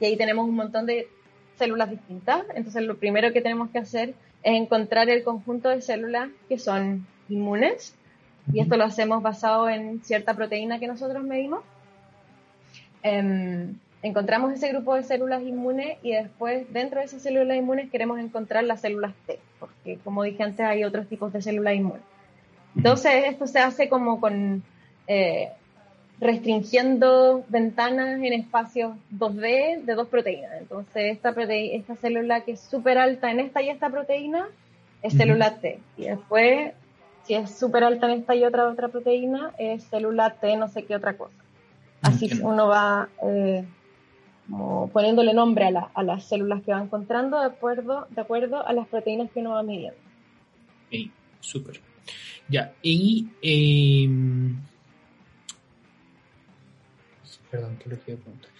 y 0.00 0.06
ahí 0.06 0.16
tenemos 0.16 0.46
un 0.46 0.54
montón 0.54 0.86
de 0.86 1.08
células 1.56 1.90
distintas. 1.90 2.44
Entonces 2.54 2.82
lo 2.82 2.96
primero 2.98 3.32
que 3.32 3.40
tenemos 3.40 3.70
que 3.70 3.78
hacer 3.78 4.10
es 4.42 4.54
encontrar 4.54 5.08
el 5.08 5.24
conjunto 5.24 5.68
de 5.68 5.80
células 5.80 6.28
que 6.48 6.58
son 6.58 7.06
inmunes 7.28 7.94
y 8.52 8.60
esto 8.60 8.76
lo 8.76 8.84
hacemos 8.84 9.22
basado 9.22 9.68
en 9.68 10.02
cierta 10.02 10.34
proteína 10.34 10.78
que 10.78 10.86
nosotros 10.86 11.22
medimos. 11.22 11.60
Em, 13.02 13.74
encontramos 14.02 14.52
ese 14.52 14.68
grupo 14.68 14.94
de 14.94 15.02
células 15.02 15.42
inmunes 15.42 15.98
y 16.02 16.12
después 16.12 16.72
dentro 16.72 17.00
de 17.00 17.06
esas 17.06 17.22
células 17.22 17.56
inmunes 17.56 17.90
queremos 17.90 18.18
encontrar 18.18 18.64
las 18.64 18.80
células 18.80 19.14
T, 19.26 19.38
porque 19.58 19.98
como 20.04 20.22
dije 20.22 20.42
antes 20.42 20.64
hay 20.64 20.84
otros 20.84 21.08
tipos 21.08 21.32
de 21.32 21.42
células 21.42 21.74
inmunes. 21.74 22.02
Entonces 22.76 23.24
esto 23.26 23.46
se 23.46 23.58
hace 23.58 23.88
como 23.88 24.20
con 24.20 24.62
eh, 25.06 25.50
restringiendo 26.20 27.44
ventanas 27.48 28.20
en 28.22 28.32
espacios 28.32 28.96
2D 29.12 29.82
de 29.84 29.94
dos 29.94 30.08
proteínas. 30.08 30.50
Entonces 30.58 31.12
esta, 31.12 31.32
prote 31.32 31.76
esta 31.76 31.94
célula 31.96 32.40
que 32.42 32.52
es 32.52 32.60
súper 32.60 32.98
alta 32.98 33.30
en 33.30 33.40
esta 33.40 33.62
y 33.62 33.68
esta 33.68 33.88
proteína 33.90 34.46
es 35.02 35.16
célula 35.16 35.56
T. 35.60 35.78
Y 35.96 36.04
después, 36.06 36.72
si 37.24 37.34
es 37.34 37.56
súper 37.56 37.84
alta 37.84 38.10
en 38.12 38.18
esta 38.20 38.34
y 38.34 38.44
otra 38.44 38.68
otra 38.68 38.88
proteína, 38.88 39.52
es 39.58 39.88
célula 39.88 40.30
T 40.40 40.56
no 40.56 40.68
sé 40.68 40.84
qué 40.84 40.96
otra 40.96 41.16
cosa. 41.16 41.34
Así 42.02 42.24
Entiendo. 42.26 42.48
uno 42.48 42.66
va 42.68 43.08
eh, 43.24 43.64
como 44.48 44.88
poniéndole 44.88 45.34
nombre 45.34 45.66
a, 45.66 45.70
la- 45.70 45.90
a 45.94 46.02
las 46.02 46.24
células 46.24 46.62
que 46.64 46.72
va 46.72 46.82
encontrando 46.82 47.38
de 47.38 47.46
acuerdo, 47.46 48.06
de 48.10 48.20
acuerdo 48.20 48.66
a 48.66 48.72
las 48.72 48.88
proteínas 48.88 49.30
que 49.30 49.40
uno 49.40 49.50
va 49.50 49.62
midiendo. 49.62 49.98
Súper. 51.40 51.80
Ya, 52.48 52.72
y... 52.82 53.28
em, 53.42 54.56
perdón, 57.50 57.76
¿qué 57.78 57.84
es 57.84 57.90
lo 57.98 58.04
que 58.04 58.10
iba 58.12 58.20
a 58.20 58.22
preguntar? 58.22 58.50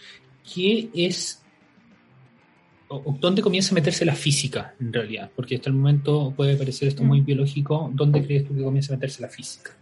¿Qué 0.54 0.88
es... 0.94 1.42
¿Dónde 3.20 3.42
comienza 3.42 3.72
a 3.72 3.74
meterse 3.74 4.06
la 4.06 4.14
física, 4.14 4.74
en 4.80 4.92
realidad? 4.92 5.30
Porque 5.36 5.56
hasta 5.56 5.68
el 5.68 5.76
momento 5.76 6.32
puede 6.34 6.56
parecer 6.56 6.88
esto 6.88 7.02
muy 7.02 7.20
Mm. 7.20 7.24
biológico. 7.26 7.90
¿Dónde 7.92 8.24
crees 8.24 8.46
tú 8.48 8.54
que 8.56 8.62
comienza 8.62 8.94
a 8.94 8.96
meterse 8.96 9.20
la 9.20 9.28
física? 9.28 9.72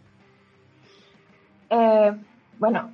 Eh, 1.70 2.12
bueno, 2.58 2.90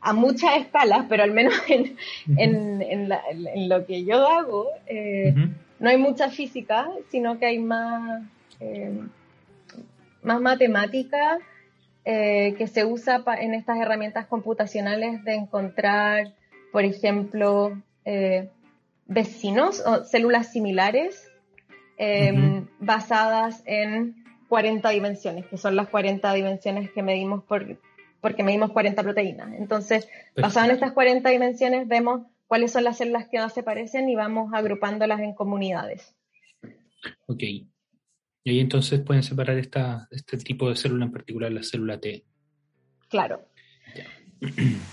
a 0.00 0.12
muchas 0.14 0.56
escalas, 0.58 1.04
pero 1.08 1.22
al 1.22 1.32
menos 1.32 1.52
en, 1.68 1.96
en, 2.38 2.80
en 2.82 3.08
la- 3.10 3.20
en- 3.30 3.68
lo 3.68 3.84
que 3.86 4.04
yo 4.06 4.26
hago, 4.26 4.68
eh, 4.86 5.34
Ujú. 5.36 5.48
no 5.80 5.90
hay 5.90 5.98
mucha 5.98 6.30
física, 6.30 6.88
sino 7.10 7.38
que 7.38 7.44
hay 7.46 7.58
más, 7.58 8.22
eh, 8.60 9.00
más 10.22 10.40
matemática 10.40 11.38
eh, 12.04 12.54
que 12.58 12.66
se 12.66 12.84
usa 12.84 13.24
en 13.38 13.54
estas 13.54 13.78
herramientas 13.78 14.26
computacionales 14.26 15.24
de 15.24 15.34
encontrar, 15.34 16.34
por 16.72 16.84
ejemplo, 16.84 17.80
eh, 18.04 18.50
vecinos 19.06 19.82
o 19.86 20.04
células 20.04 20.52
similares 20.52 21.30
eh, 21.96 22.64
basadas 22.78 23.62
en 23.66 24.24
40 24.48 24.88
dimensiones, 24.90 25.46
que 25.46 25.56
son 25.56 25.76
las 25.76 25.88
40 25.88 26.32
dimensiones 26.34 26.90
que 26.90 27.02
medimos 27.02 27.42
por, 27.44 27.78
porque 28.20 28.42
medimos 28.42 28.72
40 28.72 29.02
proteínas. 29.02 29.52
Entonces, 29.54 30.08
basado 30.36 30.66
en 30.66 30.72
estas 30.72 30.92
40 30.92 31.28
dimensiones, 31.30 31.88
vemos 31.88 32.26
cuáles 32.46 32.72
son 32.72 32.84
las 32.84 32.98
células 32.98 33.28
que 33.28 33.38
más 33.38 33.54
se 33.54 33.62
parecen 33.62 34.08
y 34.08 34.14
vamos 34.14 34.52
agrupándolas 34.52 35.20
en 35.20 35.34
comunidades. 35.34 36.14
Ok. 37.26 37.42
Y 38.44 38.50
ahí 38.50 38.60
entonces 38.60 39.00
pueden 39.00 39.22
separar 39.22 39.58
esta, 39.58 40.06
este 40.10 40.36
tipo 40.36 40.68
de 40.68 40.76
célula 40.76 41.06
en 41.06 41.12
particular, 41.12 41.50
la 41.50 41.62
célula 41.62 41.98
T. 41.98 42.24
Claro. 43.08 43.48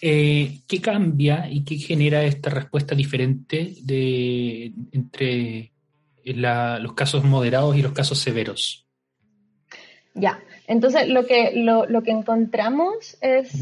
Eh, 0.00 0.60
¿Qué 0.68 0.80
cambia 0.80 1.50
y 1.50 1.64
qué 1.64 1.76
genera 1.76 2.22
esta 2.22 2.50
respuesta 2.50 2.94
diferente 2.94 3.74
de, 3.82 4.72
entre 4.92 5.72
la- 6.24 6.78
los 6.78 6.92
casos 6.92 7.24
moderados 7.24 7.76
y 7.76 7.82
los 7.82 7.90
casos 7.90 8.20
severos? 8.20 8.86
Ya, 10.14 10.40
entonces 10.68 11.08
lo 11.08 11.26
que, 11.26 11.50
lo, 11.56 11.86
lo 11.86 12.02
que 12.04 12.12
encontramos 12.12 13.18
es, 13.20 13.60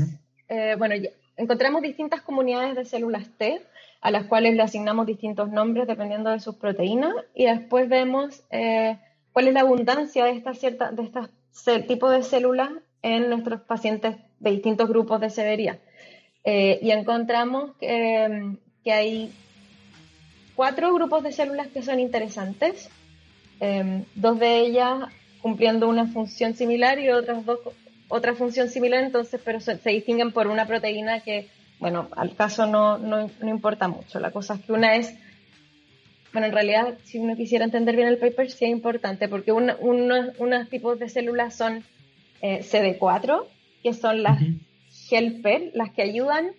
eh, 0.49 0.75
bueno, 0.77 0.95
ya, 0.97 1.09
encontramos 1.39 1.81
distintas 1.81 2.21
comunidades 2.21 2.77
de 2.77 2.85
células 2.85 3.29
T 3.39 3.63
a 4.01 4.11
las 4.11 4.27
cuales 4.27 4.55
le 4.55 4.63
asignamos 4.63 5.07
distintos 5.07 5.51
nombres 5.51 5.87
dependiendo 5.87 6.31
de 6.31 6.41
sus 6.41 6.57
proteínas 6.57 7.15
y 7.35 7.47
después 7.47 7.89
vemos 7.89 8.43
eh, 8.51 8.99
cuál 9.33 9.49
es 9.49 9.55
la 9.55 9.61
abundancia 9.61 10.25
de 10.25 10.33
estas 10.33 10.61
de 10.61 11.03
estos 11.03 11.29
tipos 11.87 12.11
de 12.13 12.23
células 12.23 12.71
en 13.03 13.29
nuestros 13.31 13.63
pacientes 13.63 14.17
de 14.41 14.51
distintos 14.51 14.89
grupos 14.89 15.21
de 15.21 15.31
severidad. 15.31 15.79
Eh, 16.45 16.79
y 16.83 16.91
encontramos 16.91 17.73
que, 17.81 18.59
hay 18.93 19.33
cuatro 20.55 20.95
grupos 20.95 21.25
de 21.25 21.33
células 21.33 21.69
que 21.69 21.83
son 21.83 21.99
interesantes, 21.99 22.89
eh, 23.61 24.05
dos 24.15 24.39
de 24.39 24.61
ellas 24.61 25.09
cumpliendo 25.43 25.89
una 25.89 26.07
función 26.07 26.55
similar 26.55 26.99
y 26.99 27.11
otras 27.11 27.45
dos 27.45 27.61
otra 28.09 28.35
función 28.35 28.69
similar, 28.69 29.03
entonces, 29.03 29.41
pero 29.45 29.61
se 29.61 29.77
distinguen 29.85 30.31
por 30.31 30.47
una 30.47 30.67
proteína 30.67 31.21
que, 31.21 31.49
bueno, 31.79 32.09
al 32.17 32.35
caso 32.37 32.67
no, 32.67 32.99
no, 32.99 33.31
no 33.41 33.49
importa 33.51 33.89
mucho. 33.89 34.19
La 34.21 34.31
cosa 34.31 34.55
es 34.55 34.61
que 34.63 34.73
una 34.73 34.97
es, 34.97 35.15
bueno, 36.33 36.47
en 36.49 36.53
realidad, 36.55 36.95
si 37.05 37.19
uno 37.19 37.37
quisiera 37.37 37.65
entender 37.65 37.97
bien 37.97 38.09
el 38.09 38.19
paper, 38.19 38.51
sí 38.51 38.65
es 38.65 38.71
importante, 38.71 39.29
porque 39.29 39.53
una, 39.53 39.77
una- 39.81 40.33
unos 40.39 40.69
tipos 40.69 40.99
de 40.99 41.09
células 41.09 41.55
son 41.57 41.85
eh, 42.43 42.61
CD4, 42.63 43.47
que 43.83 43.93
son 43.95 44.23
las 44.23 44.41
Ujú. 44.43 44.53
helper, 45.11 45.71
las 45.75 45.91
que 45.93 46.03
ayudan 46.03 46.51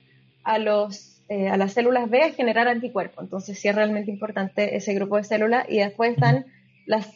a, 0.44 0.58
los, 0.60 1.22
eh, 1.30 1.50
a 1.50 1.58
las 1.58 1.74
células 1.74 2.10
B 2.10 2.22
a 2.24 2.32
generar 2.32 2.68
anticuerpos. 2.68 3.24
Entonces 3.24 3.60
sí 3.60 3.68
es 3.68 3.76
realmente 3.76 4.10
importante 4.12 4.76
ese 4.76 4.94
grupo 4.94 5.18
de 5.18 5.24
células. 5.24 5.66
Y 5.70 5.78
después 5.80 6.12
están 6.14 6.46
las 6.86 7.08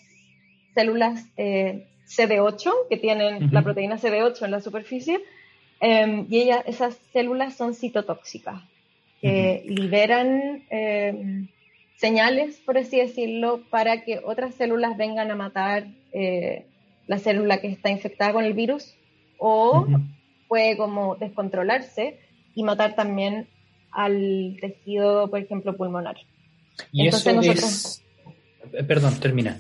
células 0.76 1.26
eh, 1.38 1.88
CD8, 2.08 2.72
que 2.90 2.98
tienen 2.98 3.48
la 3.52 3.62
proteína 3.64 3.98
CD8 3.98 4.44
en 4.46 4.52
la 4.52 4.62
superficie. 4.62 5.20
Eh, 5.82 6.26
y 6.30 6.40
ella- 6.42 6.64
esas 6.66 6.96
células 7.12 7.56
son 7.56 7.74
citotóxicas, 7.74 8.62
que 9.20 9.64
liberan 9.68 10.64
eh, 10.70 11.48
señales, 11.98 12.58
por 12.66 12.78
así 12.78 12.98
decirlo, 12.98 13.62
para 13.70 14.04
que 14.04 14.20
otras 14.24 14.56
células 14.56 14.98
vengan 14.98 15.30
a 15.32 15.36
matar 15.36 15.88
eh, 16.14 16.66
la 17.08 17.20
célula 17.20 17.60
que 17.62 17.68
está 17.68 17.90
infectada 17.90 18.34
con 18.34 18.44
el 18.46 18.54
virus 18.54 18.96
o 19.38 19.86
puede 20.48 20.78
como 20.78 21.16
descontrolarse 21.16 22.20
y 22.56 22.64
matar 22.64 22.96
también 22.96 23.48
al 23.92 24.58
tejido, 24.62 25.30
por 25.30 25.40
ejemplo, 25.40 25.76
pulmonar. 25.78 26.18
Y 26.92 27.06
Entonces 27.06 27.28
eso 27.28 27.36
nosotros- 27.36 27.64
es... 27.64 28.04
eh, 28.74 28.84
Perdón, 28.84 29.20
termina. 29.20 29.60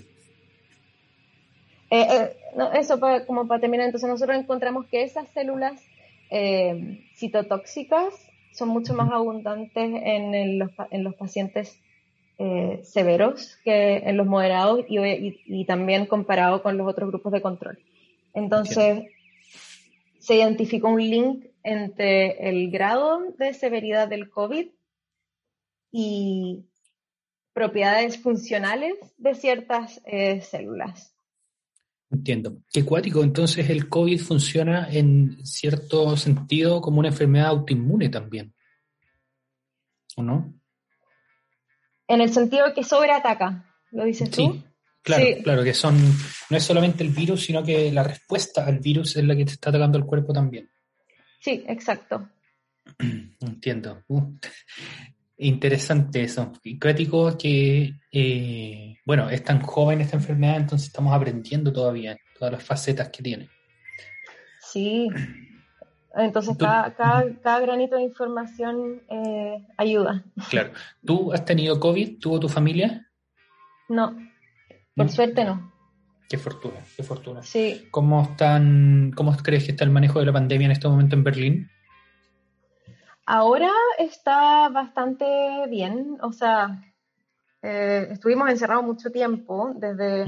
Eh, 1.89 2.07
eh, 2.09 2.37
no, 2.55 2.71
eso 2.73 2.99
para, 2.99 3.25
como 3.25 3.47
para 3.47 3.59
terminar, 3.61 3.85
entonces 3.87 4.09
nosotros 4.09 4.37
encontramos 4.37 4.85
que 4.87 5.03
esas 5.03 5.27
células 5.33 5.81
eh, 6.31 7.07
citotóxicas 7.15 8.13
son 8.53 8.69
mucho 8.69 8.93
más 8.93 9.11
abundantes 9.11 9.91
en, 10.03 10.33
el- 10.33 10.57
los, 10.57 10.71
pa- 10.71 10.87
en 10.91 11.03
los 11.03 11.15
pacientes 11.15 11.79
eh, 12.37 12.79
severos 12.83 13.57
que 13.63 13.97
en 13.97 14.17
los 14.17 14.25
moderados 14.25 14.83
y, 14.89 14.99
y- 14.99 15.41
y 15.45 15.65
también 15.65 16.05
comparado 16.07 16.63
con 16.63 16.77
los 16.77 16.87
otros 16.87 17.09
grupos 17.09 17.31
de 17.31 17.41
control. 17.41 17.79
Entonces, 18.33 19.03
se 20.19 20.35
identificó 20.35 20.87
un 20.89 21.01
link 21.01 21.45
entre 21.63 22.49
el 22.49 22.71
grado 22.71 23.21
de 23.37 23.53
severidad 23.53 24.07
del 24.07 24.29
COVID 24.29 24.67
y 25.91 26.65
propiedades 27.53 28.17
funcionales 28.17 28.93
de 29.17 29.35
ciertas 29.35 30.01
eh, 30.05 30.41
células. 30.41 31.10
Entiendo. 32.11 32.57
Qué 32.71 32.83
cuático. 32.83 33.23
Entonces 33.23 33.69
el 33.69 33.87
COVID 33.87 34.19
funciona 34.19 34.87
en 34.91 35.45
cierto 35.45 36.17
sentido 36.17 36.81
como 36.81 36.99
una 36.99 37.09
enfermedad 37.09 37.47
autoinmune 37.47 38.09
también. 38.09 38.53
¿o 40.17 40.23
no? 40.23 40.53
En 42.07 42.21
el 42.21 42.31
sentido 42.33 42.67
de 42.67 42.73
que 42.73 42.83
sobreataca, 42.83 43.65
¿lo 43.91 44.03
dices 44.03 44.29
tú? 44.29 44.53
Sí, 44.53 44.63
claro, 45.01 45.25
Sí. 45.25 45.43
claro, 45.43 45.63
que 45.63 45.73
son, 45.73 45.97
no 46.49 46.57
es 46.57 46.63
solamente 46.63 47.03
el 47.03 47.11
virus, 47.11 47.45
sino 47.45 47.63
que 47.63 47.91
la 47.91 48.03
respuesta 48.03 48.65
al 48.65 48.79
virus 48.79 49.15
es 49.15 49.23
la 49.23 49.35
que 49.35 49.45
te 49.45 49.53
está 49.53 49.69
atacando 49.69 49.97
el 49.97 50.05
cuerpo 50.05 50.33
también. 50.33 50.69
Sí, 51.39 51.63
exacto. 51.67 52.29
Entiendo. 53.39 54.03
Uh, 54.07 54.35
interesante 55.47 56.23
eso. 56.23 56.51
Y 56.63 56.77
Crítico 56.79 57.37
que, 57.37 57.93
eh, 58.11 58.95
bueno, 59.05 59.29
es 59.29 59.43
tan 59.43 59.61
joven 59.61 60.01
esta 60.01 60.17
enfermedad, 60.17 60.57
entonces 60.57 60.87
estamos 60.87 61.13
aprendiendo 61.13 61.71
todavía 61.73 62.17
todas 62.37 62.51
las 62.53 62.63
facetas 62.63 63.09
que 63.09 63.23
tiene. 63.23 63.49
Sí. 64.61 65.07
Entonces, 66.15 66.57
Tú- 66.57 66.65
cada, 66.65 66.93
cada, 66.95 67.23
cada 67.41 67.59
granito 67.59 67.95
de 67.95 68.03
información 68.03 69.01
eh, 69.09 69.65
ayuda. 69.77 70.23
Claro. 70.49 70.71
¿Tú 71.05 71.31
has 71.33 71.45
tenido 71.45 71.79
COVID? 71.79 72.19
¿Tuvo 72.19 72.39
tu 72.39 72.49
familia? 72.49 73.07
No, 73.89 74.15
por 74.95 75.05
¿No? 75.05 75.11
suerte 75.11 75.43
no. 75.45 75.71
Qué 76.29 76.37
fortuna, 76.37 76.79
qué 76.95 77.03
fortuna. 77.03 77.43
Sí. 77.43 77.87
¿Cómo 77.91 78.21
están, 78.23 79.11
cómo 79.15 79.35
crees 79.37 79.65
que 79.65 79.71
está 79.71 79.83
el 79.83 79.91
manejo 79.91 80.19
de 80.19 80.25
la 80.25 80.33
pandemia 80.33 80.65
en 80.65 80.71
este 80.71 80.87
momento 80.87 81.15
en 81.15 81.23
Berlín? 81.25 81.69
Ahora 83.25 83.71
está 83.97 84.69
bastante 84.69 85.25
bien. 85.69 86.17
O 86.21 86.31
sea, 86.33 86.81
eh, 87.61 88.07
estuvimos 88.11 88.49
encerrados 88.49 88.83
mucho 88.85 89.11
tiempo, 89.11 89.71
desde 89.75 90.25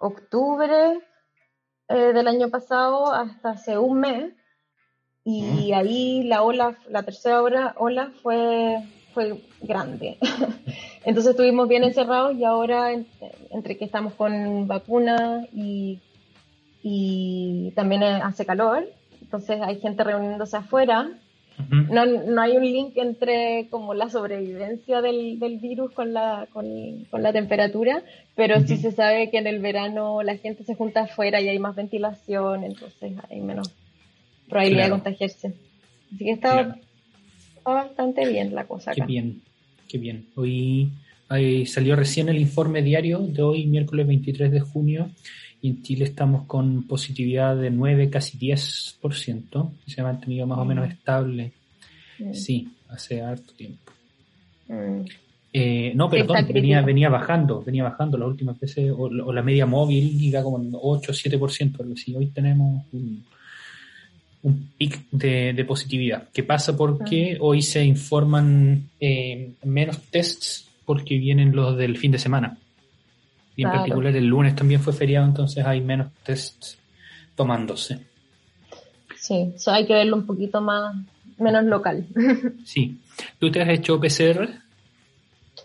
octubre 0.00 1.00
eh, 1.88 1.94
del 2.12 2.28
año 2.28 2.48
pasado 2.50 3.12
hasta 3.12 3.50
hace 3.50 3.78
un 3.78 4.00
mes. 4.00 4.32
Y 5.26 5.72
ahí 5.72 6.22
la 6.24 6.42
ola, 6.42 6.76
la 6.90 7.02
tercera 7.02 7.42
ola, 7.42 7.74
ola 7.78 8.12
fue, 8.22 8.76
fue 9.14 9.40
grande. 9.62 10.18
Entonces 11.04 11.30
estuvimos 11.30 11.66
bien 11.66 11.82
encerrados 11.82 12.34
y 12.36 12.44
ahora 12.44 12.92
en- 12.92 13.06
entre 13.50 13.78
que 13.78 13.86
estamos 13.86 14.12
con 14.14 14.68
vacuna 14.68 15.46
y, 15.50 16.02
y 16.82 17.72
también 17.74 18.02
hace 18.02 18.44
calor, 18.44 18.86
entonces 19.22 19.62
hay 19.62 19.80
gente 19.80 20.04
reuniéndose 20.04 20.58
afuera. 20.58 21.08
No, 21.70 22.04
no 22.04 22.42
hay 22.42 22.56
un 22.56 22.64
link 22.64 22.92
entre 22.96 23.68
como 23.70 23.94
la 23.94 24.08
sobrevivencia 24.10 25.00
del, 25.00 25.38
del 25.38 25.58
virus 25.58 25.92
con 25.92 26.12
la, 26.12 26.48
con, 26.52 26.66
con 27.10 27.22
la 27.22 27.32
temperatura, 27.32 28.02
pero 28.34 28.60
sí 28.66 28.76
se 28.76 28.90
sabe 28.92 29.30
que 29.30 29.38
en 29.38 29.46
el 29.46 29.60
verano 29.60 30.22
la 30.22 30.36
gente 30.36 30.64
se 30.64 30.74
junta 30.74 31.02
afuera 31.02 31.40
y 31.40 31.48
hay 31.48 31.58
más 31.58 31.76
ventilación, 31.76 32.64
entonces 32.64 33.12
hay 33.30 33.40
menos 33.40 33.72
probabilidad 34.48 34.86
Claro. 34.86 34.96
de 34.96 35.02
contagiarse. 35.02 35.52
Así 36.14 36.24
que 36.24 36.30
está, 36.32 36.52
Claro. 36.64 36.74
está 37.56 37.70
bastante 37.72 38.28
bien 38.28 38.54
la 38.54 38.64
cosa 38.66 38.92
Qué 38.92 39.02
acá. 39.02 39.06
bien, 39.06 39.40
qué 39.88 39.98
bien. 39.98 40.26
Hoy 40.34 40.90
ahí 41.28 41.66
salió 41.66 41.96
recién 41.96 42.28
el 42.28 42.38
informe 42.38 42.82
diario 42.82 43.20
de 43.20 43.42
hoy, 43.42 43.66
miércoles 43.66 44.06
23 44.06 44.50
de 44.52 44.60
junio, 44.60 45.10
y 45.64 45.68
en 45.70 45.82
Chile 45.82 46.04
estamos 46.04 46.44
con 46.44 46.82
positividad 46.82 47.56
de 47.56 47.70
9, 47.70 48.10
casi 48.10 48.36
10%, 48.36 49.70
que 49.82 49.90
se 49.90 50.02
ha 50.02 50.04
mantenido 50.04 50.46
más 50.46 50.58
o 50.58 50.64
menos 50.66 50.86
Mm. 50.86 50.90
estable. 50.90 51.52
Mm, 52.18 52.34
Sí, 52.34 52.68
hace 52.90 53.22
harto 53.22 53.54
tiempo. 53.54 53.90
mm. 54.68 55.00
Eh, 55.56 55.92
no, 55.94 56.10
perdón, 56.10 56.46
venía, 56.52 56.82
venía 56.82 57.08
bajando, 57.08 57.62
venía 57.62 57.84
bajando 57.84 58.18
las 58.18 58.28
últimas 58.28 58.58
veces, 58.60 58.90
o, 58.90 59.04
o 59.04 59.32
la 59.32 59.40
media 59.42 59.64
móvil 59.64 60.20
iba 60.20 60.42
como 60.42 60.58
en 60.60 60.72
8 60.74 61.12
o 61.12 61.14
7%, 61.14 61.80
algo 61.80 61.94
así. 61.94 62.14
Hoy 62.14 62.26
tenemos 62.26 62.84
un, 62.92 63.24
un 64.42 64.68
pic 64.76 65.00
de, 65.12 65.52
de 65.54 65.64
positividad, 65.64 66.28
que 66.30 66.42
pasa 66.42 66.76
porque 66.76 67.38
hoy 67.40 67.62
se 67.62 67.82
informan 67.84 68.90
eh, 69.00 69.52
menos 69.64 69.98
tests 70.10 70.68
porque 70.84 71.16
vienen 71.16 71.54
los 71.56 71.78
del 71.78 71.96
fin 71.96 72.10
de 72.12 72.18
semana. 72.18 72.58
Y 73.56 73.62
en 73.62 73.68
Claro. 73.68 73.78
particular 73.82 74.16
el 74.16 74.26
lunes 74.26 74.56
también 74.56 74.80
fue 74.80 74.92
feriado, 74.92 75.26
entonces 75.26 75.64
hay 75.64 75.80
menos 75.80 76.08
tests 76.24 76.78
tomándose. 77.36 78.00
Sí, 79.16 79.52
eso 79.54 79.70
hay 79.70 79.86
que 79.86 79.94
verlo 79.94 80.16
un 80.16 80.26
poquito 80.26 80.60
más, 80.60 80.94
menos 81.38 81.64
local. 81.64 82.04
Sí. 82.64 82.98
¿Tú 83.38 83.50
te 83.50 83.62
has 83.62 83.68
hecho 83.68 84.00
PCR? 84.00 84.48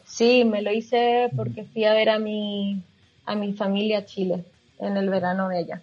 Sí, 0.06 0.44
me 0.46 0.62
lo 0.62 0.72
hice 0.72 1.30
porque 1.36 1.64
fui 1.64 1.86
a 1.86 1.94
ver 1.94 2.10
a 2.10 2.20
mi, 2.20 2.82
a 3.26 3.36
mi 3.36 3.54
familia 3.54 4.00
a 4.00 4.06
Chile 4.06 4.44
en 4.80 4.98
el 4.98 5.10
verano 5.10 5.50
de 5.50 5.58
allá. 5.60 5.82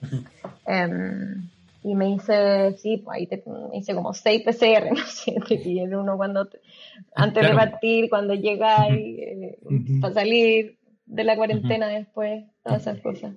Em, 0.67 1.49
y 1.83 1.95
me 1.95 2.11
hice, 2.11 2.77
sí, 2.79 2.99
pues 2.99 3.17
ahí 3.17 3.27
te, 3.27 3.43
me 3.71 3.79
hice 3.79 3.95
como 3.95 4.13
6 4.13 4.43
PCR, 4.43 4.91
no 4.95 5.07
sé, 5.07 5.35
te 5.49 5.57
piden 5.59 5.95
uno 5.95 6.17
cuando, 6.17 6.47
te- 6.47 6.61
antes 7.15 7.43
Claro. 7.43 7.59
de 7.59 7.71
partir, 7.71 8.09
cuando 8.11 8.35
llegáis, 8.35 9.19
eh, 9.19 9.59
para 10.01 10.15
salir 10.15 10.77
de 11.07 11.25
la 11.25 11.37
cuarentena 11.37 11.89
después, 11.89 12.45
todas 12.63 12.83
esas 12.83 13.01
cosas. 13.01 13.35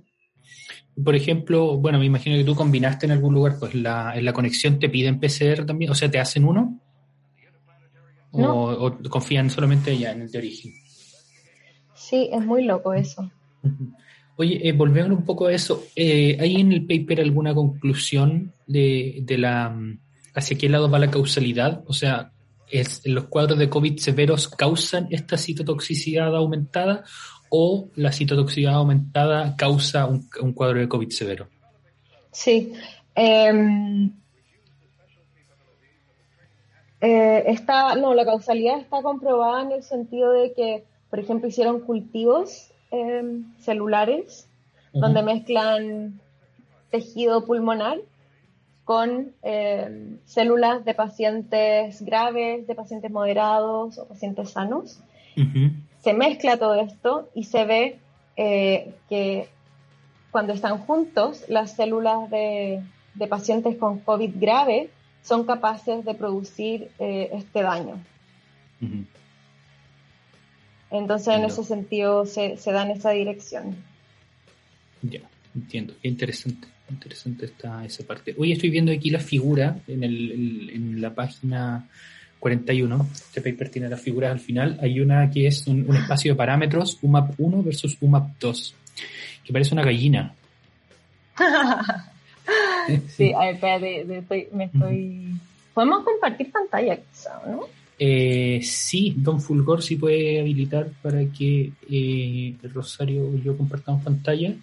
Por 1.02 1.16
ejemplo, 1.16 1.78
bueno, 1.78 2.00
me 2.00 2.06
imagino 2.06 2.36
que 2.36 2.44
tú 2.44 2.56
combinaste 2.56 3.06
en 3.06 3.14
algún 3.14 3.34
lugar, 3.34 3.56
pues 3.60 3.74
la, 3.76 4.14
en 4.18 4.26
la 4.26 4.34
conexión 4.34 4.80
te 4.80 4.90
piden 4.90 5.20
PCR 5.20 5.66
también, 5.66 5.92
o 5.92 5.96
sea, 5.96 6.10
¿te 6.12 6.20
hacen 6.20 6.44
uno? 6.44 6.80
O, 8.32 8.42
No. 8.42 8.70
o 8.70 9.00
confían 9.10 9.50
solamente 9.50 9.98
ya 9.98 10.12
en 10.12 10.22
el 10.24 10.32
de 10.32 10.38
origen? 10.38 10.74
Sí, 11.96 12.30
es 12.32 12.46
muy 12.46 12.64
loco 12.64 12.94
eso. 12.94 13.32
Oye, 14.36 14.68
eh, 14.68 14.72
volviendo 14.72 15.16
un 15.16 15.24
poco 15.26 15.48
a 15.48 15.54
eso, 15.54 15.84
eh, 15.96 16.38
¿hay 16.40 16.56
en 16.56 16.72
el 16.72 16.86
paper 16.86 17.22
alguna 17.22 17.54
conclusión 17.54 18.54
de, 18.68 19.20
de 19.24 19.38
la 19.38 19.76
hacia 20.34 20.58
qué 20.58 20.70
lado 20.70 20.90
va 20.90 21.00
la 21.00 21.12
causalidad? 21.12 21.84
O 21.88 21.94
sea, 21.94 22.32
¿es, 22.72 23.02
¿los 23.06 23.26
cuadros 23.26 23.60
de 23.60 23.70
COVID 23.70 23.98
severos 23.98 24.48
causan 24.48 25.08
esta 25.12 25.38
citotoxicidad 25.38 26.36
aumentada 26.36 27.04
o 27.50 27.90
la 27.96 28.12
citotoxicidad 28.12 28.76
aumentada 28.76 29.56
causa 29.56 30.06
un, 30.06 30.28
un 30.42 30.54
cuadro 30.54 30.80
de 30.80 30.88
COVID 30.88 31.10
severo? 31.10 31.48
Sí. 32.32 32.74
Em, 33.16 34.12
eh, 37.02 37.44
está, 37.48 37.96
no, 37.96 38.14
la 38.14 38.26
causalidad 38.26 38.80
está 38.80 39.02
comprobada 39.02 39.64
en 39.64 39.72
el 39.72 39.84
sentido 39.84 40.32
de 40.32 40.54
que, 40.54 40.84
por 41.10 41.20
ejemplo, 41.20 41.48
hicieron 41.48 41.82
cultivos 41.82 42.72
em, 42.92 43.46
celulares 43.60 44.48
donde 44.92 45.22
mezclan 45.22 46.20
tejido 46.90 47.46
pulmonar 47.46 48.00
con 48.84 49.34
em, 49.44 50.18
células 50.26 50.84
de 50.84 50.96
pacientes 50.96 52.02
graves, 52.02 52.66
de 52.66 52.74
pacientes 52.74 53.12
moderados 53.12 54.00
o 54.00 54.08
pacientes 54.08 54.50
sanos 54.50 55.00
Ujú. 55.38 55.72
Se 56.04 56.14
mezcla 56.14 56.58
todo 56.58 56.76
esto 56.76 57.30
y 57.36 57.44
se 57.46 57.66
ve 57.66 58.00
eh, 58.38 58.94
que 59.10 59.48
cuando 60.32 60.54
están 60.54 60.78
juntos, 60.80 61.44
las 61.50 61.76
células 61.76 62.30
de, 62.30 62.82
de 63.16 63.28
pacientes 63.28 63.76
con 63.78 64.00
COVID 64.00 64.32
grave 64.36 64.90
son 65.24 65.46
capaces 65.46 66.06
de 66.06 66.14
producir 66.14 66.90
eh, 67.00 67.30
este 67.34 67.62
daño. 67.62 68.02
Entonces, 70.92 71.36
en 71.36 71.44
ese 71.46 71.64
sentido, 71.64 72.26
se, 72.26 72.58
se 72.58 72.72
da 72.72 72.84
en 72.84 72.92
esa 72.92 73.12
dirección. 73.12 73.76
Ya, 75.02 75.20
entiendo. 75.56 75.94
Qué 76.02 76.08
interesante. 76.08 76.68
Interesante 76.90 77.46
está 77.46 77.86
esa 77.86 78.04
parte. 78.06 78.34
Hoy 78.38 78.52
estoy 78.54 78.70
viendo 78.72 78.92
aquí 78.92 79.12
la 79.12 79.20
figura 79.20 79.78
en, 79.88 80.04
el- 80.04 80.70
en 80.74 81.02
la 81.02 81.14
página 81.14 81.88
41. 82.40 83.08
Este 83.14 83.42
paper 83.42 83.70
tiene 83.70 83.90
las 83.90 84.02
figuras 84.02 84.32
al 84.32 84.40
final. 84.40 84.80
Hay 84.82 85.00
una 85.00 85.30
que 85.30 85.48
es 85.48 85.68
un, 85.68 85.86
un 85.90 85.96
espacio 85.96 86.34
de 86.34 86.38
parámetros, 86.38 86.98
UMAP 87.02 87.34
1 87.38 87.64
versus 87.64 87.98
UMAP 88.02 88.30
2, 88.40 88.76
que 89.44 89.54
parece 89.54 89.74
una 89.74 89.84
gallina. 89.84 90.34
Sí, 93.16 93.32
a 93.34 93.40
ver, 93.46 93.54
espérate, 93.56 94.06
de- 94.06 94.18
estoy- 94.20 94.48
me 94.54 94.64
estoy... 94.66 95.34
Podemos 95.76 96.04
compartir 96.04 96.52
pantalla, 96.52 96.96
quizá, 96.98 97.40
¿no? 97.48 97.66
Eh, 98.00 98.60
sí, 98.64 99.14
Don 99.18 99.40
Fulgor 99.40 99.84
sí 99.84 99.96
puede 99.98 100.40
habilitar 100.40 100.88
para 101.04 101.24
que 101.26 101.72
eh, 101.92 102.56
Rosario 102.74 103.36
y 103.36 103.44
yo 103.44 103.56
compartamos 103.56 104.04
pantalla. 104.04 104.54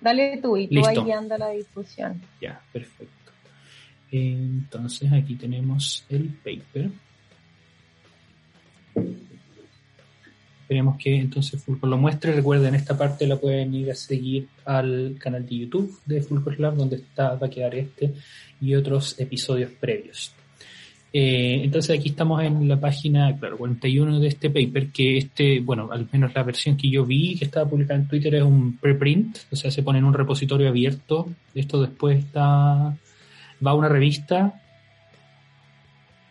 Dale 0.00 0.38
tú 0.40 0.56
y 0.56 0.68
tú 0.68 0.76
Listo. 0.76 0.88
ahí 1.00 1.04
guiando 1.04 1.36
la 1.36 1.50
discusión. 1.50 2.22
Ya, 2.40 2.58
perfecto. 2.72 3.12
Entonces 4.10 5.12
aquí 5.12 5.34
tenemos 5.34 6.04
el 6.08 6.28
paper. 6.28 6.90
Esperemos 10.62 10.98
que 10.98 11.16
entonces 11.16 11.62
Fulgor 11.62 11.88
lo 11.88 11.96
muestre. 11.96 12.32
Recuerden, 12.32 12.74
esta 12.74 12.96
parte 12.96 13.26
la 13.26 13.36
pueden 13.36 13.74
ir 13.74 13.90
a 13.90 13.94
seguir 13.94 14.48
al 14.66 15.16
canal 15.18 15.46
de 15.46 15.58
YouTube 15.60 15.98
de 16.04 16.20
Fulgor 16.20 16.60
Lab, 16.60 16.76
donde 16.76 16.96
está, 16.96 17.34
va 17.36 17.46
a 17.46 17.50
quedar 17.50 17.74
este 17.74 18.12
y 18.60 18.74
otros 18.74 19.18
episodios 19.18 19.70
previos. 19.70 20.32
Eh, 21.10 21.62
entonces 21.64 21.98
aquí 21.98 22.10
estamos 22.10 22.42
en 22.42 22.68
la 22.68 22.78
página, 22.78 23.34
claro, 23.38 23.56
41 23.56 24.20
de 24.20 24.28
este 24.28 24.50
paper, 24.50 24.88
que 24.88 25.16
este, 25.16 25.60
bueno, 25.60 25.88
al 25.90 26.06
menos 26.12 26.34
la 26.34 26.42
versión 26.42 26.76
que 26.76 26.90
yo 26.90 27.06
vi 27.06 27.36
que 27.36 27.46
estaba 27.46 27.68
publicada 27.68 28.00
en 28.00 28.08
Twitter 28.08 28.34
es 28.34 28.42
un 28.42 28.76
preprint, 28.76 29.38
o 29.50 29.56
sea, 29.56 29.70
se 29.70 29.82
pone 29.82 30.00
en 30.00 30.04
un 30.04 30.12
repositorio 30.12 30.68
abierto. 30.68 31.28
Esto 31.54 31.80
después 31.80 32.18
está, 32.18 32.94
va 33.64 33.72
a 33.72 33.74
una 33.74 33.88
revista 33.88 34.60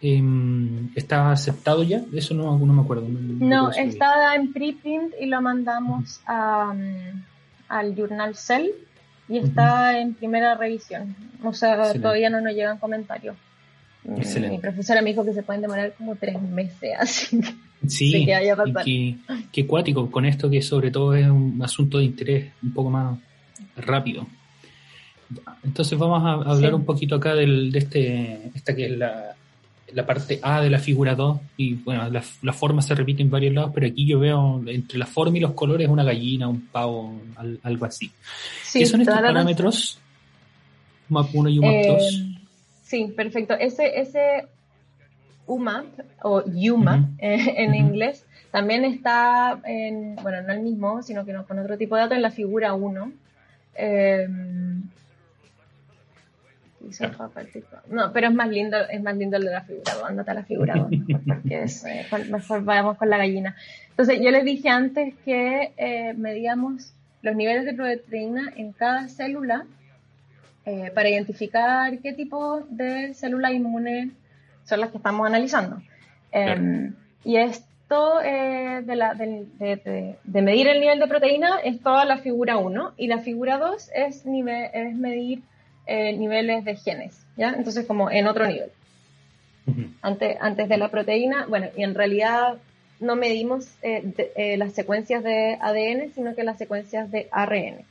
em, 0.02 0.90
está 0.96 1.32
aceptado 1.32 1.84
ya, 1.84 2.02
eso 2.14 2.34
no, 2.34 2.58
no 2.58 2.74
me 2.74 2.82
acuerdo. 2.82 3.08
No, 3.10 3.72
está 3.72 4.36
en 4.36 4.54
preprint 4.54 5.14
y 5.20 5.26
lo 5.26 5.42
mandamos 5.42 6.22
a, 6.26 6.74
mm, 6.74 7.24
al 7.70 7.96
Journal 7.96 8.36
Cell 8.36 8.68
y 9.30 9.38
está 9.38 10.00
en 10.00 10.14
primera 10.14 10.56
revisión. 10.56 11.16
O 11.44 11.54
sea, 11.54 11.94
todavía 11.94 12.30
no 12.30 12.42
nos 12.42 12.54
llegan 12.54 12.78
comentarios. 12.78 13.36
Mi 14.04 14.58
profesora 14.60 15.02
me 15.02 15.10
dijo 15.10 15.26
que 15.26 15.34
se 15.34 15.44
pueden 15.44 15.62
demorar 15.62 15.94
como 15.98 16.16
tres 16.16 16.42
meses, 16.42 16.92
así 17.00 17.42
que 17.42 17.54
sí, 17.90 18.26
que, 18.26 19.18
que, 19.52 19.68
cuático 19.68 20.10
con 20.10 20.26
esto 20.26 20.50
que 20.50 20.62
sobre 20.62 20.92
todo 20.92 21.14
es 21.14 21.28
un 21.28 21.60
asunto 21.62 21.98
de 21.98 22.06
interés 22.06 22.52
un 22.64 22.74
poco 22.74 22.90
más 22.90 23.20
rápido. 23.76 24.26
Entonces 25.64 25.98
vamos 25.98 26.24
a 26.24 26.52
hablar 26.52 26.74
un 26.74 26.86
poquito 26.86 27.16
acá 27.16 27.36
del, 27.36 27.72
de 27.72 27.80
este, 27.80 28.52
esta 28.56 28.76
que 28.76 28.86
es 28.86 28.98
la, 28.98 29.36
la 29.94 30.06
parte 30.06 30.40
A 30.42 30.62
de 30.62 30.70
la 30.70 30.80
figura 30.80 31.16
2 31.16 31.40
y 31.58 31.76
bueno, 31.76 32.10
la, 32.10 32.24
la, 32.42 32.54
forma 32.54 32.82
se 32.82 32.96
repite 32.96 33.22
en 33.22 33.30
varios 33.30 33.54
lados, 33.54 33.72
pero 33.74 33.88
aquí 33.88 34.06
yo 34.06 34.20
veo 34.20 34.62
entre 34.68 34.98
la 34.98 35.06
forma 35.06 35.38
y 35.38 35.42
los 35.42 35.54
colores 35.54 35.88
una 35.88 36.04
gallina, 36.04 36.48
un 36.48 36.68
pavo, 36.68 37.20
algo 37.64 37.86
así. 37.86 38.12
¿Qué 38.74 38.86
son 38.86 39.02
estos 39.02 39.16
parámetros? 39.16 40.00
UMAP 41.10 41.36
1 41.36 41.50
y 41.50 41.60
UMAP 41.60 41.86
2. 41.88 42.02
Eh, 42.02 42.38
sí, 42.84 43.14
perfecto. 43.16 43.54
Ese, 43.54 44.00
ese 44.00 44.48
UMAP 45.46 45.86
o 46.24 46.44
UMAP 46.46 47.20
eh, 47.20 47.54
en 47.58 47.76
inglés 47.76 48.26
también 48.52 48.84
está 48.86 49.60
en, 49.64 50.16
bueno, 50.18 50.42
no 50.42 50.54
el 50.54 50.62
mismo, 50.62 51.02
sino 51.02 51.26
que 51.26 51.34
con 51.34 51.60
otro 51.60 51.78
tipo 51.78 51.96
de 51.96 52.02
datos 52.02 52.16
en 52.16 52.22
la 52.22 52.32
figura 52.32 52.74
1. 52.74 53.12
Eh, 53.76 54.28
no, 57.90 58.12
pero 58.14 58.28
es 58.28 58.34
más 58.34 58.50
lindo, 58.50 58.78
es 58.90 59.02
más 59.02 59.16
lindo 59.16 59.38
el 59.38 59.44
de 59.44 59.52
la 59.52 59.62
figura, 59.62 59.92
andate 60.08 60.32
a 60.32 60.34
la 60.34 60.44
figura, 60.44 60.88
porque 61.26 61.64
es, 61.64 61.86
eh, 61.86 62.06
mejor 62.30 62.64
vayamos 62.64 62.98
con 62.98 63.10
la 63.10 63.18
gallina. 63.18 63.56
Entonces, 63.90 64.20
yo 64.22 64.32
les 64.32 64.46
dije 64.46 64.70
antes 64.70 65.14
que 65.26 65.74
eh, 65.78 66.14
medíamos 66.14 66.94
los 67.22 67.36
niveles 67.36 67.66
de 67.66 67.74
proteína 67.74 68.54
en 68.56 68.72
cada 68.72 69.08
célula 69.10 69.66
eh, 70.66 70.92
para 70.94 71.10
identificar 71.10 71.98
qué 72.00 72.14
tipo 72.14 72.62
de 72.70 73.14
células 73.14 73.54
inmunes 73.54 74.10
son 74.66 74.80
las 74.80 74.92
que 74.92 74.98
estamos 74.98 75.26
analizando. 75.26 75.82
Em, 76.32 76.94
y 77.24 77.38
esto 77.38 78.20
de, 78.20 78.96
la, 78.96 79.14
de, 79.14 80.18
medir 80.42 80.68
el 80.68 80.82
nivel 80.82 81.00
de 81.00 81.08
proteína 81.08 81.60
es 81.64 81.82
toda 81.82 82.06
la 82.06 82.18
figura 82.18 82.58
1 82.58 82.94
y 82.98 83.08
la 83.08 83.20
figura 83.20 83.58
2 83.58 83.92
es, 83.96 84.26
es 84.26 84.96
medir 84.96 85.42
eh, 85.88 86.14
niveles 86.14 86.66
de 86.66 86.76
genes, 86.76 87.26
¿ya? 87.38 87.54
Entonces 87.56 87.86
como 87.86 88.12
en 88.12 88.28
otro 88.28 88.46
nivel. 88.46 88.72
antes, 90.02 90.38
antes 90.40 90.70
de 90.70 90.78
la 90.78 90.90
proteína, 90.90 91.46
bueno, 91.48 91.68
y 91.76 91.84
en 91.84 91.96
realidad 91.96 92.58
no 93.00 93.16
medimos 93.16 93.68
eh, 93.82 94.04
eh, 94.36 94.58
las 94.58 94.74
secuencias 94.74 95.24
de 95.24 95.58
ADN, 95.62 96.14
sino 96.14 96.36
que 96.36 96.44
las 96.44 96.58
secuencias 96.58 97.10
de 97.12 97.28
ARN. 97.32 97.86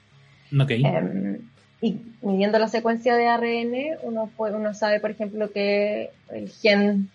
Em, 0.50 1.38
y 1.80 2.00
midiendo 2.22 2.58
la 2.58 2.68
secuencia 2.68 3.16
de 3.16 3.26
ARN, 3.26 3.98
uno, 4.02 4.30
uno 4.36 4.74
sabe, 4.74 5.00
por 5.00 5.10
ejemplo, 5.10 5.50
que 5.50 6.10
el 6.30 6.50
gen 6.50 7.08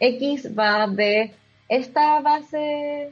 X 0.00 0.56
va 0.58 0.86
de 0.86 1.32
esta 1.68 2.20
base 2.20 3.10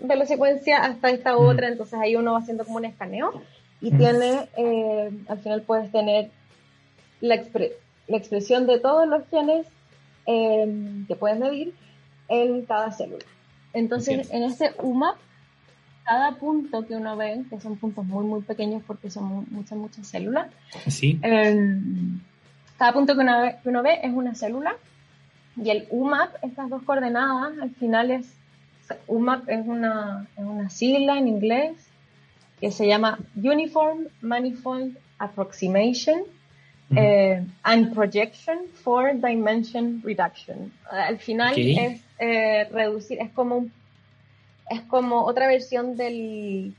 de 0.00 0.16
la 0.16 0.26
secuencia 0.26 0.78
hasta 0.78 1.10
esta 1.10 1.36
otra, 1.36 1.68
entonces 1.68 1.98
ahí 2.00 2.16
uno 2.16 2.32
va 2.32 2.38
haciendo 2.38 2.64
como 2.64 2.76
un 2.76 2.84
escaneo 2.84 3.42
y 3.80 3.90
tiene, 3.92 4.48
eh, 4.56 5.10
al 5.28 5.38
final 5.38 5.62
puedes 5.62 5.90
tener 5.92 6.30
la, 7.20 7.36
la, 8.08 8.16
expresión 8.16 8.66
de 8.66 8.80
todos 8.80 9.06
los 9.08 9.26
genes 9.28 9.66
em, 10.26 11.06
que 11.06 11.14
puedes 11.14 11.38
medir 11.38 11.74
en 12.28 12.64
cada 12.64 12.92
célula. 12.92 13.24
Entonces, 13.72 14.30
en 14.32 14.42
este 14.42 14.72
UMAP, 14.82 15.16
cada 16.04 16.32
punto 16.36 16.86
que 16.86 16.96
uno 16.96 17.16
ve, 17.16 17.44
que 17.50 17.60
son 17.60 17.76
puntos 17.76 18.04
muy, 18.04 18.24
muy 18.24 18.40
pequeños 18.40 18.82
porque 18.86 19.10
son 19.10 19.46
muchas, 19.50 19.78
muchas 19.78 20.06
células, 20.06 20.48
¿Sí? 20.86 21.18
Em, 21.22 22.20
cada 22.78 22.92
punto 22.92 23.14
que 23.14 23.20
uno, 23.20 23.42
ve, 23.42 23.56
que 23.62 23.68
uno 23.68 23.82
ve 23.82 24.00
es 24.02 24.12
una 24.12 24.34
célula 24.34 24.74
y 25.56 25.70
el 25.70 25.86
UMAP, 25.90 26.34
estas 26.42 26.70
dos 26.70 26.82
coordenadas, 26.82 27.58
al 27.60 27.70
final 27.70 28.10
es, 28.10 28.32
UMAP 29.06 29.48
es 29.48 29.66
una, 29.66 30.26
es 30.36 30.44
una 30.44 30.70
sigla 30.70 31.18
en 31.18 31.28
inglés 31.28 31.87
que 32.60 32.70
se 32.70 32.86
llama 32.86 33.18
Uniform 33.36 34.08
Manifold 34.20 34.96
Approximation 35.18 36.22
eh, 36.96 37.44
and 37.62 37.94
Projection 37.94 38.68
for 38.72 39.12
Dimension 39.14 40.02
Reduction. 40.02 40.72
Al 40.90 41.18
final 41.18 41.54
es 41.56 42.02
eh, 42.18 42.68
reducir, 42.70 43.20
es 43.20 43.30
como 43.30 43.66
es 44.70 44.82
como 44.82 45.24
otra 45.24 45.48
versión 45.48 45.96
del, 45.96 46.74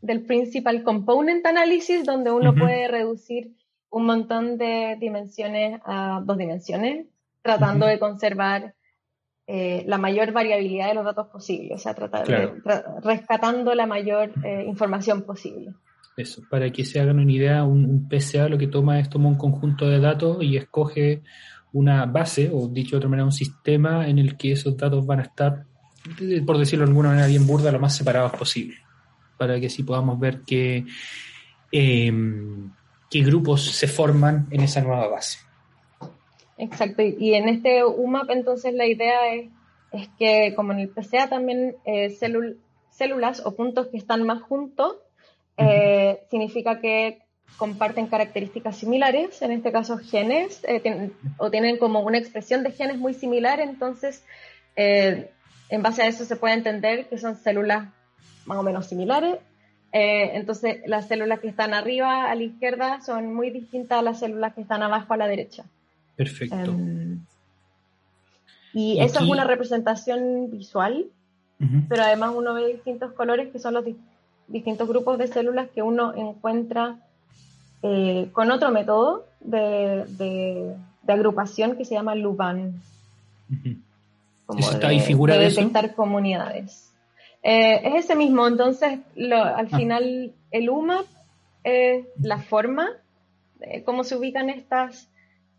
del 0.00 0.20
Principal 0.22 0.82
Component 0.82 1.46
Analysis, 1.46 2.04
donde 2.04 2.30
uno 2.30 2.54
puede 2.54 2.88
reducir 2.88 3.52
un 3.90 4.06
montón 4.06 4.58
de 4.58 4.96
dimensiones 4.98 5.80
a 5.84 6.20
dos 6.24 6.36
dimensiones, 6.36 7.06
tratando 7.42 7.86
de 7.86 7.98
conservar 7.98 8.74
eh, 9.48 9.84
la 9.86 9.96
mayor 9.96 10.32
variabilidad 10.32 10.88
de 10.88 10.94
los 10.94 11.04
datos 11.04 11.28
posible, 11.28 11.74
o 11.74 11.78
sea, 11.78 11.94
tratar 11.94 12.26
rescatando 13.04 13.74
la 13.76 13.86
mayor 13.86 14.32
eh, 14.42 14.64
información 14.66 15.22
posible. 15.22 15.72
Eso, 16.16 16.42
para 16.50 16.70
que 16.72 16.84
se 16.84 16.98
hagan 16.98 17.20
una 17.20 17.30
idea, 17.30 17.62
un, 17.62 18.08
PCA 18.08 18.48
lo 18.48 18.58
que 18.58 18.66
toma 18.66 18.98
es 18.98 19.08
toma 19.08 19.28
un 19.28 19.36
conjunto 19.36 19.86
de 19.88 20.00
datos 20.00 20.38
y 20.42 20.56
escoge 20.56 21.22
una 21.72 22.06
base, 22.06 22.50
o 22.52 22.66
dicho 22.66 22.92
de 22.92 22.96
otra 22.96 23.08
manera, 23.08 23.24
un 23.24 23.32
sistema 23.32 24.08
en 24.08 24.18
el 24.18 24.36
que 24.36 24.50
esos 24.50 24.76
datos 24.76 25.06
van 25.06 25.20
a 25.20 25.22
estar, 25.22 25.64
eh, 26.20 26.42
por 26.44 26.58
decirlo 26.58 26.84
de 26.84 26.90
alguna 26.90 27.10
manera 27.10 27.28
bien 27.28 27.46
burda, 27.46 27.70
lo 27.70 27.78
más 27.78 27.94
separados 27.94 28.32
posible, 28.32 28.78
para 29.38 29.60
que 29.60 29.66
así 29.66 29.84
podamos 29.84 30.18
ver 30.18 30.40
qué, 30.44 30.84
em, 31.70 32.72
qué 33.08 33.20
grupos 33.20 33.62
se 33.62 33.86
forman 33.86 34.48
en 34.50 34.62
esa 34.62 34.80
nueva 34.80 35.06
base. 35.06 35.45
Exacto, 36.58 37.02
y 37.02 37.34
en 37.34 37.48
este 37.48 37.84
UMAP 37.84 38.30
entonces 38.30 38.72
la 38.72 38.86
idea 38.86 39.34
es, 39.34 39.50
es 39.92 40.08
que 40.18 40.54
como 40.54 40.72
en 40.72 40.80
el 40.80 40.88
PCA 40.88 41.28
también 41.28 41.76
eh, 41.84 42.10
células 42.90 43.44
o 43.44 43.54
puntos 43.54 43.88
que 43.88 43.98
están 43.98 44.22
más 44.22 44.40
juntos, 44.42 44.96
eh, 45.58 46.22
significa 46.30 46.80
que 46.80 47.18
comparten 47.58 48.06
características 48.06 48.76
similares, 48.76 49.40
en 49.42 49.52
este 49.52 49.70
caso 49.70 49.98
genes, 49.98 50.64
eh, 50.66 51.10
o 51.36 51.50
tienen 51.50 51.76
como 51.76 52.00
una 52.00 52.18
expresión 52.18 52.62
de 52.62 52.72
genes 52.72 52.98
muy 52.98 53.12
similar, 53.12 53.60
entonces 53.60 54.24
en 54.78 55.82
base 55.82 56.02
a 56.02 56.06
eso 56.06 56.26
se 56.26 56.36
puede 56.36 56.52
entender 56.52 57.08
que 57.08 57.16
son 57.16 57.36
células 57.36 57.88
más 58.44 58.58
o 58.58 58.62
menos 58.62 58.86
similares. 58.86 59.36
entonces 59.92 60.80
las 60.86 61.08
células 61.08 61.40
que 61.40 61.48
están 61.48 61.72
arriba 61.72 62.30
a 62.30 62.34
la 62.34 62.42
izquierda 62.42 63.00
son 63.00 63.34
muy 63.34 63.50
distintas 63.50 63.98
a 63.98 64.02
las 64.02 64.20
células 64.20 64.54
que 64.54 64.60
están 64.62 64.82
abajo 64.82 65.14
a 65.14 65.16
la 65.16 65.28
derecha. 65.28 65.64
Perfecto. 66.16 66.56
Em, 66.56 67.20
y, 68.72 69.00
eso 69.00 69.20
es 69.20 69.28
una 69.28 69.44
representación 69.44 70.50
visual, 70.50 71.06
pero 71.88 72.02
además 72.02 72.32
uno 72.36 72.52
ve 72.52 72.66
distintos 72.66 73.12
colores 73.12 73.48
que 73.50 73.58
son 73.58 73.74
los 73.74 73.84
distintos 74.48 74.86
grupos 74.86 75.18
de 75.18 75.26
células 75.26 75.68
que 75.74 75.82
uno 75.82 76.14
encuentra 76.14 76.98
eh, 77.82 78.28
con 78.32 78.50
otro 78.50 78.70
método 78.70 79.26
de, 79.40 80.74
agrupación 81.06 81.76
que 81.76 81.84
se 81.84 81.94
llama 81.94 82.14
Luban. 82.14 82.80
está 84.58 84.88
ahí 84.88 85.00
figura 85.00 85.38
de, 85.38 85.48
detectar 85.48 85.94
comunidades. 85.94 86.92
Eh, 87.42 87.80
es 87.84 88.04
ese 88.04 88.16
mismo, 88.16 88.46
entonces 88.46 88.98
al 89.16 89.32
ah. 89.32 89.66
final 89.76 90.32
el 90.50 90.68
UMAP 90.68 91.06
es 91.64 92.06
la 92.20 92.38
forma, 92.38 92.88
de 93.58 93.82
cómo 93.84 94.04
se 94.04 94.16
ubican 94.16 94.50
estas 94.50 95.08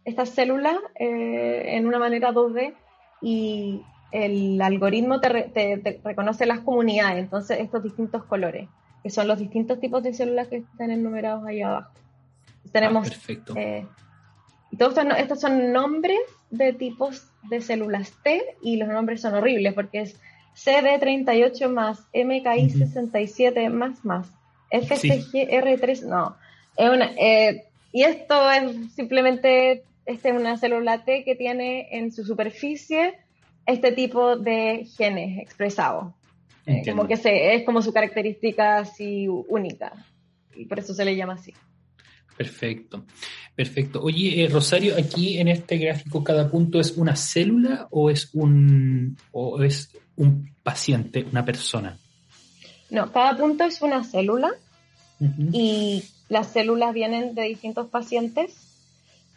estas 0.07 0.29
células 0.29 0.77
eh, 0.95 1.75
en 1.75 1.85
una 1.85 1.99
manera 1.99 2.31
2D 2.31 2.73
y 3.21 3.81
el 4.11 4.61
algoritmo 4.61 5.19
te, 5.19 5.99
reconoce 6.01 6.45
las 6.45 6.61
comunidades, 6.61 7.19
entonces 7.19 7.59
estos 7.59 7.83
distintos 7.83 8.23
colores, 8.23 8.69
que 9.03 9.09
son 9.09 9.27
los 9.27 9.37
distintos 9.37 9.81
tipos 9.81 10.01
de 10.03 10.13
células 10.13 10.47
que 10.47 10.57
están 10.57 10.91
enumerados 10.91 11.45
ahí 11.45 11.61
abajo. 11.61 11.91
Tenemos, 12.71 13.05
ah, 13.05 13.09
perfecto. 13.09 13.53
Eh, 13.57 13.85
y 14.71 14.77
todos 14.77 14.97
estos, 15.17 15.41
son 15.41 15.73
nombres 15.73 16.19
de 16.51 16.71
tipos 16.71 17.29
de 17.49 17.59
células 17.59 18.13
T 18.23 18.55
y 18.61 18.77
los 18.77 18.87
nombres 18.87 19.19
son 19.19 19.33
horribles 19.33 19.73
porque 19.73 20.01
es 20.01 20.17
CD38 20.55 21.67
más, 21.69 22.09
MKI67 22.13 23.69
más 23.69 24.05
más, 24.05 24.31
FCGR3, 24.71 26.03
no. 26.03 26.37
Es 26.77 26.89
una, 26.89 27.11
eh, 27.17 27.65
y 27.91 28.03
esto 28.03 28.49
es 28.51 28.93
simplemente 28.93 29.83
esta 30.07 30.29
es 30.29 30.35
una 30.35 30.57
célula 30.57 31.03
T 31.05 31.23
que 31.23 31.35
tiene 31.35 31.87
en 31.91 32.11
su 32.11 32.23
superficie 32.23 33.15
este 33.65 33.91
tipo 33.91 34.37
de 34.37 34.87
genes 34.97 35.39
expresados. 35.39 36.13
Eh, 36.65 36.81
como 36.85 37.07
que 37.07 37.17
se, 37.17 37.55
es 37.55 37.63
como 37.63 37.81
su 37.81 37.93
característica 37.93 38.79
así 38.79 39.27
única. 39.27 39.93
Y 40.55 40.65
por 40.65 40.79
eso 40.79 40.93
se 40.93 41.05
le 41.05 41.15
llama 41.15 41.33
así. 41.33 41.53
Perfecto. 42.37 43.05
Perfecto. 43.55 44.01
Oye, 44.01 44.43
eh, 44.43 44.49
Rosario, 44.49 44.95
aquí 44.97 45.39
en 45.39 45.47
este 45.47 45.77
gráfico 45.77 46.23
cada 46.23 46.49
punto 46.49 46.79
es 46.79 46.95
una 46.97 47.15
célula 47.15 47.87
o 47.89 48.09
es 48.09 48.29
un 48.33 49.17
o 49.31 49.63
es 49.63 49.91
un 50.15 50.53
paciente, 50.63 51.25
una 51.31 51.43
persona. 51.43 51.97
No, 52.89 53.11
cada 53.11 53.35
punto 53.35 53.63
es 53.63 53.81
una 53.81 54.03
célula 54.03 54.51
y 55.51 56.03
las 56.29 56.51
células 56.51 56.93
vienen 56.93 57.33
de 57.33 57.43
distintos 57.43 57.87
pacientes, 57.87 58.66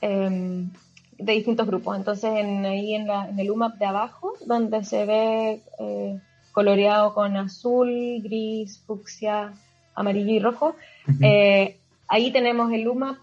em, 0.01 0.71
de 1.19 1.33
distintos 1.33 1.67
grupos. 1.67 1.97
Entonces, 1.97 2.31
en, 2.35 2.65
ahí 2.65 2.95
en, 2.95 3.07
la, 3.07 3.29
en, 3.29 3.39
el 3.39 3.51
UMAP 3.51 3.79
de 3.79 3.87
abajo, 3.87 4.35
donde 4.47 4.85
se 4.85 5.05
ve 5.05 5.61
eh, 5.79 6.19
coloreado 6.53 7.15
con 7.15 7.37
azul, 7.37 8.21
gris, 8.23 8.79
fucsia, 8.87 9.53
amarillo 9.95 10.33
y 10.33 10.41
rojo, 10.41 10.77
eh, 11.21 11.77
ahí 12.09 12.33
tenemos 12.33 12.73
el 12.73 12.89
UMAP 12.89 13.19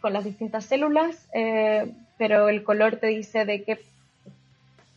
con 0.00 0.12
las 0.12 0.24
distintas 0.24 0.64
células, 0.64 1.28
eh, 1.34 1.92
pero 2.16 2.48
el 2.48 2.62
color 2.62 2.96
te 2.96 3.08
dice 3.08 3.44
de 3.44 3.62
qué, 3.62 3.78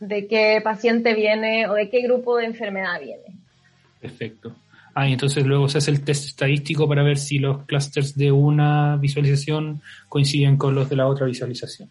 de 0.00 0.26
qué 0.26 0.60
paciente 0.62 1.14
viene 1.14 1.68
o 1.68 1.74
de 1.74 1.90
qué 1.90 2.02
grupo 2.02 2.36
de 2.36 2.46
enfermedad 2.46 3.00
viene. 3.00 3.24
Perfecto. 4.00 4.54
Ah, 4.94 5.08
y 5.08 5.12
entonces 5.12 5.46
luego 5.46 5.68
se 5.68 5.78
hace 5.78 5.90
el 5.90 6.04
test 6.04 6.26
estadístico 6.26 6.86
para 6.86 7.02
ver 7.02 7.16
si 7.16 7.38
los 7.38 7.64
clusters 7.64 8.16
de 8.16 8.30
una 8.30 8.96
visualización 8.96 9.80
coinciden 10.08 10.56
con 10.56 10.74
los 10.74 10.90
de 10.90 10.96
la 10.96 11.06
otra 11.06 11.26
visualización. 11.26 11.88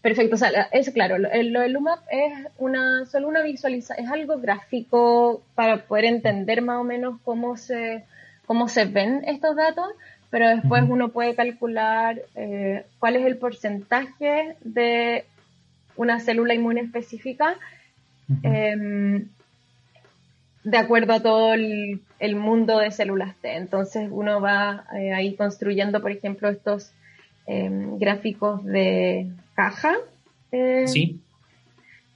Perfecto, 0.00 0.34
o 0.34 0.38
sea, 0.38 0.50
es 0.72 0.90
claro, 0.90 1.18
lo, 1.18 1.28
del 1.28 1.76
UMAP 1.76 2.00
es 2.10 2.32
una, 2.58 3.06
solo 3.06 3.28
una 3.28 3.42
visualización, 3.42 4.04
es 4.04 4.10
algo 4.10 4.38
gráfico 4.38 5.42
para 5.54 5.84
poder 5.84 6.06
entender 6.06 6.62
más 6.62 6.80
o 6.80 6.84
menos 6.84 7.20
cómo 7.22 7.56
se, 7.56 8.04
cómo 8.46 8.68
se 8.68 8.86
ven 8.86 9.22
estos 9.26 9.54
datos, 9.54 9.86
pero 10.30 10.48
después 10.48 10.84
uno 10.88 11.10
puede 11.10 11.34
calcular 11.34 12.20
eh, 12.34 12.84
cuál 12.98 13.16
es 13.16 13.26
el 13.26 13.36
porcentaje 13.36 14.56
de 14.62 15.24
una 15.94 16.18
célula 16.18 16.54
inmune 16.54 16.80
específica 16.80 17.56
de 20.64 20.78
acuerdo 20.78 21.12
a 21.12 21.20
todo 21.20 21.54
el, 21.54 22.00
mundo 22.36 22.78
de 22.78 22.90
células 22.90 23.34
T. 23.36 23.56
Entonces 23.56 24.08
uno 24.10 24.40
va 24.40 24.84
eh, 24.96 25.12
ahí 25.12 25.34
construyendo, 25.34 26.00
por 26.00 26.12
ejemplo, 26.12 26.48
estos 26.48 26.92
em, 27.46 27.98
gráficos 27.98 28.64
de 28.64 29.28
caja. 29.54 29.94
Eh, 30.52 30.84
sí. 30.86 31.20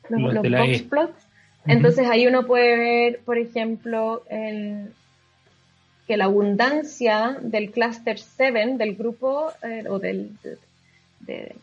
Los, 0.08 0.34
box 0.34 0.80
e. 0.80 0.86
plots. 0.88 1.26
Entonces 1.66 2.06
ahí 2.08 2.26
uno 2.26 2.46
puede 2.46 2.76
ver, 2.76 3.20
por 3.24 3.38
ejemplo, 3.38 4.22
el, 4.30 4.92
que 6.06 6.16
la 6.16 6.26
abundancia 6.26 7.36
del 7.42 7.72
cluster 7.72 8.18
7 8.18 8.76
del 8.76 8.94
grupo 8.94 9.48
eh, 9.62 9.84
o 9.88 9.98
del, 9.98 10.30
de, 11.20 11.56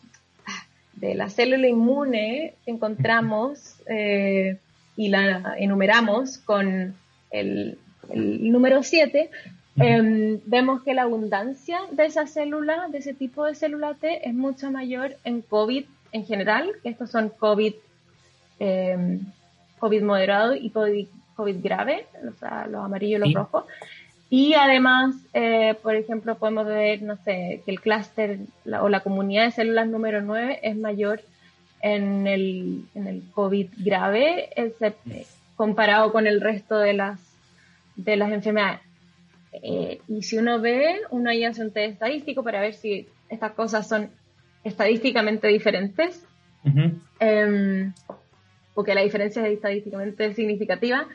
la 1.16 1.30
célula 1.30 1.68
inmune 1.68 2.54
encontramos 2.66 3.76
eh, 3.88 4.58
y 4.96 5.10
la 5.10 5.56
enumeramos 5.58 6.38
con 6.38 6.96
el, 7.32 7.78
número 8.14 8.84
7, 8.84 9.30
em, 9.78 10.40
vemos 10.46 10.84
que 10.84 10.94
la 10.94 11.04
abundancia 11.04 11.80
de 11.92 12.06
esa 12.06 12.28
célula, 12.28 12.88
de 12.90 13.00
ese 13.00 13.14
tipo 13.14 13.46
de 13.46 13.56
célula 13.56 13.96
T, 13.96 14.28
es 14.28 14.34
mucho 14.34 14.70
mayor 14.72 15.16
en 15.24 15.42
COVID 15.42 15.86
en 16.12 16.26
general, 16.26 16.72
que 16.84 16.90
estos 16.90 17.10
son 17.10 17.30
COVID, 17.30 17.74
em, 18.60 19.20
COVID 19.80 20.04
moderado 20.04 20.56
y 20.56 20.70
COVID, 20.70 21.08
COVID 21.36 21.56
grave, 21.64 22.06
o 22.28 22.38
sea, 22.40 22.68
los 22.68 22.86
amarillos 22.86 23.22
y 23.22 23.24
los 23.24 23.34
rojos. 23.34 23.66
Y 24.30 24.54
además, 24.56 25.16
eh, 25.34 25.76
por 25.82 25.96
ejemplo, 25.96 26.36
podemos 26.38 26.66
ver, 26.66 27.02
no 27.04 27.18
sé, 27.18 27.62
que 27.66 27.72
el 27.72 27.82
clúster 27.82 28.40
o 28.82 28.90
la 28.90 29.02
comunidad 29.02 29.46
de 29.46 29.52
células 29.52 29.88
número 29.88 30.22
9 30.22 30.60
es 30.64 30.76
mayor 30.76 31.22
en 31.84 32.26
el, 32.28 32.86
en 32.96 33.08
el 33.08 33.24
COVID 33.34 33.68
grave 33.78 34.50
comparado 35.56 36.12
con 36.14 36.26
el 36.26 36.40
resto 36.40 36.80
de 36.80 36.94
las, 36.94 37.20
de 37.98 38.16
las 38.16 38.32
enfermedades. 38.32 38.80
Eh, 39.62 40.00
y 40.08 40.24
si 40.24 40.38
uno 40.38 40.60
ve, 40.62 41.02
uno 41.12 41.30
ahí 41.30 41.44
hace 41.44 41.62
un 41.62 41.72
test 41.72 41.94
estadístico 41.94 42.42
para 42.42 42.62
ver 42.62 42.74
si 42.74 43.08
estas 43.30 43.52
cosas 43.52 43.88
son 43.88 44.10
estadísticamente 44.64 45.48
diferentes, 45.50 46.26
em, 47.20 47.94
porque 48.74 48.96
la 48.96 49.02
diferencia 49.02 49.46
es 49.46 49.54
estadísticamente 49.54 50.34
significativa. 50.34 51.08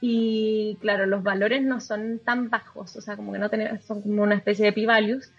Y 0.00 0.76
claro, 0.80 1.06
los 1.06 1.22
valores 1.22 1.62
no 1.62 1.80
son 1.80 2.18
tan 2.18 2.50
bajos, 2.50 2.96
o 2.96 3.00
sea, 3.00 3.16
como 3.16 3.32
que 3.32 3.38
no 3.38 3.50
tenemos, 3.50 3.84
son 3.84 4.02
como 4.02 4.24
una 4.24 4.34
especie 4.34 4.66
de 4.66 4.72
p-values, 4.72 5.32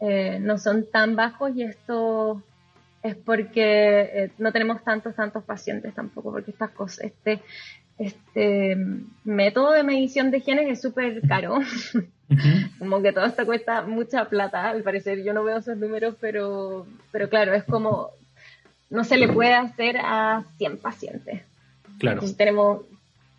eh, 0.00 0.38
no 0.40 0.58
son 0.58 0.86
tan 0.90 1.16
bajos 1.16 1.54
y 1.54 1.62
esto 1.62 2.42
es 3.02 3.16
porque 3.16 4.00
eh, 4.00 4.30
no 4.38 4.52
tenemos 4.52 4.82
tantos, 4.84 5.14
tantos 5.14 5.42
pacientes 5.44 5.94
tampoco, 5.94 6.30
porque 6.30 6.52
estas 6.52 6.70
cosas, 6.70 7.06
este, 7.06 7.40
este 7.98 8.76
método 9.24 9.72
de 9.72 9.82
medición 9.82 10.30
de 10.30 10.40
genes 10.40 10.68
es 10.70 10.80
súper 10.80 11.20
caro. 11.26 11.58
como 12.78 13.02
que 13.02 13.12
todo 13.12 13.26
esto 13.26 13.44
cuesta 13.44 13.82
mucha 13.82 14.24
plata, 14.26 14.70
al 14.70 14.82
parecer. 14.82 15.22
Yo 15.22 15.34
no 15.34 15.44
veo 15.44 15.58
esos 15.58 15.76
números, 15.76 16.16
pero, 16.20 16.86
pero 17.10 17.28
claro, 17.28 17.54
es 17.54 17.64
como 17.64 18.10
no 18.92 19.04
se 19.04 19.16
le 19.16 19.28
puede 19.28 19.54
hacer 19.54 19.96
a 19.96 20.44
100 20.58 20.78
pacientes. 20.78 21.42
Claro. 21.98 22.16
Entonces 22.16 22.36
tenemos 22.36 22.82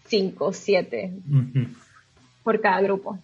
5, 0.07 0.51
7 0.51 1.13
por 2.43 2.59
cada 2.59 2.81
grupo. 2.81 3.19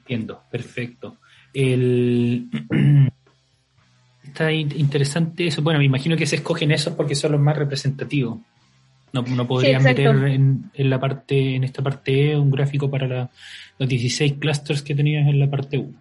Entiendo, 0.00 0.42
perfecto. 0.50 1.16
El... 1.52 2.48
Está 4.26 4.52
interesante 4.52 5.46
eso. 5.46 5.62
Bueno, 5.62 5.78
me 5.78 5.84
imagino 5.84 6.16
que 6.16 6.26
se 6.26 6.36
escogen 6.36 6.72
esos 6.72 6.94
porque 6.94 7.14
son 7.14 7.32
los 7.32 7.40
más 7.40 7.56
representativos. 7.56 8.38
No, 9.12 9.22
no 9.22 9.46
podrían 9.46 9.82
meter 9.82 10.08
en, 10.08 10.70
la 10.74 11.00
parte, 11.00 11.54
en 11.54 11.64
esta 11.64 11.82
parte 11.82 12.32
E 12.32 12.36
un 12.36 12.50
gráfico 12.50 12.90
para 12.90 13.30
los 13.78 13.88
16 13.88 14.34
clusters 14.34 14.82
que 14.82 14.94
tenías 14.94 15.26
en 15.26 15.38
la 15.38 15.48
parte 15.48 15.78
1. 15.78 15.92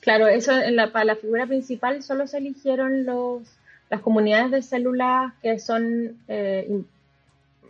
Claro, 0.00 0.26
eso 0.26 0.52
en 0.52 0.76
la, 0.76 0.92
para 0.92 1.04
la 1.04 1.16
figura 1.16 1.46
principal 1.46 2.02
solo 2.02 2.26
se 2.26 2.38
eligieron 2.38 3.04
los, 3.04 3.42
las 3.90 4.00
comunidades 4.00 4.50
de 4.50 4.62
células 4.62 5.32
que 5.42 5.58
son 5.58 6.16
eh, 6.28 6.82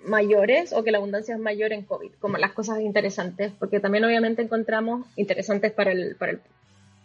mayores 0.06 0.72
o 0.72 0.82
que 0.82 0.90
la 0.90 0.98
abundancia 0.98 1.34
es 1.34 1.40
mayor 1.40 1.72
en 1.72 1.82
COVID, 1.82 2.12
como 2.20 2.38
las 2.38 2.52
cosas 2.52 2.80
interesantes, 2.80 3.52
porque 3.58 3.80
también 3.80 4.04
obviamente 4.04 4.42
encontramos 4.42 5.06
interesantes 5.16 5.72
para 5.72 5.92
el, 5.92 6.16
para 6.16 6.32
el 6.32 6.40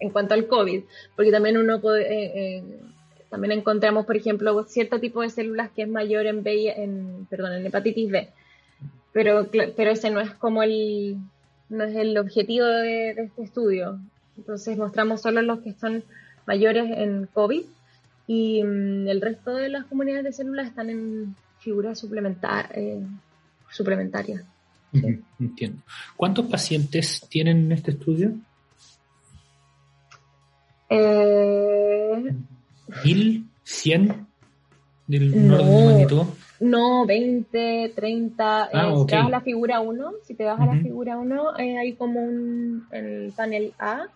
en 0.01 0.09
cuanto 0.09 0.33
al 0.33 0.47
COVID, 0.47 0.83
porque 1.15 1.31
también 1.31 1.57
uno 1.57 1.79
puede, 1.79 2.01
eh, 2.01 2.57
eh, 2.57 2.63
también 3.29 3.53
encontramos, 3.53 4.05
por 4.05 4.17
ejemplo, 4.17 4.63
cierto 4.65 4.99
tipo 4.99 5.21
de 5.21 5.29
células 5.29 5.71
que 5.71 5.83
es 5.83 5.87
mayor 5.87 6.25
en 6.25 6.43
B, 6.43 6.73
en, 6.75 7.27
perdón, 7.29 7.53
en 7.53 7.65
hepatitis 7.65 8.11
B, 8.11 8.29
pero, 9.13 9.47
pero 9.51 9.91
ese 9.91 10.09
no 10.09 10.19
es 10.19 10.31
como 10.31 10.63
el, 10.63 11.17
no 11.69 11.83
es 11.83 11.95
el 11.95 12.17
objetivo 12.17 12.65
de, 12.65 13.11
este 13.11 13.43
estudio. 13.43 13.99
Entonces 14.37 14.77
mostramos 14.77 15.21
solo 15.21 15.41
los 15.41 15.59
que 15.59 15.73
son 15.73 16.03
mayores 16.47 16.89
en 16.97 17.27
COVID 17.31 17.63
y 18.27 18.63
mm, 18.63 19.07
el 19.07 19.21
resto 19.21 19.55
de 19.55 19.69
las 19.69 19.85
comunidades 19.85 20.23
de 20.25 20.33
células 20.33 20.67
están 20.67 20.89
en 20.89 21.35
figura 21.59 21.93
suplementar, 21.95 22.71
eh, 22.75 23.01
suplementaria. 23.69 24.43
Entiendo. 25.39 25.81
¿Cuántos 26.17 26.47
pacientes 26.47 27.25
tienen 27.29 27.65
en 27.65 27.71
este 27.71 27.91
estudio? 27.91 28.33
Eh, 30.93 32.35
¿Mil? 33.05 33.47
¿Cien? 33.63 34.27
¿Del 35.07 35.47
no, 35.47 35.57
de 35.57 35.85
magnitud? 35.85 36.25
No, 36.59 37.05
20, 37.05 37.93
30. 37.95 38.63
Ah, 38.63 38.69
eh, 38.93 38.97
si 38.97 39.05
te 39.05 39.15
vas 39.15 39.25
a 39.27 39.29
la 39.29 39.41
figura 39.41 39.79
1, 39.79 40.11
si 40.23 40.33
te 40.35 40.43
vas 40.43 40.59
a 40.59 40.65
la 40.65 40.81
figura 40.81 41.17
1, 41.17 41.57
eh, 41.59 41.77
hay 41.77 41.93
como 41.93 42.21
un, 42.21 42.87
el 42.91 43.31
panel 43.35 43.73
A, 43.79 44.07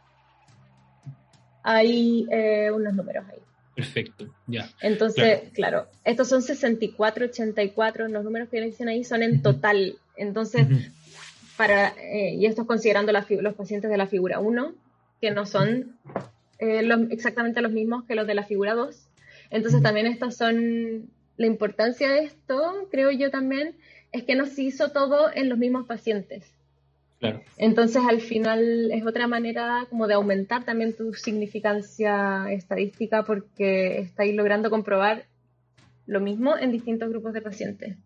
hay 1.63 2.27
eh, 2.29 2.69
unos 2.71 2.93
números 2.93 3.25
ahí. 3.31 3.39
Perfecto, 3.73 4.27
ya. 4.45 4.69
Entonces, 4.81 5.51
claro. 5.53 5.87
estos 6.03 6.27
son 6.27 6.41
64, 6.41 7.25
84, 7.25 8.09
los 8.09 8.23
números 8.23 8.49
que 8.49 8.61
dicen 8.61 8.89
ahí 8.89 9.03
son 9.03 9.23
en 9.23 9.41
total. 9.41 9.97
Entonces, 10.17 10.67
para, 11.57 11.89
eh, 11.99 12.35
y 12.35 12.45
esto 12.45 12.63
es 12.63 12.67
considerando 12.67 13.11
los 13.13 13.53
pacientes 13.55 13.89
de 13.89 13.97
la 13.97 14.07
figura 14.07 14.39
1, 14.39 14.73
que 15.21 15.31
no 15.31 15.45
son 15.45 15.97
eh, 16.59 17.07
exactamente 17.11 17.61
los 17.61 17.71
mismos 17.71 18.05
que 18.05 18.15
los 18.15 18.27
de 18.27 18.35
la 18.35 18.43
figura 18.43 18.73
2. 18.73 19.07
Entonces, 19.49 19.81
también 19.81 20.07
estas 20.07 20.37
son, 20.37 21.09
la 21.37 21.47
importancia 21.47 22.09
de 22.09 22.19
esto, 22.23 22.87
creo 22.91 23.11
yo 23.11 23.29
también, 23.29 23.75
es 24.11 24.23
que 24.23 24.35
no 24.35 24.45
se 24.45 24.63
hizo 24.63 24.91
todo 24.91 25.29
en 25.33 25.49
los 25.49 25.57
mismos 25.57 25.85
pacientes. 25.85 26.51
Entonces, 27.57 28.03
al 28.07 28.21
final 28.21 28.91
es 28.91 29.05
otra 29.05 29.27
manera 29.27 29.87
como 29.89 30.07
de 30.07 30.13
aumentar 30.13 30.63
también 30.63 30.95
tu 30.95 31.13
significancia 31.13 32.45
estadística 32.51 33.23
porque 33.23 33.99
estáis 33.99 34.35
logrando 34.35 34.69
comprobar 34.69 35.25
lo 36.05 36.19
mismo 36.19 36.55
en 36.57 36.71
distintos 36.71 37.09
grupos 37.09 37.33
de 37.33 37.41
pacientes. 37.41 37.97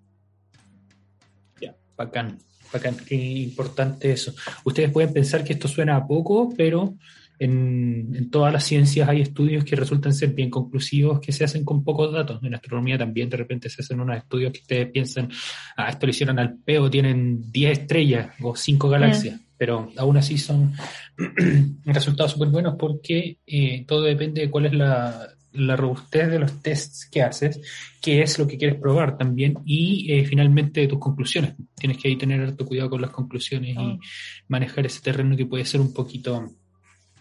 Ya, 1.60 1.76
bacán, 1.98 2.38
bacán, 2.72 2.96
qué 2.96 3.16
importante 3.16 4.12
eso. 4.12 4.34
Ustedes 4.64 4.92
pueden 4.92 5.12
pensar 5.12 5.44
que 5.44 5.54
esto 5.54 5.68
suena 5.68 5.98
a 5.98 6.08
poco, 6.08 6.54
pero 6.56 6.96
en, 7.40 8.14
en, 8.14 8.30
todas 8.30 8.52
las 8.52 8.66
ciencias 8.66 9.08
hay 9.08 9.22
estudios 9.22 9.64
que 9.64 9.76
resultan 9.76 10.14
ser 10.14 10.30
bien 10.34 10.50
conclusivos 10.50 11.20
que 11.20 11.32
se 11.32 11.46
hacen 11.46 11.64
con 11.64 11.84
pocos 11.84 12.12
datos. 12.12 12.44
En 12.44 12.54
astronomía 12.54 12.98
también 12.98 13.30
de 13.30 13.38
repente 13.38 13.70
se 13.70 13.82
hacen 13.82 14.02
unos 14.02 14.18
estudios 14.18 14.52
que 14.52 14.60
ustedes 14.60 14.92
piensan, 14.92 15.30
ah, 15.78 15.90
esto 15.90 16.06
lo 16.06 16.12
hicieron 16.12 16.38
al 16.38 16.58
peo, 16.58 16.90
tienen 16.90 17.50
10 17.52 17.80
estrellas 17.80 18.30
o 18.42 18.56
5 18.56 18.90
galaxias, 18.90 19.40
pero 19.58 19.92
aún 19.98 20.18
así 20.18 20.38
son 20.38 20.74
resultados 21.86 22.34
súper 22.34 22.50
buenos 22.50 22.76
porque 22.78 23.38
eh, 23.48 23.86
todo 23.88 24.04
depende 24.04 24.42
de 24.42 24.50
cuál 24.50 24.66
es 24.66 24.74
la, 24.74 25.30
la 25.54 25.76
robustez 25.76 26.30
de 26.30 26.40
los 26.40 26.62
tests 26.62 27.08
que 27.10 27.22
haces, 27.22 27.60
qué 28.02 28.22
es 28.22 28.38
lo 28.38 28.48
que 28.48 28.58
quieres 28.58 28.80
probar 28.80 29.18
también 29.18 29.58
y 29.66 30.12
eh, 30.12 30.26
finalmente 30.26 30.88
tus 30.88 31.00
conclusiones. 31.00 31.54
Tienes 31.76 31.98
que 31.98 32.10
ahí 32.10 32.18
tener 32.18 32.42
harto 32.42 32.66
cuidado 32.66 32.92
con 32.92 33.02
las 33.02 33.12
conclusiones 33.12 33.76
y 33.76 34.00
manejar 34.48 34.86
ese 34.86 35.02
terreno 35.02 35.36
que 35.36 35.46
puede 35.46 35.66
ser 35.66 35.82
un 35.82 35.94
poquito 35.94 36.46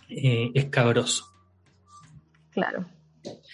eh, 0.09 0.51
escabroso. 0.55 1.25
Claro. 2.53 2.87